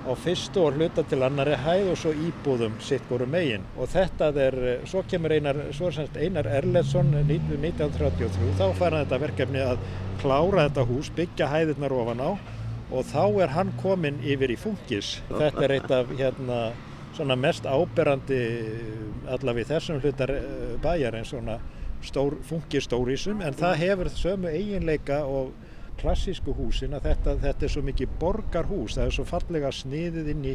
á 0.08 0.12
fyrstu 0.18 0.62
og 0.64 0.78
hluta 0.78 1.04
til 1.08 1.20
annari 1.26 1.58
hæð 1.60 1.90
og 1.92 2.00
svo 2.00 2.14
íbúðum 2.28 2.78
sitt 2.82 3.04
voru 3.10 3.28
megin 3.28 3.66
og 3.76 3.90
þetta 3.92 4.30
er, 4.46 4.58
svo 4.88 5.04
kemur 5.10 5.34
einar, 5.36 5.60
svo 5.76 5.92
semst 5.92 6.16
einar 6.16 6.48
Erletsson 6.48 7.12
1933, 7.20 8.56
þá 8.58 8.66
fær 8.78 8.96
hann 8.96 9.04
þetta 9.04 9.20
verkefni 9.26 9.62
að 9.66 9.84
klára 10.22 10.66
þetta 10.66 10.88
hús, 10.88 11.12
byggja 11.16 11.52
hæðirnar 11.52 11.94
ofan 12.00 12.24
á 12.24 12.30
og 12.92 13.06
þá 13.08 13.24
er 13.44 13.52
hann 13.54 13.72
komin 13.80 14.18
yfir 14.20 14.52
í 14.52 14.58
fungis. 14.60 15.14
Þetta 15.32 15.62
er 15.64 15.76
eitt 15.78 15.94
af 15.96 16.10
hérna 16.18 16.58
svona 17.16 17.36
mest 17.36 17.66
áberandi 17.68 18.40
allavega 19.30 19.66
í 19.66 19.70
þessum 19.70 20.00
hlutar 20.02 20.32
eh, 20.34 20.74
bæjar 20.82 21.18
en 21.18 21.28
svona 21.28 21.58
stór, 22.02 22.38
fungir 22.46 22.84
stórísum 22.84 23.42
en 23.44 23.56
það 23.58 23.76
hefur 23.82 24.12
sömu 24.16 24.50
eiginleika 24.50 25.22
og 25.28 25.52
klassísku 26.00 26.54
húsin 26.56 26.96
að 26.96 27.10
þetta, 27.10 27.36
þetta 27.42 27.66
er 27.66 27.74
svo 27.74 27.82
mikið 27.86 28.14
borgarhús, 28.20 28.96
það 28.96 29.08
er 29.08 29.16
svo 29.18 29.26
fallega 29.28 29.72
sniðið 29.76 30.30
inn 30.32 30.46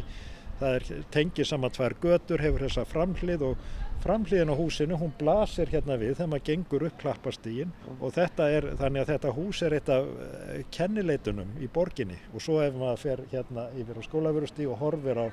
það 0.58 0.78
er 0.78 1.04
tengið 1.14 1.48
saman 1.48 1.74
tvær 1.74 1.94
götur, 2.02 2.42
hefur 2.42 2.66
þessa 2.66 2.84
framhlið 2.88 3.44
og 3.52 3.68
framhliðin 4.02 4.52
á 4.54 4.56
húsinu, 4.58 4.98
hún 4.98 5.14
blasir 5.18 5.70
hérna 5.72 5.96
við 5.98 6.18
þegar 6.18 6.30
maður 6.32 6.44
gengur 6.46 6.84
upp 6.86 6.98
klappastígin 7.02 7.72
og 7.98 8.12
þetta 8.14 8.50
er, 8.54 8.68
þannig 8.78 9.02
að 9.02 9.12
þetta 9.12 9.32
hús 9.38 9.62
er 9.66 9.76
eitt 9.78 9.90
af 9.94 10.10
eh, 10.26 10.60
kennileitunum 10.74 11.56
í 11.62 11.70
borginni. 11.72 12.18
Og 12.34 12.44
svo 12.44 12.60
ef 12.62 12.76
maður 12.78 13.02
fer 13.02 13.24
hérna 13.32 13.66
yfir 13.78 13.98
á 13.98 14.02
skólaverustíg 14.06 14.70
og 14.70 14.78
horfir 14.82 15.18
á 15.18 15.26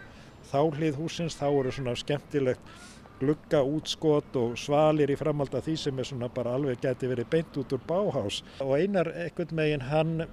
þáhlið 0.52 1.00
húsins, 1.00 1.38
þá 1.40 1.48
eru 1.50 1.74
svona 1.76 1.96
skemmtilegt 2.00 2.76
glugga 3.20 3.62
útskot 3.64 4.36
og 4.40 4.58
svalir 4.60 5.12
í 5.14 5.18
framhald 5.20 5.54
af 5.56 5.66
því 5.68 5.76
sem 5.80 6.00
er 6.00 6.08
svona 6.10 6.28
bara 6.32 6.56
alveg 6.58 6.82
gæti 6.84 7.08
verið 7.08 7.30
beint 7.32 7.60
út 7.62 7.76
úr 7.78 7.84
báhás 7.88 8.42
og 8.60 8.74
einar 8.76 9.12
ekkert 9.24 9.54
megin 9.56 9.86
hann 9.88 10.26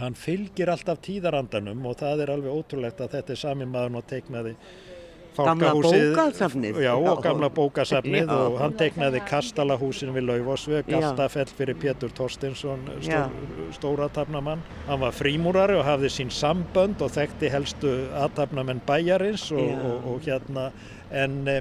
hann 0.00 0.16
fylgir 0.16 0.72
alltaf 0.72 1.00
tíðarandanum 1.04 1.84
og 1.88 1.98
það 2.00 2.24
er 2.24 2.32
alveg 2.34 2.56
ótrúlegt 2.56 3.00
að 3.00 3.18
þetta 3.18 3.34
er 3.34 3.42
sami 3.42 3.68
maður 3.68 4.00
og 4.00 4.08
teiknaði 4.10 4.54
Gamla 5.36 5.72
bókasafnið. 5.74 6.78
Já, 6.80 6.92
og 6.96 7.22
gamla 7.24 7.50
bókasafnið 7.52 8.26
Já. 8.26 8.36
og 8.36 8.58
hann 8.60 8.76
teiknaði 8.78 9.22
kastalahúsin 9.28 10.12
við 10.14 10.28
Laufásveg, 10.30 10.88
Já. 10.88 10.98
Galtafell 11.00 11.48
fyrir 11.58 11.76
Pétur 11.80 12.14
Torstinsson, 12.16 12.86
Já. 13.00 13.26
stór, 13.26 13.74
stóratafnamann. 13.78 14.62
Hann 14.86 15.00
var 15.00 15.16
frímúrari 15.16 15.76
og 15.76 15.84
hafði 15.86 16.12
sín 16.12 16.32
sambönd 16.32 17.02
og 17.04 17.12
þekkti 17.16 17.50
helstu 17.52 17.92
aðtafnamenn 18.16 18.80
bæjarins 18.86 19.50
og, 19.52 19.68
og, 19.90 20.08
og 20.14 20.24
hérna, 20.26 20.70
en 21.10 21.42
e, 21.48 21.60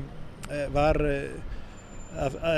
var 0.73 1.01
e, 1.01 1.17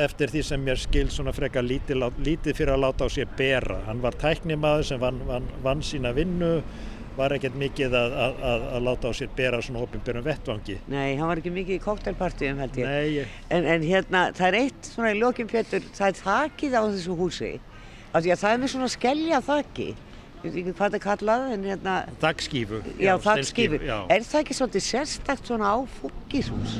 eftir 0.03 0.31
því 0.31 0.43
sem 0.45 0.61
mér 0.63 0.79
skil 0.81 1.09
svona 1.13 1.33
frekar 1.35 1.65
lítið, 1.65 2.05
lítið 2.21 2.59
fyrir 2.59 2.75
að 2.75 2.83
láta 2.85 3.07
á 3.07 3.09
sér 3.09 3.31
bera. 3.37 3.81
Hann 3.87 4.03
var 4.03 4.17
tæknimaður 4.21 4.85
sem 4.91 5.01
vann, 5.01 5.23
vann, 5.27 5.49
vann 5.65 5.81
sína 5.85 6.13
vinnu, 6.17 6.59
var 7.17 7.33
ekkert 7.35 7.55
mikið 7.57 7.95
að, 7.97 8.15
að, 8.25 8.41
að, 8.51 8.65
að 8.77 8.83
láta 8.87 9.09
á 9.09 9.13
sér 9.17 9.29
bera 9.35 9.59
svona 9.65 9.81
opinberum 9.85 10.23
vettvangi. 10.25 10.77
Nei, 10.93 11.15
hann 11.17 11.27
var 11.31 11.41
ekki 11.41 11.53
mikið 11.55 11.79
í 11.79 11.83
koktelpartíum 11.83 12.59
held 12.61 12.77
ég. 12.77 12.85
Nei, 12.85 13.07
ég- 13.19 13.37
En, 13.49 13.65
en 13.65 13.81
hérna, 13.87 14.25
það 14.37 14.47
er 14.51 14.59
eitt 14.61 14.91
svona 14.93 15.13
í 15.15 15.19
lókin 15.21 15.49
Pétur, 15.49 15.81
það 15.97 16.11
er 16.11 16.19
þakið 16.21 16.77
á 16.77 16.81
þessu 16.93 17.17
húsi. 17.17 17.53
Það 18.13 18.51
er 18.53 18.61
með 18.61 18.71
svona 18.75 18.89
skellja 18.93 19.41
þaki. 19.45 19.87
Ég 20.43 20.53
veit 20.53 20.57
ekki 20.61 20.73
hvað 20.77 20.91
það 20.93 20.95
er 20.99 21.03
kallað, 21.07 21.45
en 21.55 21.63
hérna, 21.65 21.93
Þakskífu. 22.21 22.81
já, 23.01 23.13
þakskífu. 23.25 23.79
Já. 23.83 23.97
Er 24.13 24.21
það 24.21 24.43
ekki 24.43 24.55
svolítið 24.59 24.83
sérstakt 24.85 25.49
svona 25.49 25.71
á 25.73 25.77
fúkishús? 25.97 26.77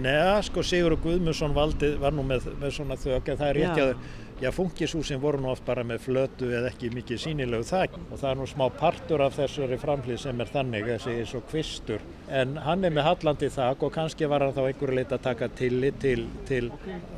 Nei, 0.00 0.42
sko 0.46 0.62
Sigurður 0.64 1.00
Guðmundsson 1.04 1.54
valdi 1.56 1.92
var 2.00 2.12
nú 2.16 2.24
með, 2.26 2.48
með 2.60 2.72
svona 2.76 2.96
þök 3.00 3.28
en 3.32 3.38
það 3.40 3.48
er 3.52 3.58
rétt 3.60 3.80
Já. 3.80 3.84
að 3.84 3.96
já, 4.40 4.50
funkishúsin 4.52 5.20
voru 5.20 5.40
nú 5.40 5.50
oft 5.52 5.64
bara 5.64 5.84
með 5.86 6.02
flötu 6.06 6.48
eða 6.52 6.70
ekki 6.70 6.90
mikið 6.94 7.20
sýnilegu 7.22 7.66
þak 7.66 7.98
og 8.00 8.14
það 8.20 8.30
er 8.30 8.40
nú 8.40 8.48
smá 8.50 8.64
partur 8.78 9.24
af 9.24 9.36
þessari 9.38 9.78
framhlið 9.80 10.22
sem 10.22 10.40
er 10.44 10.52
þannig, 10.52 10.88
þessi 10.92 11.14
eins 11.20 11.34
og 11.38 11.46
kvistur. 11.50 12.04
En 12.28 12.56
hann 12.66 12.84
er 12.84 12.94
með 12.94 13.08
hallandi 13.08 13.50
þak 13.52 13.84
og 13.86 13.94
kannski 13.96 14.28
var 14.30 14.44
hann 14.44 14.56
þá 14.56 14.64
einhverju 14.66 14.98
leit 14.98 15.14
að 15.14 15.26
taka 15.28 15.50
tillit 15.60 16.00
til, 16.02 16.26
til 16.48 16.72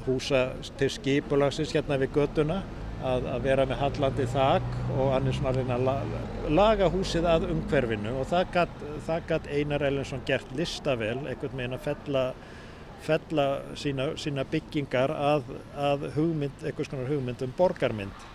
húsa, 0.07 0.51
til 0.79 0.91
skipulagsins 0.95 1.75
hérna 1.75 1.99
við 2.01 2.15
göttuna 2.21 2.63
að, 3.03 3.27
að 3.35 3.43
vera 3.47 3.67
með 3.69 3.83
hallandi 3.83 4.27
þak 4.33 4.79
og 4.97 5.13
hann 5.15 5.29
er 5.29 5.37
svona 5.37 5.53
að 5.53 5.61
reyna 5.61 5.79
að 5.79 5.89
la, 5.89 6.23
laga 6.61 6.91
húsið 6.93 7.29
að 7.31 7.49
umhverfinu 7.53 8.15
og 8.21 8.31
það 8.31 9.27
gat 9.29 9.51
Einar 9.51 9.85
Ellensson 9.91 10.25
gert 10.27 10.55
listavel, 10.59 11.19
einhvern 11.27 11.59
veginn 11.61 11.79
að 11.79 11.85
fella 11.87 12.25
fella 13.07 13.47
sína, 13.79 14.11
sína 14.21 14.45
byggingar 14.49 15.13
að, 15.15 15.55
að 15.79 16.09
hugmynd, 16.17 16.65
einhvers 16.65 16.91
konar 16.93 17.09
hugmynd 17.11 17.45
um 17.47 17.55
borgarmynd. 17.59 18.27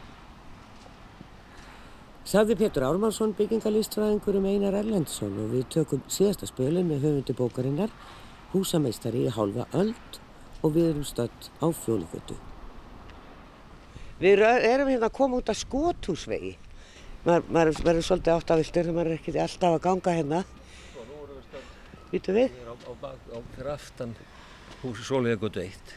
Sagði 2.23 2.55
Pétur 2.61 2.85
Ármannsson 2.87 3.33
byggingalistfræðingur 3.35 4.37
um 4.39 4.45
Einar 4.47 4.77
Erlendsson 4.79 5.33
og 5.43 5.49
við 5.51 5.65
tökum 5.75 6.03
síðasta 6.07 6.47
spölin 6.47 6.87
með 6.87 7.03
höfundu 7.03 7.35
bókarinnar, 7.35 7.91
húsameistari 8.53 9.25
í 9.27 9.33
hálfa 9.35 9.67
öld 9.75 10.19
og 10.63 10.75
við 10.77 10.93
erum 10.93 11.03
stödd 11.07 11.49
á 11.59 11.67
fjólugötu. 11.83 12.37
Við 14.23 14.39
erum 14.47 14.87
hérna 14.87 15.09
að 15.09 15.17
koma 15.17 15.41
út 15.41 15.51
af 15.51 15.59
skotúsvegi. 15.59 16.55
Maður, 17.25 17.75
verður 17.83 18.05
svolítið 18.07 18.37
áttaviltur 18.37 18.83
þegar 18.87 18.95
maður 18.95 19.11
er 19.11 19.19
ekki 19.19 19.33
alltaf 19.43 19.75
að 19.75 19.83
ganga 19.83 20.15
hérna. 20.17 20.43
Vítu 22.13 22.35
við? 22.35 22.51
Ég 22.53 22.63
er 22.63 22.71
á, 22.71 22.75
á, 22.87 22.91
bak- 23.01 23.31
á 23.35 23.37
fyrir 23.55 24.32
aftan 24.83 24.91
húsi 24.91 25.03
Sólíðagötu 25.07 25.59
1 25.63 25.93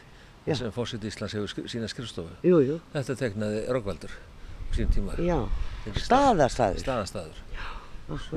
Já. 0.46 0.54
sem 0.54 0.70
fósitt 0.70 1.02
Íslands 1.04 1.34
hefur 1.34 1.68
sína 1.68 1.88
skrifstofu. 1.90 2.28
Jú, 2.46 2.60
jú. 2.62 2.76
Þetta 2.94 3.16
teknaði 3.18 3.64
Röggvaldur 3.74 4.10
á 4.14 4.70
sínum 4.76 4.92
tíma. 4.94 5.16
Já. 5.18 5.40
Þetta 5.84 5.98
stað- 5.98 6.06
Staðarstaður. 6.06 6.78
Staðastaður. 6.84 7.42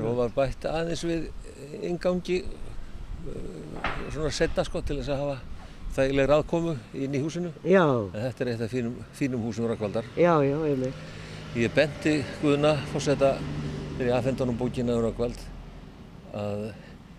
Og 0.01 0.15
var 0.17 0.29
bætt 0.33 0.65
aðeins 0.65 1.03
við 1.05 1.27
ingangi 1.85 2.39
uh, 2.41 4.09
svona 4.09 4.31
setna 4.33 4.63
sko 4.65 4.81
til 4.81 4.97
þess 4.97 5.09
að 5.13 5.21
hafa 5.21 5.37
þægileg 5.99 6.33
aðkomu 6.33 6.73
inn 6.97 7.13
í 7.13 7.21
húsinu. 7.21 7.51
Já, 7.63 7.83
En 7.85 8.23
þetta 8.25 8.41
er 8.45 8.51
eitt 8.55 8.61
af 8.65 8.71
fínum, 8.73 8.95
fínum 9.13 9.43
húsum 9.45 9.67
Röggvaldar. 9.69 10.05
já, 10.17 10.33
já, 10.41 10.57
einmitt. 10.65 10.93
Ég 11.55 11.71
benti 11.73 12.23
Guðna 12.41 12.75
fórseta 12.91 13.35
þegar 13.97 14.07
ég 14.09 14.17
aðfendi 14.17 14.41
honum 14.45 14.57
bókina 14.57 14.95
um 14.97 15.01
Röggvald 15.05 15.37
að 16.33 16.71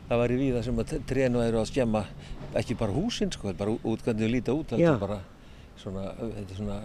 það 0.09 0.20
væri 0.24 0.37
víða 0.39 0.62
sem 0.64 0.78
að 0.78 0.99
trénu 1.07 1.43
eru 1.47 1.59
að 1.62 1.66
skemma 1.70 2.05
ekki 2.55 2.74
bara 2.78 2.92
húsin 2.92 3.30
sko, 3.32 3.53
bara 3.55 3.70
út 3.70 4.03
hvernig 4.03 4.26
þau 4.26 4.32
líta 4.34 4.53
út, 4.57 4.72
Já. 4.72 4.76
heldur 4.94 5.01
bara 5.07 5.20
svona, 5.78 6.14
þetta 6.18 6.51
er 6.51 6.57
svona 6.59 6.78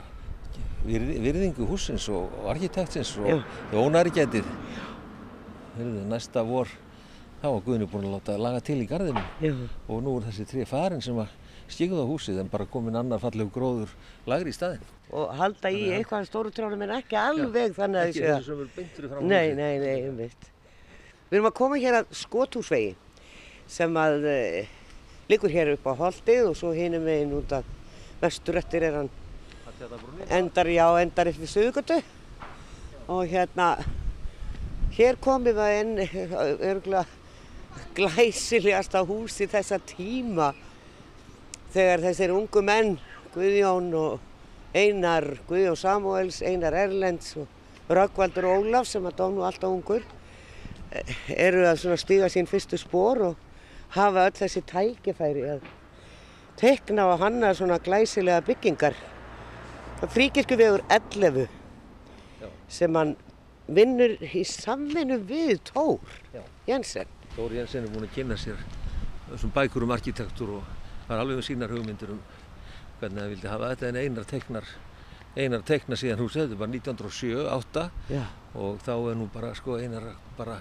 virði, 0.85 1.15
virðingu 1.23 1.67
húsins 1.69 2.09
og, 2.09 2.29
og 2.43 2.49
arkitektsins 2.53 3.15
og 3.17 3.27
Já. 3.27 3.39
Heyrðu, 5.75 6.05
næsta 6.07 6.43
vor 6.47 6.69
þá 7.41 7.47
var 7.51 7.63
Guðni 7.65 7.87
búinn 7.91 8.05
að 8.07 8.13
láta 8.15 8.37
laga 8.39 8.61
til 8.63 8.77
í 8.81 8.85
garðinu 8.89 9.21
Já, 9.43 9.51
og 9.91 10.03
nú 10.05 10.13
er 10.19 10.29
þessi 10.29 10.45
tré 10.49 10.65
farin 10.69 11.01
sem 11.03 11.17
að 11.19 11.33
skigða 11.67 12.05
á 12.05 12.07
húsið 12.07 12.39
en 12.43 12.49
bara 12.53 12.67
komin 12.69 12.95
annar 12.95 13.19
fallegu 13.19 13.51
gróður 13.51 13.91
lagri 14.29 14.53
í 14.53 14.55
staðinn. 14.55 14.85
og 15.11 15.33
halda 15.37 15.69
í 15.73 15.89
eitthvað 15.97 16.27
stóru 16.29 16.51
trjánum 16.53 16.81
en 16.85 16.93
ekki 16.99 17.17
alveg 17.19 17.73
þannig 17.75 17.99
að 18.01 18.09
Ekki 18.11 18.19
sé 18.21 18.25
að- 18.29 18.37
þessu 18.39 18.45
sem 18.45 18.61
er 18.61 18.69
beintur 18.77 19.09
fram 19.09 19.23
á 19.25 19.27
Nei, 19.27 19.49
húsið. 19.49 19.55
nei, 19.55 19.77
nei, 19.79 20.01
einmitt. 20.07 20.47
Við 21.29 21.37
erum 21.39 21.49
að 21.49 21.53
koma 21.59 21.75
hér 21.81 21.97
að 21.99 22.05
skotúsvegi 22.21 22.95
sem 23.67 23.93
að 23.97 24.25
e, 24.29 24.67
liggur 25.29 25.49
hér 25.49 25.73
upp 25.73 25.87
á 25.89 25.93
holdið 25.97 26.51
og 26.51 26.57
svo 26.59 26.71
hinum 26.75 27.05
veginn 27.07 27.33
út 27.37 27.53
að 27.57 27.69
vesturettir 28.21 28.85
er 28.85 28.99
hann. 28.99 29.11
Endar, 30.31 30.69
já, 30.71 30.85
endar 31.01 31.29
upp 31.31 31.39
við 31.41 31.51
Suðugötu 31.51 31.97
og 33.11 33.25
hérna 33.29 33.73
hér 34.95 35.17
komum 35.21 35.49
við 35.49 35.79
inn 35.81 35.97
örgulega 36.69 37.05
glæsilegasta 37.95 39.01
húsi 39.07 39.49
þessa 39.51 39.81
tíma. 39.83 40.53
Þegar 41.75 42.05
þessir 42.07 42.31
ungu 42.31 42.63
menn 42.63 42.95
Guðjón 43.33 43.89
og 43.99 44.75
Einar 44.75 45.27
Guðjón 45.47 45.79
Samuels, 45.79 46.41
Einar 46.43 46.75
Erlends 46.75 47.35
og 47.39 47.91
Röggvaldur 47.91 48.47
Ólaf 48.49 48.87
sem 48.89 49.03
að 49.05 49.19
dónu 49.19 49.43
alltaf 49.45 49.71
ungur 49.71 50.03
eh, 50.91 51.11
eru 51.35 51.65
að 51.67 51.81
svona 51.83 51.99
stíga 51.99 52.29
sín 52.31 52.47
fyrstu 52.49 52.79
spór 52.79 53.21
og 53.29 53.44
hafa 53.95 54.27
öll 54.29 54.37
þessi 54.39 54.61
tækifæri 54.69 55.43
að 55.55 55.67
tekna 56.59 57.07
og 57.11 57.19
hanna 57.23 57.53
svona 57.55 57.77
glæsilega 57.83 58.43
byggingar. 58.47 58.95
Fríkirkju 60.11 60.57
vegur 60.59 60.83
11 60.91 61.47
Já. 62.41 62.47
sem 62.67 62.95
hann 62.95 63.15
vinnur 63.67 64.17
í 64.21 64.43
samvinnu 64.45 65.19
við 65.25 65.61
Tór 65.71 65.99
Já. 66.33 66.41
Jensen. 66.67 67.07
Dóri 67.35 67.59
Jensen 67.61 67.85
er 67.85 67.93
búinn 67.93 68.07
að 68.07 68.15
kynna 68.15 68.37
sér 68.39 68.59
þessum 69.29 69.53
bækur 69.55 69.83
um 69.87 69.93
arkitektúr 69.95 70.57
og 70.59 70.73
var 71.07 71.21
alveg 71.21 71.39
með 71.39 71.47
sínar 71.47 71.73
hugmyndir 71.73 72.11
um 72.13 72.19
hvernig 72.99 73.21
það 73.21 73.31
vildi 73.33 73.49
hafa 73.51 73.71
þetta 73.73 73.87
en 73.89 74.01
einar 74.03 74.27
teknar 74.29 74.69
einar 75.35 75.63
tekna 75.67 75.97
síðan 75.99 76.21
húsið, 76.23 76.45
þetta 76.45 76.55
er 76.55 76.61
bara 76.61 76.71
1907-8 76.77 77.85
Já. 78.13 78.23
og 78.55 78.77
þá 78.85 78.93
er 78.95 79.17
nú 79.19 79.27
bara 79.33 79.51
sko 79.57 79.79
einar 79.81 80.05
bara 80.37 80.59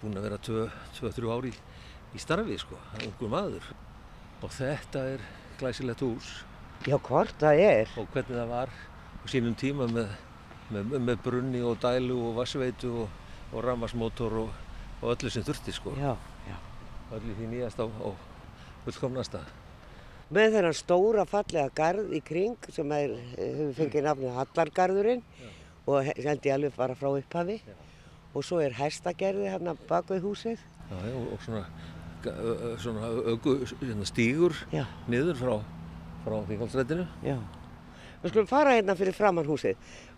búinn 0.00 0.18
að 0.18 0.26
vera 0.26 0.38
2-3 0.48 1.30
ári 1.34 1.52
í, 1.52 1.58
í 2.18 2.22
starfi 2.22 2.58
sko, 2.60 2.78
ungur 3.04 3.30
maður 3.32 3.66
og 4.42 4.52
þetta 4.54 5.04
er 5.14 5.24
glæsilegt 5.60 6.02
hús 6.04 6.32
Já, 6.86 6.94
hvort 6.98 7.34
það 7.40 7.62
er. 7.64 7.92
og 7.98 8.06
hvernig 8.14 8.36
það 8.38 8.50
var 8.52 8.70
á 8.70 9.24
sínum 9.30 9.54
tíma 9.58 9.86
með, 9.90 10.10
með, 10.74 10.92
með 11.08 11.22
brunni 11.24 11.62
og 11.66 11.78
dælu 11.82 12.18
og 12.28 12.36
vassveitu 12.38 12.92
og, 13.04 13.16
og 13.52 13.64
rammasmótor 13.66 14.36
og, 14.44 14.52
og 15.02 15.14
öllu 15.14 15.30
sem 15.34 15.46
þurfti 15.46 15.74
sko 15.74 15.94
Já, 15.98 16.12
já. 16.46 16.56
öllu 17.16 17.34
því 17.38 17.48
nýjast 17.54 17.80
á, 17.82 17.86
á 17.86 18.10
fullkomnasta. 18.84 19.40
Með 20.32 20.54
þennan 20.58 20.76
stóra 20.76 21.24
fallega 21.28 21.70
garð 21.76 22.10
í 22.14 22.20
kring 22.24 22.56
sem 22.72 22.90
er, 22.92 23.14
hefur 23.38 23.70
fengið 23.78 24.04
nafnið 24.06 24.34
Hallargarðurinn 24.36 25.22
og 25.88 26.02
he- 26.04 26.14
held 26.26 26.44
ég 26.46 26.54
alveg 26.54 26.74
bara 26.76 26.96
frá 26.96 27.08
upphafi. 27.16 27.58
Og 28.36 28.44
svo 28.44 28.58
er 28.60 28.74
hestagerði 28.76 29.48
hérna 29.48 29.72
bak 29.88 30.10
við 30.12 30.26
húsið. 30.28 30.60
Já, 30.90 30.98
já, 31.08 31.14
og, 31.16 31.30
og 31.32 31.40
svona, 31.46 31.62
hérna, 32.24 34.04
stígur 34.08 34.54
Já, 34.72 34.84
niður 35.08 35.36
frá, 35.38 35.54
frá 36.24 36.36
Þingoldsrættinu. 36.48 37.06
já. 37.24 37.36
Við 38.22 38.32
skulum 38.32 38.48
fara 38.50 38.72
hérna 38.74 38.96
fyrir 38.98 39.14
framann 39.14 39.46
húsið 39.46 39.76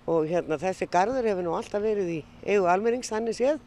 og 0.09 0.25
hérna 0.31 0.57
þessi 0.59 0.87
garður 0.89 1.27
hefur 1.29 1.45
nú 1.45 1.53
alltaf 1.57 1.83
verið 1.85 2.09
í 2.15 2.21
eigu 2.47 2.65
almennings 2.73 3.11
þannig 3.13 3.37
séð 3.37 3.59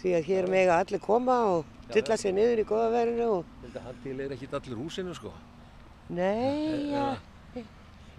því 0.00 0.14
að 0.16 0.24
hér 0.30 0.48
mega 0.48 0.78
allir 0.80 1.00
koma 1.00 1.36
og 1.52 1.64
tylla 1.92 2.16
sér 2.16 2.32
niður 2.36 2.62
í 2.62 2.66
góða 2.68 2.90
verinu 2.94 3.26
og 3.40 3.44
Þetta 3.66 3.82
handíl 3.84 4.20
er 4.24 4.32
ekkit 4.36 4.54
allir 4.56 4.76
húsinu 4.80 5.14
sko. 5.14 5.32
nei, 6.08 6.90
já, 6.92 7.16
Eða, 7.56 7.64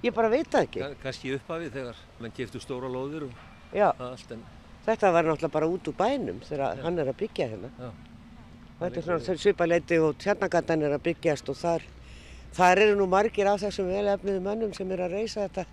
ég 0.03 0.13
bara 0.13 0.29
veit 0.29 0.47
það 0.51 0.67
ekki. 0.67 0.79
ka- 0.79 1.01
kannski 1.03 1.33
upphafið 1.39 1.71
þegar 1.73 1.95
menn 2.19 2.31
keftu 2.37 2.59
stóra 2.61 2.87
lóðir 2.89 3.23
og 3.23 3.31
Já, 3.73 3.91
allt 3.99 4.31
en 4.31 4.43
þetta 4.85 5.11
var 5.11 5.23
náttúrulega 5.25 5.51
bara 5.51 5.67
út 5.67 5.87
úr 5.89 5.93
bænum 5.97 6.39
þegar 6.45 6.77
hann 6.83 6.99
er 6.99 7.07
að 7.09 7.17
byggja 7.17 7.47
hérna. 7.49 7.69
já, 7.79 7.91
þetta 8.79 8.99
er 8.99 9.05
svona 9.05 9.37
svipaleiti 9.41 9.99
og 10.03 10.17
tjarnagatan 10.21 10.85
er 10.85 10.95
að 10.97 11.05
byggjast 11.07 11.49
og 11.51 11.57
þar, 11.57 11.85
þar 12.57 12.83
eru 12.83 12.97
nú 12.99 13.07
margir 13.09 13.49
af 13.49 13.63
þessum 13.63 13.89
velefniðu 13.89 14.43
mönnum 14.45 14.75
sem 14.77 14.91
eru 14.93 15.07
að 15.07 15.17
reysa 15.17 15.47
þetta 15.47 15.65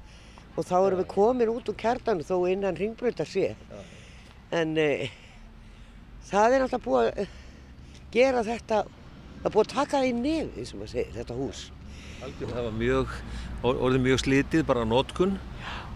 og 0.54 0.68
þá 0.68 0.74
erum 0.78 1.02
við 1.02 1.08
komin 1.12 1.52
út 1.52 1.68
úr 1.68 1.78
kjartan 1.78 2.22
þó 2.24 2.36
innan 2.48 2.78
ringbröytar 2.78 3.28
sé. 3.28 3.54
En 4.54 4.76
e, 4.78 5.10
það 6.30 6.56
er 6.56 6.64
náttúrulega 6.64 6.84
búið 6.84 7.08
að 7.10 7.38
gera 8.14 8.44
þetta, 8.46 8.82
það 9.40 9.48
er 9.50 9.56
búið 9.56 9.64
að 9.64 9.74
taka 9.74 9.96
það 9.96 10.08
í 10.08 10.16
nefið 10.20 10.68
sem 10.70 10.84
að 10.84 10.92
segja, 10.94 11.14
þetta 11.18 11.38
hús. 11.40 11.64
Algjörlega, 12.24 12.54
það 12.54 12.68
var 12.68 12.76
mjög, 12.78 13.16
orðið 13.74 14.04
mjög 14.06 14.22
slítið, 14.22 14.66
bara 14.70 14.86
nótkun. 14.88 15.38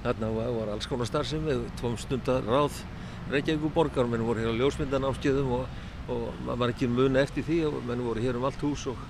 Þarna 0.02 0.32
var, 0.34 0.50
var 0.58 0.72
alls 0.74 0.90
konar 0.90 1.08
starfsemi, 1.08 1.56
tvom 1.78 1.96
stundar 1.98 2.44
ráð 2.46 2.82
Reykjavík 3.28 3.74
borgar, 3.74 4.06
menn 4.08 4.24
voru 4.24 4.40
hér 4.40 4.54
á 4.56 4.56
ljósmyndan 4.56 5.04
áskjöðum 5.04 5.50
og, 5.58 5.80
og 6.08 6.28
maður 6.44 6.60
var 6.62 6.72
ekki 6.72 6.88
mun 6.90 7.20
eftir 7.20 7.44
því 7.46 7.58
og 7.68 7.78
menn 7.88 8.04
voru 8.04 8.24
hér 8.24 8.38
um 8.38 8.46
allt 8.48 8.62
hús 8.64 8.86
og, 8.90 9.00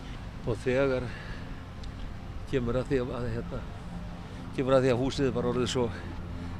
og 0.46 0.56
þegar 0.64 1.06
kemur 2.50 2.80
að 2.80 2.90
því 2.90 3.02
að, 3.02 3.12
að 3.18 3.28
hérna, 3.36 3.60
kemur 4.56 4.78
að 4.78 4.86
því 4.86 4.94
að 4.94 5.02
húsið 5.02 5.30
var 5.36 5.50
orðið 5.52 5.70
svo 5.74 5.86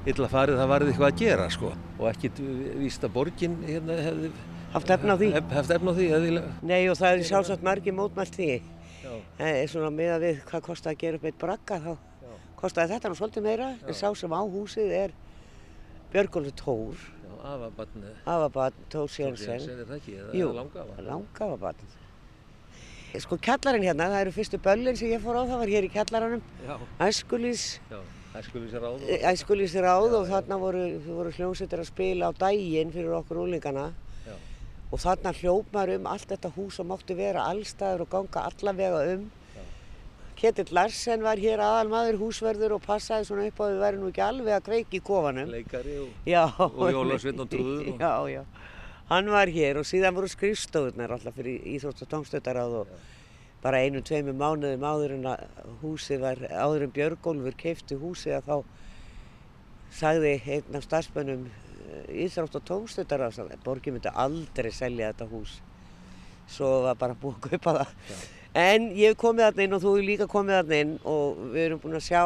illa 0.08 0.28
farið 0.30 0.60
það 0.60 0.70
varðið 0.72 0.92
eitthvað 0.92 1.12
að 1.12 1.22
gera 1.24 1.48
sko 1.52 1.72
og 1.98 2.06
ekkit 2.12 2.40
víst 2.78 3.04
að 3.04 3.14
borgin 3.16 3.58
hérna 3.66 3.98
hefði 4.06 4.32
Haft 4.68 4.90
efna 4.92 5.14
á 5.14 5.18
því? 5.18 5.28
hef, 5.32 5.52
haft 5.56 5.70
efna 5.72 5.92
á 5.92 5.94
því 5.96 6.06
eðilega. 6.12 6.48
Nei 6.68 6.82
og 6.92 6.96
það 6.98 7.14
er 7.14 7.22
sjálfsagt 7.24 7.62
margir 7.64 7.94
mótmælt 7.96 8.34
því. 8.36 8.48
Já, 9.00 9.12
er 9.48 9.70
svona 9.72 9.88
með 9.94 10.10
að 10.12 10.24
við 10.26 10.42
hvað 10.50 10.64
kostaði 10.66 10.98
að 10.98 11.00
gera 11.00 11.18
upp 11.18 11.24
eitt 11.30 11.38
bragga 11.40 11.78
þá 11.86 11.92
já, 11.94 12.34
kostaði 12.60 12.92
þetta 12.92 13.08
nú 13.08 13.16
svolítið 13.16 13.46
meira 13.46 13.68
en 13.78 13.96
sá 13.96 14.08
sem 14.20 14.34
á 14.36 14.42
húsið 14.44 14.92
er 14.98 15.14
Björgólu 16.12 16.52
Tór, 16.58 17.00
afabarn 17.42 18.04
það 19.86 19.96
ekki, 19.98 20.18
eða 20.22 20.36
Jú, 20.40 20.50
langafa 20.56 21.06
langafabatn. 21.08 21.96
Sko 23.18 23.38
kjallarinn 23.40 23.86
hérna, 23.88 24.10
það 24.12 24.22
eru 24.26 24.34
fyrstu 24.36 24.60
böllin 24.62 24.98
sem 25.00 25.12
ég 25.14 25.22
fór 25.24 25.38
á, 25.40 25.42
það 25.48 25.62
var 25.62 25.72
hér 25.72 25.86
í 25.86 25.92
kjallaranum, 25.94 26.42
Já, 26.66 26.74
æskulís, 27.08 27.64
æskulís 29.32 29.78
ráð 29.80 30.18
og 30.18 30.28
þarna 30.28 30.58
voru, 30.60 30.84
voru 31.06 31.32
hljómsveitir 31.32 31.80
að 31.80 31.88
spila 31.88 32.28
á 32.28 32.32
daginn 32.36 32.92
fyrir 32.92 33.16
okkur 33.22 33.40
úlingana 33.46 33.88
og 34.92 35.00
þarna 35.02 35.32
hljóp 35.36 35.72
maður 35.72 35.98
um 35.98 36.06
allt 36.08 36.30
þetta 36.30 36.52
hús 36.54 36.78
og 36.80 36.88
mátti 36.88 37.16
vera 37.16 37.48
allstaður 37.50 38.06
og 38.06 38.12
ganga 38.14 38.44
allavega 38.48 39.02
um. 39.14 39.26
Já. 40.38 40.40
Ketill 40.40 40.70
Larsen 40.74 41.22
var 41.26 41.36
hér 41.42 41.58
aðalmaður 41.58 42.18
húsverður 42.20 42.76
og 42.76 42.82
passaði 42.84 43.26
svona 43.26 43.46
upp 43.50 43.58
á 43.58 43.64
að 43.66 43.72
við 43.74 43.80
væri 43.82 43.98
nú 43.98 44.08
ekki 44.12 44.22
alveg 44.22 44.54
að 44.54 44.66
kveiki 44.68 45.00
í 45.00 45.02
kofanum. 45.02 45.50
leikari 45.50 45.96
og, 45.98 46.08
Já. 46.26 46.44
og 46.58 46.90
jólasveinn 46.94 47.40
og 47.42 47.48
trúður 47.50 47.88
og- 47.92 47.98
Já, 48.00 48.12
já. 48.38 48.44
Hann 49.08 49.30
var 49.30 49.46
hér 49.48 49.78
og 49.78 49.84
síðan 49.88 50.14
voru 50.14 50.28
skrifstofurnar 50.28 51.10
alltaf 51.10 51.34
fyrir 51.34 51.62
Íþrótt 51.64 52.02
og 52.02 52.08
tómstöttaráð 52.12 52.74
og 52.82 52.88
bara 53.62 53.78
einu, 53.82 54.00
tveimu 54.00 54.32
mánuðum 54.36 54.84
áður 54.84 55.14
en 55.16 55.24
að 55.24 55.46
húsið 55.82 56.20
var, 56.20 56.36
áður 56.36 56.82
en 56.84 56.92
Björgólfur 56.92 57.56
keifti 57.56 57.96
húsið 57.98 58.36
að 58.38 58.44
þá 58.46 58.64
sagði 59.90 60.34
einn 60.46 60.76
af 60.76 60.84
starfsmönnum 60.84 61.46
eh, 61.48 62.24
Íþrótt 62.26 62.54
og 62.60 62.64
tómstöttaráð 62.68 63.40
að 63.42 63.56
borgin 63.64 63.94
myndi 63.96 64.12
aldrei 64.14 64.70
selja 64.70 65.10
þetta 65.12 65.28
hús. 65.32 65.60
Svo 66.46 66.82
var 66.84 66.94
bara 66.94 67.14
búið 67.18 67.40
að 67.40 67.50
kaupa 67.50 67.74
það. 67.80 68.28
En 68.58 68.88
ég 68.96 69.12
hef 69.12 69.18
komið 69.20 69.44
þarna 69.46 69.64
inn 69.66 69.76
og 69.76 69.82
þú 69.84 69.90
hefur 69.94 70.06
líka 70.08 70.26
komið 70.32 70.56
þarna 70.58 70.78
inn 70.82 70.94
og 71.06 71.42
við 71.54 71.64
erum 71.68 71.82
búin 71.84 71.98
að 71.98 72.06
sjá 72.08 72.22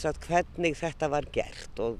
sagt 0.00 0.24
hvernig 0.26 0.76
þetta 0.80 1.10
var 1.12 1.28
gert. 1.32 1.80
Og 1.84 1.98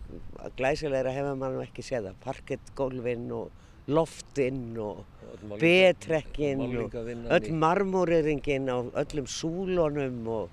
glæsilegra 0.59 1.13
hefur 1.15 1.37
nú 1.39 1.63
ekki 1.63 1.85
séð 1.87 2.09
það, 2.09 2.17
parkettgólfin 2.25 3.27
og 3.39 3.51
loftinn 3.89 4.77
og 4.83 5.05
öll 5.29 5.45
málninga- 5.49 5.61
betrekkin 5.63 6.65
og 6.83 6.97
öll 7.39 7.47
í- 7.49 7.53
marmóriringin 7.63 8.69
á 8.69 8.79
öllum 9.03 9.29
súlunum 9.31 10.27
og, 10.29 10.51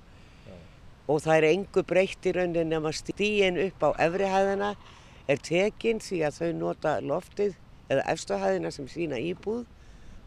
og 1.08 1.20
það 1.22 1.38
er 1.38 1.48
engu 1.50 1.84
breytt 1.84 2.26
í 2.30 2.32
rauninni 2.36 2.64
nema 2.76 2.94
stíin 2.96 3.60
upp 3.68 3.84
á 3.84 3.90
efri 4.08 4.30
hæðina 4.32 4.76
er 5.28 5.38
tekin 5.44 6.00
því 6.00 6.22
að 6.30 6.38
þau 6.40 6.52
nota 6.62 6.94
loftið 7.02 7.56
eða 7.90 8.06
efstu 8.14 8.40
hæðina 8.40 8.72
sem 8.72 8.88
sína 8.88 9.20
íbúð 9.20 9.66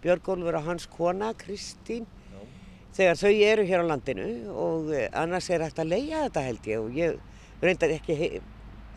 Björgólfur 0.05 0.61
og 0.61 0.69
hans 0.69 0.87
kona 0.93 1.33
Kristín 1.39 2.07
Já. 2.07 2.41
þegar 2.99 3.21
þau 3.23 3.33
eru 3.51 3.67
hér 3.67 3.83
á 3.83 3.91
landinu 3.91 4.29
og 4.55 4.93
eh, 4.95 5.09
annars 5.13 5.51
er 5.51 5.67
hægt 5.67 5.83
að 5.83 5.93
leia 5.95 6.25
þetta 6.29 6.47
held 6.47 6.71
ég 6.71 6.85
og 6.85 6.97
ég 6.99 7.63
reyndar 7.63 7.95
ekki 7.97 8.17
hei, 8.19 8.31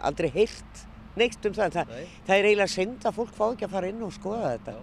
aldrei 0.02 0.30
heyrt 0.34 0.88
neitt 1.20 1.46
um 1.46 1.56
það. 1.56 1.82
Nei. 1.90 2.08
það 2.28 2.38
er 2.38 2.50
eiginlega 2.50 2.72
synd 2.72 3.06
að 3.06 3.18
fólk 3.18 3.36
fá 3.36 3.46
ekki 3.50 3.68
að 3.68 3.76
fara 3.76 3.92
inn 3.92 4.04
og 4.06 4.14
skoða 4.16 4.56
þetta. 4.56 4.76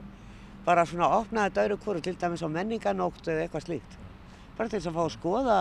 Bara 0.66 0.84
svona 0.88 1.08
að 1.08 1.22
opna 1.22 1.46
þetta 1.48 1.64
öðru 1.64 1.78
hvoru 1.84 2.04
til 2.04 2.16
dæmis 2.20 2.44
á 2.44 2.48
menninganótt 2.52 3.28
eða 3.28 3.44
eitthvað 3.46 3.68
slíkt. 3.68 3.98
Bara 4.58 4.68
til 4.68 4.80
þess 4.80 4.90
að 4.90 4.98
fá 4.98 5.04
að 5.04 5.14
skoða 5.14 5.58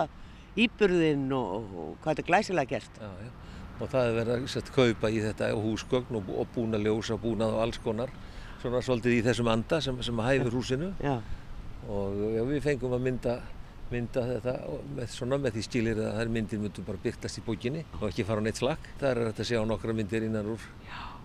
íburðinn 0.58 1.28
og, 1.32 1.54
og 1.54 1.92
hvað 2.02 2.10
þetta 2.10 2.24
er 2.24 2.28
glæsilega 2.32 2.74
gert. 2.74 3.00
Já, 3.00 3.10
já. 3.24 3.30
Og 3.78 3.90
það 3.92 4.08
er 4.08 4.16
verið 4.16 4.34
að 4.34 4.48
sett, 4.50 4.70
kaupa 4.74 5.10
í 5.14 5.20
þetta 5.22 5.52
húsgögn 5.54 6.18
og 6.18 6.48
búna 6.54 6.80
ljósa, 6.82 7.18
búnað 7.22 7.54
og 7.54 7.62
alls 7.62 7.78
konar. 7.84 8.10
Svona 8.62 8.80
svolítið 8.82 9.14
í 9.18 9.22
þessum 9.26 9.48
anda 9.52 9.78
sem, 9.84 9.98
sem 10.02 10.18
hæfur 10.26 10.56
húsinu. 10.58 10.92
Já, 11.04 11.18
Og 11.88 12.16
já, 12.34 12.42
við 12.44 12.58
fengum 12.64 12.92
að 12.96 13.04
mynda, 13.06 13.34
mynda 13.92 14.22
þetta 14.26 14.54
með, 14.96 15.06
svona 15.14 15.38
með 15.40 15.54
því 15.54 15.62
stilir 15.64 16.00
að 16.02 16.16
þær 16.18 16.32
myndir 16.34 16.60
myndu 16.60 16.82
bara 16.84 16.98
byrtast 17.04 17.38
í 17.38 17.44
bókinni 17.46 17.84
og 18.00 18.08
ekki 18.10 18.26
fara 18.28 18.42
á 18.42 18.44
neitt 18.44 18.58
flakk. 18.60 18.88
Það 19.00 19.10
er 19.14 19.20
hægt 19.30 19.40
að 19.44 19.48
sjá 19.52 19.60
nokkra 19.70 19.94
myndir 19.96 20.26
innan 20.26 20.50
úr 20.52 20.66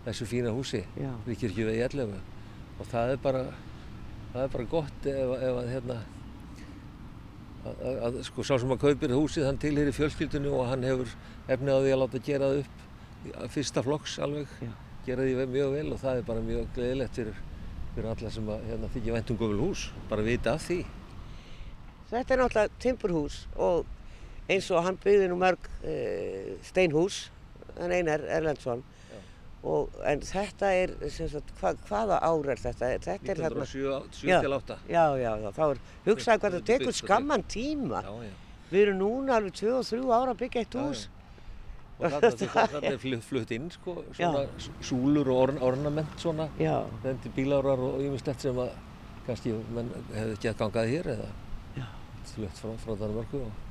þessu 0.05 0.27
fína 0.29 0.53
húsi 0.55 0.83
Já. 0.95 1.09
við 1.25 1.41
kirkjuvegi 1.41 1.81
11. 1.89 2.21
Og 2.79 2.87
það 2.93 3.15
er 3.15 3.19
bara, 3.25 3.41
það 4.33 4.45
er 4.45 4.53
bara 4.55 4.69
gott 4.71 5.09
ef, 5.11 5.33
ef 5.49 5.59
að 5.63 5.73
hérna, 5.73 5.97
að, 7.65 7.83
að, 7.89 7.99
að 8.07 8.21
sko 8.29 8.45
sá 8.47 8.53
sem 8.61 8.73
að 8.75 8.81
kaupir 8.85 9.13
húsið 9.17 9.45
hann 9.49 9.59
tilheyri 9.61 9.93
fjölskyldunni 9.95 10.51
og 10.53 10.65
hann 10.69 10.83
hefur 10.87 11.11
efni 11.51 11.71
á 11.75 11.77
því 11.81 11.93
að 11.97 12.01
láta 12.05 12.23
gera 12.29 12.49
það 12.53 12.63
upp 12.63 12.87
í- 13.27 13.51
fyrsta 13.57 13.83
flokks 13.85 14.17
alveg 14.23 14.55
Já. 14.63 14.71
Gera 15.05 15.25
því 15.27 15.47
mjög 15.55 15.73
vel 15.77 15.87
og 15.93 15.99
það 16.03 16.19
er 16.19 16.27
bara 16.27 16.45
mjög 16.49 16.69
gleðilegt 16.75 17.19
fyrir, 17.19 17.41
fyrir 17.95 18.11
alla 18.13 18.31
sem 18.37 18.53
að 18.55 18.67
hérna, 18.69 18.91
þykja 18.93 19.17
væntum 19.17 19.41
gömul 19.41 19.63
hús 19.67 19.87
bara 20.09 20.25
vita 20.25 20.55
af 20.57 20.67
því 20.67 20.79
þetta 22.13 22.33
er 22.33 22.41
náttúrulega 22.43 22.79
timburhús 22.83 23.37
og 23.55 23.85
eins 24.51 24.69
og 24.73 24.83
hann 24.85 24.97
byggði 25.01 25.29
nú 25.31 25.37
mörg 25.39 25.69
e, 25.87 26.57
steinhús, 26.67 27.27
hann 27.79 27.93
Einar 27.95 28.25
Erlendsson. 28.27 28.83
Og, 29.63 29.93
en 30.03 30.19
þetta 30.27 30.73
er, 30.75 30.91
sagt, 31.07 31.53
hva, 31.61 31.69
hvaða 31.87 32.17
ár 32.19 32.49
er 32.51 32.59
þetta? 32.59 32.89
Þetta 33.05 33.31
er 33.31 33.39
þarna 33.45 33.63
1907 33.63 34.27
Já. 34.27 34.39
til 34.43 34.55
8 34.57 34.75
Já, 34.91 35.03
já, 35.21 35.29
þá 35.55 35.61
er 35.69 35.79
hugsaði 36.09 36.41
hvað 36.41 36.57
það 36.57 36.65
tekur 36.67 36.97
skamman 36.97 37.45
tíma. 37.47 38.01
já, 38.03 38.25
já. 38.27 38.33
Við 38.73 38.81
erum 38.81 38.99
núna 38.99 39.37
alveg 39.37 39.55
2 39.61 39.71
og 39.77 39.85
3 39.87 40.01
ára 40.17 40.33
að 40.33 40.41
byggja 40.41 40.65
eitt 40.65 40.75
hús. 40.81 41.05
Og 42.09 42.39
þarna 42.41 42.81
er 42.91 42.97
flutt, 43.01 43.51
inn 43.55 43.69
sko, 43.73 43.97
svona 44.13 44.45
súlur 44.83 45.31
og 45.33 45.41
orn, 45.47 45.59
ornament 45.69 46.15
svona 46.21 46.49
Já, 46.59 46.75
rendi 47.03 47.31
bílárar 47.35 47.81
og 47.89 47.99
ýmislegt 48.03 48.45
sem 48.45 48.61
að 48.63 48.71
kannski 49.27 49.55
menn 49.75 49.91
hefði 50.13 50.37
ekki 50.37 50.51
að 50.53 50.57
gangað 50.63 50.93
hér 50.93 51.11
eða 51.17 51.29
Já. 51.77 51.85
flutt 52.35 52.63
frá, 52.63 52.73
frá 52.85 52.97
Danmörku 53.03 53.43
og, 53.43 53.61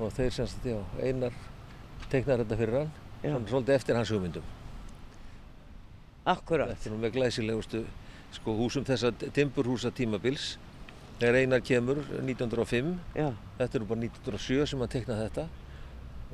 og 0.00 0.16
þeir 0.16 0.34
semst, 0.40 0.66
já, 0.66 0.80
einar 1.00 1.36
teiknar 2.08 2.42
þetta 2.44 2.60
fyrir 2.60 2.80
hann 2.82 2.92
Já. 3.22 3.30
svona 3.30 3.48
svolítið 3.54 3.80
eftir 3.80 4.00
hans 4.00 4.12
hugmyndum 4.12 4.50
akkurat. 6.28 6.70
Þetta 6.72 6.88
er 6.88 6.94
nú 6.94 7.00
með 7.02 7.16
glæsilegustu 7.16 7.82
sko, 8.32 8.54
húsum 8.58 8.86
þessa 8.86 9.12
timburhúsa 9.34 9.92
tímabils. 9.94 10.56
Þegar 11.20 11.38
einar 11.42 11.62
kemur 11.62 12.00
1905, 12.18 12.94
Já, 13.14 13.28
þetta 13.58 13.78
er 13.78 13.84
nú 13.84 13.90
bara 13.90 14.04
1907 14.06 14.70
sem 14.72 14.82
hann 14.82 14.92
teiknaði 14.92 15.26
þetta. 15.28 15.44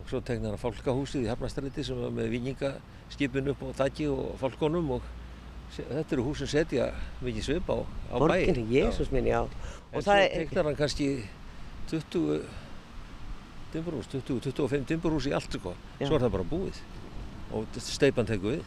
Svo 0.09 0.21
teiknaði 0.25 0.55
hann 0.55 0.61
fálkahúsið 0.63 1.27
í 1.27 1.29
Hafnastræti 1.29 1.83
sem 1.85 1.99
var 2.01 2.13
með 2.17 2.31
vikingaskipin 2.33 3.51
upp 3.53 3.65
á 3.69 3.69
þakki 3.83 4.07
og 4.09 4.39
fálkonum 4.41 4.95
og 4.97 5.09
þetta 5.77 6.15
eru 6.17 6.25
hús 6.31 6.41
sem 6.41 6.49
setja 6.49 6.87
mikið 7.21 7.45
svip 7.45 7.69
á, 7.69 7.77
á 8.09 8.17
bæ. 8.17 8.23
borginni, 8.23 8.65
Jésús 8.73 9.11
minn, 9.13 9.29
já. 9.29 9.43
En 9.93 10.01
svo 10.01 10.17
teiknar 10.17 10.65
hann 10.71 10.79
kannski 10.79 11.11
20 11.91 12.41
timburhús, 13.75 14.09
20-25 14.15 14.89
timburhús 14.89 15.29
í 15.29 15.35
allt 15.37 15.53
sko. 15.53 15.75
Svo 16.01 16.17
er 16.17 16.25
það 16.25 16.35
bara 16.39 16.49
búið 16.55 16.81
og 17.53 17.79
steipan 17.85 18.29
tekur 18.29 18.57
við. 18.57 18.65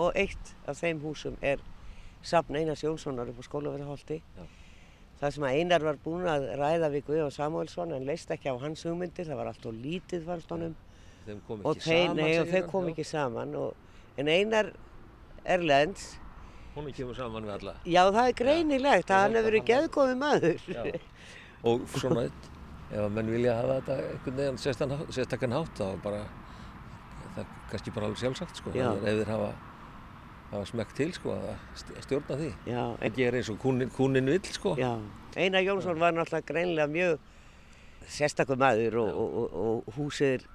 og 0.00 0.14
eitt 0.16 0.54
af 0.70 0.78
þeim 0.78 1.02
húsum 1.02 1.34
er 1.42 1.58
safn 2.22 2.56
Einars 2.56 2.82
Jónssonar 2.86 3.28
upp 3.28 3.42
á 3.42 3.44
Skólaverðarholti. 3.44 4.22
Það 5.20 5.34
sem 5.36 5.44
að 5.44 5.56
Einar 5.60 5.84
var 5.84 5.98
búinn 6.04 6.28
að 6.32 6.46
ræða 6.56 6.88
við 6.94 7.02
Guðjón 7.10 7.34
Samuelsson 7.34 7.90
en 7.92 8.06
leist 8.08 8.30
ekki 8.32 8.48
á 8.48 8.56
hans 8.62 8.84
hugmyndir, 8.86 9.26
það 9.28 9.36
var 9.42 9.50
allt 9.50 9.66
og 9.68 9.74
lítið 9.84 10.22
fannst 10.24 10.54
honum. 10.54 10.76
Þeim 11.26 11.42
kom 11.46 11.60
Og 11.68 11.74
ekki 11.76 11.84
þeir, 11.90 12.06
saman, 12.06 12.22
og 12.24 12.30
segir 12.30 12.48
þeir 12.54 12.62
hann, 12.62 12.70
kom 12.72 12.86
já. 12.88 12.92
ekki 12.94 13.04
saman. 13.10 13.54
Og, 13.60 13.98
en 14.16 14.30
Einar 14.32 14.70
Erlends, 15.44 16.06
Hún 16.74 16.86
kemur 16.94 17.16
saman 17.18 17.44
við 17.44 17.52
alla. 17.58 17.72
já 17.84 18.02
það 18.14 18.28
er 18.30 18.34
greinilegt 18.38 19.08
Já, 19.10 19.14
að 19.16 19.22
hann 19.26 19.34
hefur 19.36 19.48
verið 19.50 19.64
geðkomi 19.68 20.16
maður. 20.20 20.62
Já. 20.70 20.84
Og 21.68 21.82
svona, 22.00 22.22
ef 22.90 23.00
að 23.04 23.10
menn 23.18 23.32
vilja 23.34 23.56
hafa 23.58 23.80
þetta 23.80 23.96
einhvern 24.06 24.36
veginn 24.40 24.60
sérstakann 25.12 25.52
hátt, 25.58 25.74
þá 25.76 26.00
bara, 26.04 26.20
það 27.34 27.42
er 27.42 27.50
kannski 27.72 27.92
bara 27.96 28.08
alveg 28.08 28.22
sjálfsagt, 28.22 28.56
sko. 28.62 28.72
Já. 28.72 28.86
Það 28.94 29.04
er 29.04 29.10
ef 29.12 29.20
þeir 29.20 29.32
hafa, 29.34 29.50
hafa 30.50 30.66
smekk 30.66 30.94
til, 30.98 31.12
sko, 31.14 31.34
að 31.36 31.50
st- 31.78 32.00
stjórna 32.06 32.36
því. 32.40 32.50
Já, 32.66 32.84
Það 33.00 33.16
gerir 33.18 33.38
eins 33.40 33.50
og 33.52 33.58
kúnin, 33.62 33.90
kúnin 33.94 34.30
vill, 34.32 34.42
sko. 34.54 34.74
Já, 34.80 34.92
Einar 35.36 35.62
Jónsson 35.62 35.98
var 36.00 36.12
náttúrulega 36.16 36.48
greinilega 36.50 36.90
mjög 36.90 37.18
sérstakur 38.10 38.58
maður 38.58 38.96
og, 39.04 39.10
og, 39.14 39.36
og, 39.36 39.60
og 39.86 39.94
húsið 39.98 40.32
er 40.38 40.46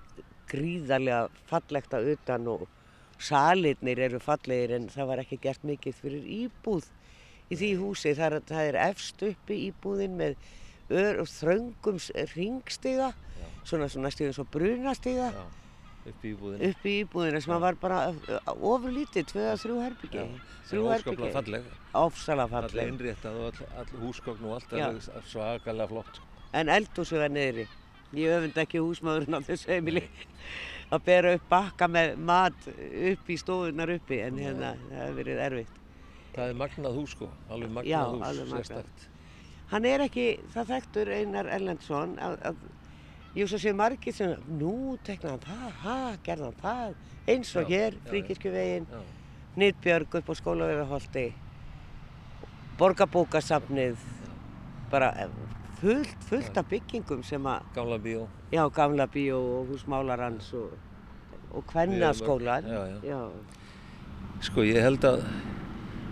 gríðarlega 0.51 1.29
fallegt 1.49 1.93
að 1.95 2.11
utan 2.15 2.47
og 2.51 2.65
salirnir 3.23 3.99
eru 4.09 4.19
fallegir 4.19 4.73
en 4.75 4.89
það 4.91 5.07
var 5.13 5.21
ekki 5.23 5.39
gert 5.45 5.63
mikið 5.65 5.95
fyrir 6.01 6.25
íbúð 6.41 6.89
í 7.53 7.55
því 7.59 7.69
húsi. 7.79 8.11
Það 8.17 8.25
er, 8.27 8.45
það 8.51 8.69
er 8.73 8.79
efst 8.89 9.23
uppi 9.29 9.59
íbúðin 9.69 10.17
með 10.19 10.35
ör, 10.91 11.21
þröngum 11.29 12.01
ringstiga, 12.35 13.13
svona, 13.65 13.87
svona 13.89 14.11
stíðum 14.13 14.35
svo 14.37 14.45
brunastiga 14.53 15.31
Já, 15.31 15.45
upp 16.09 16.25
í 16.25 16.33
íbúðinu. 16.33 16.69
upp 16.69 16.85
í 16.85 16.93
íbúðina 17.03 17.41
sem 17.43 17.55
var 17.63 17.77
bara 17.81 17.99
ofurlítið, 18.55 19.27
tvö 19.31 19.45
að 19.51 19.63
þrjú 19.63 19.79
herbyggi. 19.83 20.25
Það 20.65 20.77
er 20.77 20.85
óskaplega 20.91 21.31
falleg. 21.39 21.71
Ofsalega 22.01 22.61
Allir 22.61 22.91
innréttað 22.91 23.39
og 23.41 23.47
all, 23.49 23.71
all 23.81 24.03
húsgögn 24.03 24.45
og 24.49 24.57
allt 24.59 24.75
er 24.77 24.99
svakalega 25.29 25.89
flott. 25.91 26.19
sko. 26.19 26.45
En 26.55 26.71
eldhúsið 26.71 27.25
var 27.25 27.33
niðri. 27.33 27.65
Ég 28.15 28.31
öfund 28.37 28.59
ekki 28.61 28.79
húsmaðurinn 28.79 29.35
á 29.35 29.41
þessu 29.43 29.73
heimili 29.73 30.05
að 30.93 31.01
bera 31.07 31.33
upp 31.35 31.49
bakka 31.51 31.89
með 31.91 32.13
mat 32.21 32.67
upp 32.69 33.33
í 33.33 33.37
stofunar 33.41 33.91
uppi 33.97 34.21
en 34.23 34.39
hérna 34.39 34.75
það 34.85 35.01
hefur 35.01 35.19
verið 35.19 35.41
erfitt. 35.49 35.81
Það 36.35 36.51
er 36.51 36.57
magnað 36.61 36.97
hús 36.99 37.15
sko, 37.15 37.29
alveg 37.49 37.73
magnað 37.75 37.91
Já, 37.91 37.99
hús, 38.11 38.23
alveg 38.29 38.49
magnað. 38.53 39.05
Hann 39.71 39.87
er 39.89 40.03
ekki, 40.05 40.25
það 40.53 40.71
þekktur 40.75 41.11
Einar 41.15 41.49
Erlendsson 41.57 42.17
að, 42.21 42.35
að 42.51 42.59
ég 43.35 43.49
svo 43.51 43.59
sé 43.59 43.73
margir 43.75 44.13
sem, 44.15 44.35
nú 44.59 44.95
teknaði 45.03 45.33
hann 45.33 45.43
það, 45.45 45.71
ha, 45.83 45.97
gerði 46.23 46.47
hann 46.49 46.59
það, 46.61 46.95
eins 47.33 47.55
og 47.55 47.69
Já, 47.69 47.77
hér. 47.77 47.97
Fríkirkjuvegin, 48.09 48.87
Já, 48.91 49.01
Nýtbjörg 49.55 50.15
upp 50.19 50.29
á 50.31 50.33
skólavegaholti, 50.35 51.25
Borgarbókasafnið, 52.79 53.99
bara 54.91 55.11
eh, 55.23 55.29
fullt, 55.79 56.15
fullt 56.27 56.57
af 56.59 56.67
byggingum 56.71 57.23
sem 57.23 57.45
að, 57.47 57.63
gamla 57.75 57.97
bíó. 58.03 58.25
já, 58.51 58.63
gamla 58.75 59.07
bíó 59.07 59.37
og 59.59 59.69
húsmálarans 59.71 60.51
og, 60.53 60.73
og 61.55 61.63
kvennaskólan. 61.71 62.67
Já, 62.67 62.81
já. 63.03 63.19
Sko 64.43 64.65
ég 64.67 64.83
held 64.83 65.05
að 65.07 65.23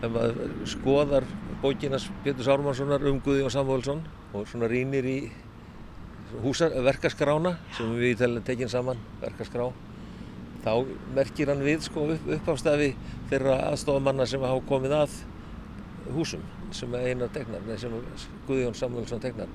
ef 0.04 0.12
maður 0.12 0.54
skoðar 0.68 1.26
bókinas 1.62 2.08
Pétur 2.24 2.48
Sármannssonar 2.48 3.04
um 3.08 3.20
Guðjón 3.24 3.52
Samúelsson 3.52 4.02
og 4.34 4.48
svona 4.48 4.68
rýnir 4.72 5.06
í 5.08 5.18
verkaskrána 6.42 7.58
sem 7.78 7.92
við 8.00 8.24
tekin 8.46 8.70
saman, 8.72 8.98
verkaskrá, 9.22 9.68
þá 10.64 10.72
merkir 11.16 11.52
hann 11.52 11.62
við 11.66 11.84
sko 11.86 12.08
upp, 12.16 12.28
uppástafi 12.38 12.94
þeirra 13.30 13.58
aðstofamanna 13.72 14.26
sem 14.30 14.42
hafa 14.42 14.62
komið 14.70 14.96
að 15.02 15.18
húsum 16.16 16.42
sem 16.74 16.94
Einar 16.98 17.30
tegnar, 17.30 17.62
nei, 17.68 17.78
sem 17.78 17.92
Guðjón 18.48 18.74
Samúelsson 18.76 19.22
tegnar 19.24 19.48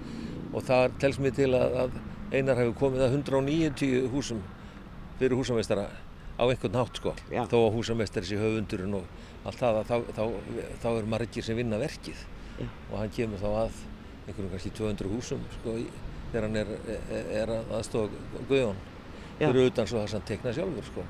og 0.53 0.63
það 0.65 0.93
telst 1.03 1.21
mér 1.21 1.35
til 1.37 1.51
að, 1.57 1.75
að 1.85 1.97
Einar 2.33 2.57
hefur 2.61 2.77
komið 2.85 3.07
að 3.07 3.17
190 3.19 4.07
húsum 4.13 4.43
fyrir 5.19 5.35
húsameistara 5.37 5.89
á 6.39 6.45
einhvern 6.47 6.77
hátt 6.79 7.01
sko 7.01 7.15
Já. 7.33 7.43
þó 7.51 7.57
að 7.67 7.75
húsameistari 7.75 8.29
sé 8.29 8.39
höfundurinn 8.39 8.95
og 9.01 9.09
allt 9.49 9.59
það 9.59 9.81
að 9.81 9.89
þá, 9.89 9.97
þá, 10.15 10.25
þá 10.85 10.89
er 10.93 11.09
margir 11.11 11.45
sem 11.47 11.59
vinna 11.59 11.81
verkið 11.81 12.21
Já. 12.61 12.69
og 12.93 12.95
hann 13.01 13.13
kemur 13.17 13.43
þá 13.43 13.49
að 13.65 13.81
einhverjum 14.29 14.53
kannski 14.55 14.73
200 14.79 15.11
húsum 15.17 15.43
sko 15.59 15.75
í- 15.83 15.89
þegar 16.33 16.47
hann 16.47 16.61
er, 16.61 16.73
er, 17.41 17.53
að 17.55 17.73
aðstofa 17.79 18.45
Guðjón. 18.51 18.83
Fyrir 19.39 19.71
utan 19.71 19.89
svo 19.89 20.01
það 20.01 20.09
sem 20.11 20.19
hann 20.19 20.29
tekna 20.29 20.55
sjálfur 20.57 20.89
sko. 20.89 21.05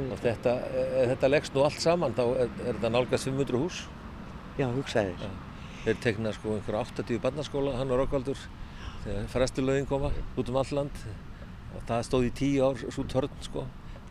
Og 0.00 0.22
þetta, 0.22 0.54
e, 0.70 0.84
þetta 1.12 1.30
leggst 1.30 1.54
nú 1.54 1.64
allt 1.66 1.82
saman 1.82 2.14
þá 2.16 2.22
er, 2.28 2.52
er 2.64 2.76
þetta 2.78 2.92
nálgast 2.94 3.28
500 3.30 3.60
hús. 3.60 3.82
Já, 4.58 4.66
hugsaði 4.74 5.16
þér. 5.20 5.36
þeir 5.84 6.00
tekna 6.04 6.32
sko 6.36 6.56
einhverja 6.58 6.84
80 7.00 7.20
barnaskóla 7.24 7.76
hann 7.78 7.92
og 7.94 8.02
Rokkvaldur 8.02 8.40
þegar 9.04 9.28
frestulögin 9.32 9.88
koma 9.88 10.10
út 10.36 10.50
um 10.52 10.58
all 10.60 10.74
land. 10.76 11.04
Og 11.76 11.84
það 11.88 12.02
stóð 12.08 12.26
í 12.26 12.32
10 12.42 12.66
ár 12.66 12.82
svo 12.90 13.06
törn 13.08 13.44
sko 13.46 13.64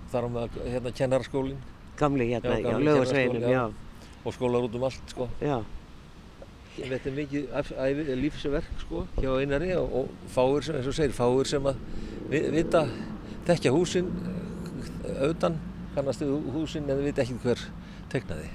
þar 0.10 0.26
á 0.26 0.30
með 0.34 0.58
hérna 0.66 0.93
kennaraskólin 0.95 1.60
Gamli 2.00 2.30
hérna, 2.32 2.56
Já, 2.56 2.70
kennaraskóli, 2.72 3.41
já. 3.43 3.50
já. 3.52 3.64
og 4.24 4.34
skólar 4.34 4.64
út 4.64 4.76
um 4.76 4.84
allt 4.88 5.12
sko. 5.12 5.28
Já, 5.43 5.60
Þetta 6.80 7.10
er 7.10 7.16
mikið 7.18 8.12
lífsverk 8.20 8.70
sko 8.84 9.04
hjá 9.20 9.32
einari 9.42 9.72
og, 9.78 9.94
og 10.02 10.30
fáir 10.34 10.66
sem, 10.66 10.78
eins 10.80 10.88
og 10.90 10.96
segir, 10.98 11.16
fáir 11.18 11.48
sem 11.50 11.66
að 11.70 11.80
vi- 12.32 12.46
vita, 12.54 12.84
þekkja 13.50 13.74
húsin 13.76 14.10
auðan, 15.20 15.58
kannast 15.96 16.22
við 16.24 16.52
húsin 16.56 16.90
en 16.90 17.02
vita 17.04 17.24
ekki 17.26 17.38
hver 17.44 17.64
teknaði. 18.14 18.50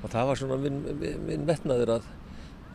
Og 0.00 0.08
það 0.12 0.30
var 0.30 0.40
svona 0.40 0.56
minn, 0.60 0.80
minn, 1.26 1.44
metnaður 1.48 1.96
að 1.98 2.08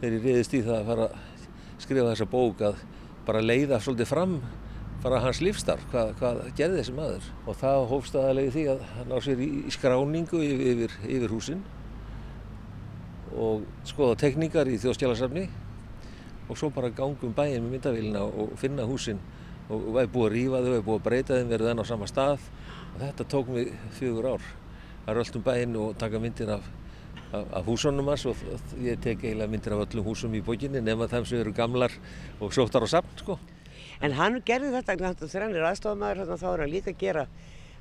ég 0.06 0.20
reyðist 0.22 0.54
í 0.58 0.62
það 0.66 0.78
að 0.82 0.90
fara 0.92 1.08
að 1.10 1.82
skrifa 1.86 2.12
þessa 2.12 2.30
bók 2.30 2.62
að 2.70 2.84
bara 3.26 3.42
leiða 3.42 3.80
svolítið 3.82 4.10
fram 4.12 4.36
bara 5.06 5.20
hans 5.22 5.40
lífstarf, 5.44 5.84
hvað, 5.92 6.14
hvað 6.20 6.38
gerði 6.58 6.80
þessi 6.82 6.94
maður. 6.98 7.26
Og 7.46 7.58
það 7.62 7.84
hófst 7.92 8.16
aðalegi 8.18 8.54
því 8.56 8.64
að 8.74 8.86
hann 8.96 9.12
á 9.14 9.18
sér 9.22 9.42
í, 9.44 9.50
í 9.70 9.74
skráningu 9.74 10.40
yfir, 10.42 10.64
yfir, 10.72 10.96
yfir 11.18 11.34
húsin 11.36 11.62
og 13.36 13.66
skoða 13.88 14.20
tekníkar 14.24 14.70
í 14.72 14.80
þjóðskjálasafni 14.82 15.48
og 16.50 16.60
svo 16.60 16.70
bara 16.74 16.94
ganga 16.94 17.26
um 17.26 17.34
bæinn 17.36 17.66
með 17.66 17.78
myndavélina 17.78 18.22
og 18.26 18.54
finna 18.62 18.86
húsin 18.88 19.20
og 19.20 19.46
og 19.70 19.86
væri 19.96 20.12
búið 20.14 20.28
að 20.28 20.34
rífa 20.36 20.62
þau, 20.62 20.72
væri 20.72 20.86
búið 20.86 21.00
að 21.00 21.06
breyta 21.08 21.38
þeim, 21.40 21.50
verið 21.50 21.70
enn 21.72 21.82
á 21.82 21.86
sama 21.90 22.10
stað 22.10 22.44
og 22.94 22.98
þetta 23.02 23.28
tók 23.34 23.52
mig 23.54 23.72
fjögur 23.98 24.28
ár 24.36 24.50
að 25.06 25.18
rölda 25.18 25.40
um 25.40 25.46
bæinn 25.46 25.80
og 25.82 25.98
taka 26.02 26.22
myndir 26.22 26.52
af, 26.54 26.68
af, 27.32 27.48
af 27.60 27.66
húsunum 27.66 28.12
hans 28.12 28.26
og 28.30 28.44
ég 28.82 29.02
tek 29.02 29.24
eiginlega 29.26 29.52
myndir 29.52 29.76
af 29.76 29.84
öllum 29.88 30.06
húsum 30.06 30.38
í 30.38 30.44
bókinni 30.46 30.84
nema 30.86 31.10
þeim 31.10 31.26
sem 31.26 31.42
eru 31.42 31.54
gamlar 31.58 31.94
og 32.40 32.54
sóttar 32.54 32.86
á 32.86 32.90
safn 32.90 33.18
sko. 33.22 33.40
En 34.04 34.14
hann 34.14 34.42
gerði 34.46 34.74
þetta, 34.76 34.98
náttúrulega 35.00 35.32
þegar 35.32 35.48
hann 35.48 35.58
er 35.58 35.68
aðstofamæður, 35.72 36.22
þannig 36.22 36.36
að 36.36 36.44
þá 36.44 36.50
er 36.52 36.64
hann 36.64 36.74
líka 36.74 36.92
að 36.92 37.02
gera, 37.02 37.28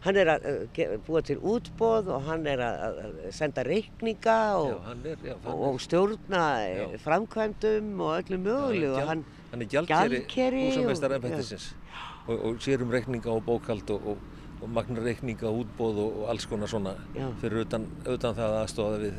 hann 0.05 0.17
er 0.21 0.29
að 0.35 0.45
ge- 0.77 0.99
búa 1.07 1.23
til 1.25 1.39
útboð 1.41 2.09
og 2.13 2.23
hann 2.29 2.47
er 2.47 2.61
að, 2.61 2.99
senda 3.33 3.63
reikninga 3.65 4.37
og, 4.61 4.69
Já, 4.85 4.95
er, 5.13 5.17
já, 5.31 5.35
og, 5.47 5.63
og 5.71 5.81
stjórna 5.81 6.43
eh, 6.67 6.79
Já. 6.95 6.99
framkvæmdum 7.07 8.01
og 8.01 8.19
öllu 8.21 8.39
mögulegu. 8.45 8.93
og 9.01 9.09
hann, 9.09 9.25
hann 9.51 9.63
er 9.63 9.67
gjaldkeri 9.67 10.19
gjaldkeri 10.21 10.65
og- 10.79 10.91
og, 12.29 12.45
og 12.45 12.57
sér 12.65 12.83
um 12.83 12.91
reikninga 12.91 13.31
og 13.31 13.43
bókald 13.47 13.91
og, 13.91 14.07
og, 14.09 14.19
og 14.63 14.69
magna 14.71 15.01
reikninga, 15.05 15.49
útbóð 15.49 15.99
og, 16.05 16.21
og 16.23 16.29
alls 16.31 16.47
konar 16.47 16.67
svona 16.69 16.95
fyrir 17.41 17.65
utan, 17.67 17.87
utan 18.07 18.35
það 18.35 18.55
aðstofa 18.63 18.99
við 19.03 19.15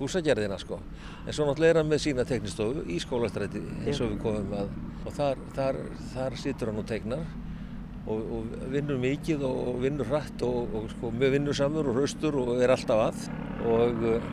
húsagerðina 0.00 0.56
sko. 0.58 0.78
En 1.26 1.32
svo 1.36 1.44
náttúrulega 1.44 1.70
er 1.74 1.76
hann 1.82 1.88
með 1.92 2.00
sína 2.06 2.24
teknistofu 2.24 2.84
í 2.88 2.96
skólastræti 3.00 3.60
eins 3.86 4.00
og 4.00 4.14
við 4.14 4.22
komum 4.22 4.52
að 4.56 4.70
og 5.06 5.12
þar, 5.16 5.36
þar, 5.56 5.76
þar 6.14 6.36
situr 6.36 6.70
hann 6.72 6.78
og 6.80 6.86
tegnar 6.88 7.24
og, 8.06 8.20
og 8.20 8.52
vinnur 8.72 9.00
mikið 9.00 9.44
og, 9.46 9.72
vinnur 9.82 10.08
hratt 10.08 10.44
og, 10.46 10.70
og 10.74 10.86
sko, 10.94 11.10
mjög 11.14 11.34
vinnusamur 11.36 11.90
og 11.90 11.98
hraustur 11.98 12.38
og 12.40 12.54
er 12.62 12.72
alltaf 12.74 13.04
að 13.10 13.26
og 13.70 14.06
uh, 14.14 14.30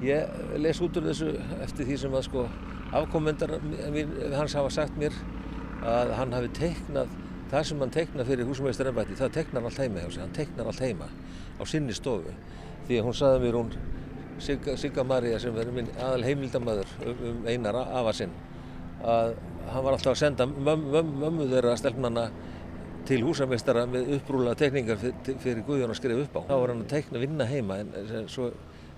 Ég 0.00 0.56
les 0.56 0.78
út 0.80 0.96
úr 0.96 1.10
þessu 1.10 1.34
eftir 1.60 1.84
því 1.84 1.96
sem 2.00 2.14
að 2.16 2.22
sko 2.24 2.46
afkomendar 2.96 3.50
hans 4.32 4.54
hafa 4.56 4.70
sagt 4.72 4.94
mér 4.96 5.12
að 5.84 6.14
hann 6.16 6.32
hafi 6.32 6.48
teiknað 6.56 7.12
það 7.50 7.66
sem 7.68 7.82
hann 7.82 7.92
teiknar 7.92 8.28
fyrir 8.28 8.48
húsumveistarembætti, 8.48 9.18
það 9.18 9.34
teiknar 9.34 9.66
allt 9.66 9.80
heima 9.82 10.04
hjá 10.04 10.10
sig, 10.14 10.22
hann 10.22 10.34
teiknar 10.36 10.70
allt 10.70 10.82
heima 10.84 11.08
á 11.60 11.62
sinni 11.68 11.96
stofu. 11.96 12.32
Því 12.86 13.00
að 13.00 13.08
hún 13.08 13.16
saði 13.20 13.42
mér 13.44 13.58
hún, 13.58 13.72
Sigga, 14.40 14.76
Sigga 14.80 15.04
Maria 15.04 15.40
sem 15.42 15.56
er 15.60 15.68
minn 15.74 15.90
aðal 16.00 16.24
heimildamöður 16.24 16.92
um, 17.04 17.24
um 17.30 17.42
einar 17.50 17.76
afa 17.82 18.14
sinn, 18.16 18.32
að 19.04 19.34
hann 19.68 19.84
var 19.84 19.92
alltaf 19.96 20.14
að 20.14 20.20
senda 20.22 20.46
möm, 20.50 20.86
möm, 20.94 21.12
mömmu 21.20 21.46
þeirra 21.52 21.76
stelpnana 21.78 22.24
til 23.08 23.20
húsameistara 23.26 23.86
með 23.90 24.10
upprúlega 24.18 24.58
teikningar 24.60 24.98
fyrir, 25.00 25.62
Guðjón 25.66 25.90
að 25.94 25.98
skrifa 26.00 26.24
upp 26.26 26.36
á. 26.36 26.42
Þá 26.50 26.56
var 26.60 26.72
hann 26.74 26.82
að 26.84 26.90
teikna 26.94 27.22
vinna 27.22 27.46
heima 27.48 27.78
en, 27.82 27.94
svo 28.30 28.50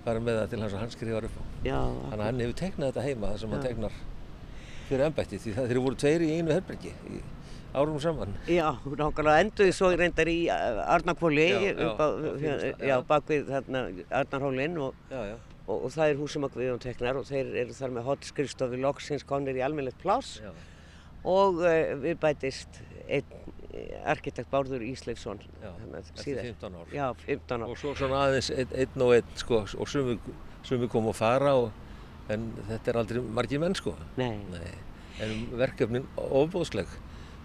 var 0.04 0.18
hann 0.18 0.26
með 0.26 0.40
það 0.40 0.48
til 0.54 0.60
hans 0.64 0.74
að 0.74 0.82
hann 0.82 0.94
skrifar 0.96 1.28
upp 1.28 1.36
á. 1.38 1.42
já, 1.64 1.78
Þannig 1.78 2.18
að 2.18 2.26
hann 2.26 2.40
hefur 2.42 2.58
teiknað 2.62 2.90
þetta 2.90 3.04
heima 3.06 3.30
þar 3.32 3.38
sem 3.44 3.54
hann 3.54 3.62
Já. 3.62 3.68
teiknar 3.68 4.00
fyrir 4.88 5.04
embætti 5.06 5.38
því 5.44 5.52
það 5.56 5.70
þeir 5.70 5.80
voru 5.86 6.00
tveir 6.02 6.24
í 6.26 6.30
einu 6.38 6.52
herbergi 6.52 6.90
í 7.12 7.20
árum 7.72 8.00
saman. 8.02 8.34
já, 8.50 8.66
nákvæmlega 8.84 9.44
enduði 9.46 9.72
svo 9.72 9.88
reyndar 9.96 10.28
í 10.28 10.36
uh, 10.52 10.82
Arnarkvóli, 10.92 11.46
Já, 11.48 11.86
upp 11.86 12.02
á, 12.02 12.08
já, 12.90 12.96
bak 13.08 13.30
við 13.30 13.46
þarna 13.48 13.84
Arnarhólinn 14.18 14.76
og, 14.82 14.98
já. 15.08 15.36
Og, 15.66 15.76
og 15.76 15.92
það 15.94 16.10
er 16.10 16.20
húsum 16.20 16.46
að 16.46 16.56
Guðjón 16.56 16.82
teknar 16.82 17.18
og 17.20 17.28
þeir 17.28 17.52
eru 17.64 17.76
þar 17.76 17.94
með 17.96 18.08
hotskrifstofi 18.10 18.80
loksins 18.82 19.26
konir 19.28 19.58
í 19.58 19.64
almennilegt 19.64 20.00
pláss 20.02 20.40
já. 20.42 20.50
og 21.28 21.62
uh, 21.62 21.92
við 22.02 22.18
bætist 22.22 22.80
einn 23.06 23.36
eh, 23.72 23.94
arkitekt 24.08 24.50
Bárður 24.52 24.84
Ísleifsson 24.86 25.40
að 25.62 25.98
eftir 26.00 26.26
síðar. 26.26 26.48
15 26.52 26.78
ár. 26.80 26.90
Já, 26.94 27.06
15 27.26 27.64
ár. 27.64 27.70
Og 27.70 27.78
svo 27.80 27.94
svona 27.98 28.24
aðeins 28.28 28.50
einn, 28.54 28.74
einn 28.84 29.06
og 29.06 29.14
einn 29.16 29.38
sko 29.38 29.62
og 29.64 29.90
sumi, 29.92 30.88
kom 30.92 31.08
og 31.10 31.16
fara 31.18 31.54
og, 31.58 31.70
en 32.32 32.50
þetta 32.68 32.92
er 32.92 32.98
aldrei 33.02 33.22
margir 33.22 33.62
menn 33.62 33.76
sko. 33.78 33.94
Nei. 34.20 34.36
Nei. 34.52 34.74
En 35.22 35.48
verkefnin 35.58 36.06
ofbóðsleg 36.16 36.90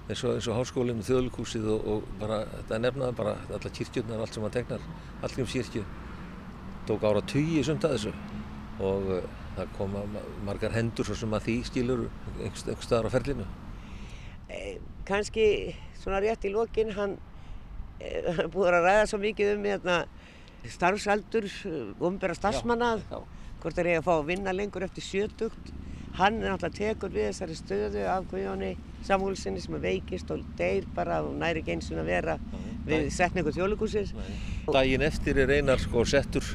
eins 0.07 0.21
og, 0.23 0.37
og 0.39 0.59
háskólinn, 0.61 1.03
þjóðlíkúsið 1.03 1.65
og, 1.73 1.87
og 1.91 2.11
bara, 2.21 2.43
þetta 2.53 2.81
nefnaði 2.85 3.17
bara 3.17 3.33
alla 3.49 3.71
kirkjurnar, 3.79 4.21
allt 4.23 4.37
sem 4.37 4.45
hann 4.45 4.55
tegnar, 4.55 4.85
allgrim 5.25 5.49
kirkju 5.51 5.83
tók 6.87 7.03
ára 7.07 7.21
tugi 7.27 7.63
sumt 7.67 7.85
að 7.87 7.95
þessu 7.97 8.13
og 8.83 9.07
uh, 9.11 9.21
það 9.57 9.71
koma 9.77 10.03
ma- 10.13 10.25
margar 10.45 10.75
hendur 10.75 11.07
svo 11.07 11.15
sem 11.17 11.33
að 11.33 11.47
því 11.47 11.55
skilur 11.71 12.03
einhvers 12.37 12.85
staðar 12.85 13.09
á 13.09 13.15
ferlinu. 13.15 13.47
Eh, 14.53 14.77
kannski 15.07 15.47
svona 15.97 16.21
rétt 16.23 16.45
í 16.47 16.51
lokin, 16.53 16.91
hann 16.95 17.17
eh, 17.99 18.21
er 18.37 18.51
búið 18.53 18.69
að 18.77 18.85
ræða 18.85 19.07
svo 19.09 19.19
mikið 19.23 19.55
um 19.55 19.65
hérna, 19.67 19.97
starfsaldur, 20.67 21.47
umbera 22.03 22.35
starfsmanna, 22.37 22.93
Já, 23.09 23.19
hvort 23.63 23.77
þeir 23.77 23.89
eiga 23.91 24.01
að 24.03 24.07
fá 24.07 24.13
að 24.19 24.29
vinna 24.29 24.53
lengur 24.55 24.85
eftir 24.85 25.05
sjötugt. 25.05 25.73
Hann 26.17 26.39
er 26.41 26.49
náttúrulega 26.53 26.77
tekur 26.77 27.11
við 27.13 27.27
þessari 27.29 27.55
stöðu 27.59 28.05
af 28.09 28.23
Guðjóni 28.31 28.71
Samúlsinni 29.05 29.61
sem 29.61 29.75
er 29.77 29.83
veikist 29.83 30.31
og 30.33 30.41
deyr 30.57 30.87
bara 30.95 31.19
og 31.25 31.35
næri 31.37 31.61
ekki 31.61 31.75
eins 31.75 31.91
og 31.93 31.99
vera 32.07 32.39
við 32.87 33.11
setningu 33.13 33.53
þjóðlíkusins. 33.53 34.15
Daginn 34.73 35.05
eftir 35.05 35.37
er 35.43 35.53
einar 35.59 35.77
sko 35.83 36.01
settur 36.09 36.47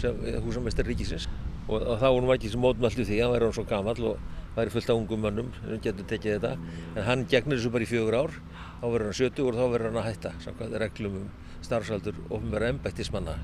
sem 0.00 0.18
húsamestar 0.44 0.86
ríkisins 0.88 1.28
og, 1.68 1.78
og 1.78 1.96
þá 2.00 2.06
vorum 2.08 2.28
við 2.28 2.36
ekki 2.38 2.50
sem 2.52 2.64
mótmæltu 2.64 3.06
því, 3.06 3.20
hann 3.22 3.32
væri 3.34 3.48
hann 3.48 3.56
svo 3.56 3.64
gamall 3.68 4.08
og 4.10 4.18
væri 4.56 4.74
fullt 4.74 4.90
af 4.90 4.98
ungum 4.98 5.24
mönnum 5.24 5.48
sem 5.62 5.80
getur 5.84 6.08
tekið 6.10 6.36
þetta. 6.36 6.52
En 6.94 7.08
hann 7.08 7.24
gegnir 7.30 7.58
þessu 7.58 7.72
bara 7.74 7.86
í 7.86 7.90
fjögur 7.90 8.18
ár, 8.18 8.36
þá 8.82 8.84
verður 8.84 9.08
hann 9.08 9.18
70 9.20 9.48
og 9.48 9.56
þá 9.58 9.64
verður 9.72 9.88
hann 9.90 10.02
að 10.02 10.08
hætta, 10.10 10.34
samkvæmt 10.44 10.78
reglum 10.82 11.16
um 11.22 11.32
starfsaldur 11.64 12.20
ofnverða 12.28 12.74
embættismanna. 12.74 13.38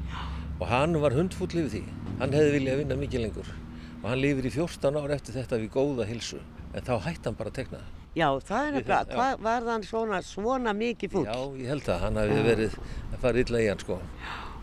Og 0.61 0.69
hann 0.69 0.99
var 1.01 1.17
hundfúll 1.17 1.51
yfir 1.55 1.71
því, 1.73 1.83
hann 2.21 2.37
hefði 2.37 2.53
viljað 2.59 2.83
vinna 2.83 3.01
mikið 3.01 3.25
lengur 3.27 3.55
og 4.01 4.07
hann 4.09 4.21
lifir 4.21 4.47
í 4.49 4.53
14 4.53 4.97
ár 4.97 5.13
eftir 5.13 5.37
þetta 5.37 5.59
við 5.61 5.73
góða 5.75 6.07
hilsu, 6.09 6.39
en 6.73 6.85
þá 6.87 6.95
hætti 7.05 7.29
hann 7.29 7.37
bara 7.37 7.53
að 7.53 7.59
tekna 7.59 7.81
það. 7.81 7.97
Já, 8.17 8.27
það 8.43 8.61
er 8.67 8.73
nefnilega, 8.75 9.17
hvað 9.17 9.43
var 9.47 9.67
þann 9.69 9.85
svona, 9.87 10.21
svona 10.27 10.73
mikið 10.75 11.13
fúll? 11.13 11.27
Já, 11.29 11.37
ég 11.61 11.69
held 11.71 11.91
að 11.93 12.01
hann 12.07 12.17
hafi 12.19 12.39
verið 12.47 12.79
að 12.81 13.19
fara 13.23 13.45
illa 13.45 13.61
í 13.61 13.69
hann 13.71 13.83
sko. 13.85 13.99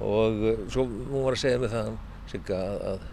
Og 0.04 0.42
uh, 0.46 0.64
svo 0.70 0.84
hún 0.86 1.24
var 1.26 1.34
að 1.38 1.42
segja 1.42 1.60
mig 1.64 1.72
það 1.74 1.94
Sigga, 2.28 2.58
að, 2.60 2.82
að 2.92 3.06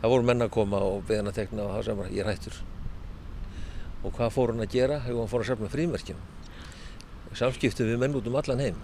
það 0.00 0.12
voru 0.14 0.26
menn 0.30 0.44
að 0.46 0.52
koma 0.54 0.78
og 0.86 1.00
beða 1.08 1.18
hann 1.24 1.30
að 1.32 1.38
tekna 1.40 1.64
og 1.66 1.72
það 1.74 1.84
sem 1.88 1.96
bara, 2.00 2.12
ég 2.14 2.22
er 2.22 2.30
hættur. 2.30 2.60
Og 4.06 4.14
hvað 4.16 4.30
fór 4.36 4.52
hann 4.54 4.62
að 4.64 4.70
gera? 4.76 5.00
Jú, 5.10 5.16
hann 5.18 5.28
fór 5.32 5.42
að 5.44 5.48
safna 5.50 5.70
frímerkjum. 5.72 6.20
Samskiptum 7.36 7.90
við 7.90 7.98
menn 8.02 8.14
út 8.18 8.28
um 8.30 8.38
allan 8.40 8.62
heim. 8.62 8.78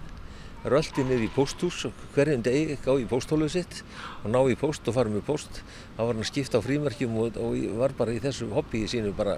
Röldi 0.67 1.03
niður 1.07 1.23
í 1.23 1.29
pósthús 1.31 1.85
hverjum 2.15 2.41
degi 2.43 2.75
gá 2.83 2.91
í 2.99 3.05
pósthóluð 3.07 3.51
sitt 3.53 3.79
og 4.23 4.31
ná 4.33 4.39
í 4.51 4.55
póst 4.59 4.87
og 4.89 4.95
fara 4.97 5.11
með 5.13 5.23
póst. 5.27 5.61
Þá 5.95 6.01
var 6.03 6.11
hann 6.13 6.23
að 6.25 6.29
skipta 6.31 6.59
á 6.59 6.65
frímerkjum 6.65 7.15
og, 7.23 7.37
og 7.39 7.55
í- 7.55 7.69
var 7.79 7.93
bara 7.97 8.15
í 8.15 8.19
þessu 8.23 8.49
hobbyi 8.51 8.83
sínu 8.91 9.13
bara 9.15 9.37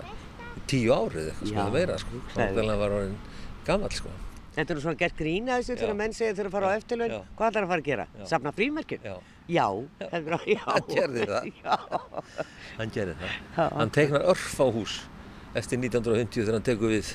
í 0.57 0.63
tíu 0.71 0.93
árið 0.95 1.29
eitthvað, 1.29 1.51
sko, 1.51 1.53
Já, 1.53 1.61
eða 1.67 1.75
meira, 1.75 1.97
sko. 2.01 2.21
Þannig 2.33 2.61
að 2.63 2.71
hann 2.73 2.81
var 2.83 2.95
orðin 2.97 3.17
gamall, 3.69 3.93
sko. 3.99 4.13
Þetta 4.55 4.73
er 4.73 4.81
svona 4.83 4.99
gert 4.99 5.17
grína 5.19 5.57
þessu 5.59 5.75
þegar 5.75 5.93
Já. 5.93 5.97
menn 5.99 6.15
segja 6.17 6.35
þeir 6.37 6.47
að 6.49 6.55
fara 6.55 6.69
á 6.69 6.71
eftirlaun. 6.79 7.13
Já. 7.13 7.19
Hvað 7.37 7.51
ætlar 7.51 7.65
að 7.65 7.71
fara 7.73 7.83
að 7.83 7.89
gera? 7.89 8.05
Já. 8.17 8.23
Safna 8.31 8.53
frímerkjum? 8.57 9.05
Já. 9.05 9.15
Já, 9.49 9.65
já. 9.99 10.59
Hann 10.69 10.89
gerði 10.89 11.27
það. 11.29 11.47
Já. 11.63 11.77
Hann 12.79 12.91
gerir 12.93 13.15
það. 13.21 13.37
Já. 13.57 13.63
Hann 13.77 13.93
teiknar 13.95 14.25
örfáhús 14.33 14.97
eftir 15.57 15.79
1950 15.81 16.43
þegar 16.43 16.57
hann 16.59 16.65
tekur 16.67 16.93
við 16.93 17.13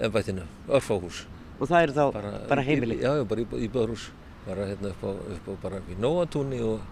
ennbættinu. 0.00 0.46
Örfáhús. 0.78 1.24
Og 1.58 1.68
það 1.68 1.82
eru 1.86 1.96
þá 1.96 2.04
bara, 2.48 2.64
heimili. 2.64 3.00
Já, 3.02 3.10
já, 3.18 3.24
bara 3.28 3.42
í, 3.42 3.48
í 3.66 3.68
böðrús. 3.74 4.08
Bara 4.46 4.68
hérna 4.70 4.92
upp 4.94 5.02
á, 5.04 5.10
upp 5.34 5.50
á 5.50 5.52
bara 5.66 5.82
í 5.90 5.98
Nóatúni 6.00 6.60
og, 6.64 6.86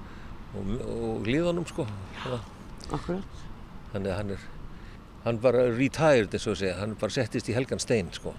og, 0.59 0.75
og 0.85 1.29
Líðanum 1.29 1.65
sko. 1.71 1.87
Svona. 2.21 2.41
Akkurat. 2.97 3.41
Þannig 3.95 4.13
að 4.13 4.19
hann 4.19 4.35
er, 4.35 4.45
hann 5.25 5.41
bara 5.47 5.65
retired 5.73 6.35
eins 6.37 6.49
og 6.51 6.59
segja. 6.61 6.77
Hann 6.83 6.99
bara 7.01 7.17
settist 7.17 7.49
í 7.49 7.57
Helgan 7.57 7.81
Stein 7.83 8.13
sko. 8.15 8.35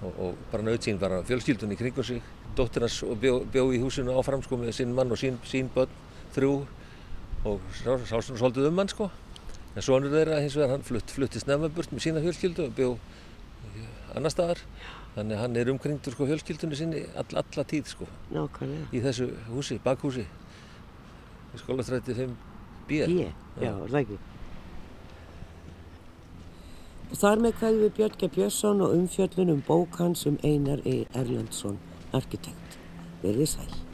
Og, 0.00 0.12
og 0.16 0.36
bara 0.52 0.64
naut 0.64 0.84
sín 0.86 0.98
bara 1.00 1.20
fjölskyldunni 1.28 1.76
í 1.76 1.80
kringum 1.80 2.06
sig. 2.06 2.22
Dóttir 2.56 2.86
hans 2.86 3.00
bjó, 3.20 3.40
bjó 3.52 3.66
í 3.74 3.80
húsinu 3.82 4.14
áfram 4.18 4.42
sko 4.42 4.56
með 4.60 4.72
sinn 4.78 4.94
mann 4.96 5.12
og 5.12 5.20
sín, 5.20 5.36
sín 5.46 5.68
börn, 5.74 5.92
þrjú. 6.34 6.54
Og 7.44 7.60
sá, 7.76 7.92
sá 8.08 8.16
svona 8.20 8.40
svolítið 8.40 8.70
um 8.70 8.80
hann 8.80 8.90
sko. 8.92 9.10
En 9.76 9.84
sonur 9.84 10.10
þeirra 10.12 10.40
hins 10.42 10.56
vegar 10.58 10.74
hann 10.74 10.82
flutt, 10.86 11.12
flutti 11.14 11.40
snemma 11.40 11.68
burt 11.72 11.92
með 11.92 12.04
sína 12.06 12.22
fjölskyldu 12.24 12.66
og 12.66 12.74
bjó 12.76 12.88
annar 14.16 14.32
staðar. 14.34 14.64
Þannig 15.14 15.36
að 15.36 15.40
hann 15.42 15.56
er 15.58 15.70
umkringdur 15.72 16.14
sko 16.14 16.26
fjölskyldunni 16.28 16.78
sinni 16.78 17.04
all, 17.18 17.26
alla 17.34 17.64
tíð 17.66 17.88
sko 17.90 18.06
Nákvæmlega. 18.30 18.88
í 18.94 19.00
þessu 19.04 19.28
húsi, 19.50 19.78
bakhúsi. 19.84 20.24
Í 21.50 21.60
skólastræti 21.60 22.14
5 22.14 22.34
B. 22.88 23.00
Já, 23.60 23.72
er 23.74 23.90
það 23.90 23.98
ekki. 24.04 24.18
Og 27.10 27.18
þar 27.18 27.42
með 27.42 27.56
kveðum 27.58 27.84
við 27.84 27.94
Björn 27.98 28.18
G. 28.20 28.32
Björnsson 28.36 28.82
og 28.86 28.94
umfjöllun 28.94 29.54
um 29.56 29.62
bók 29.66 29.98
hans 29.98 30.26
um 30.30 30.38
Einar 30.46 30.82
E. 30.86 31.04
Erlendsson, 31.10 31.78
arkitekt. 32.14 32.78
Verðið 33.24 33.56
sæl. 33.56 33.89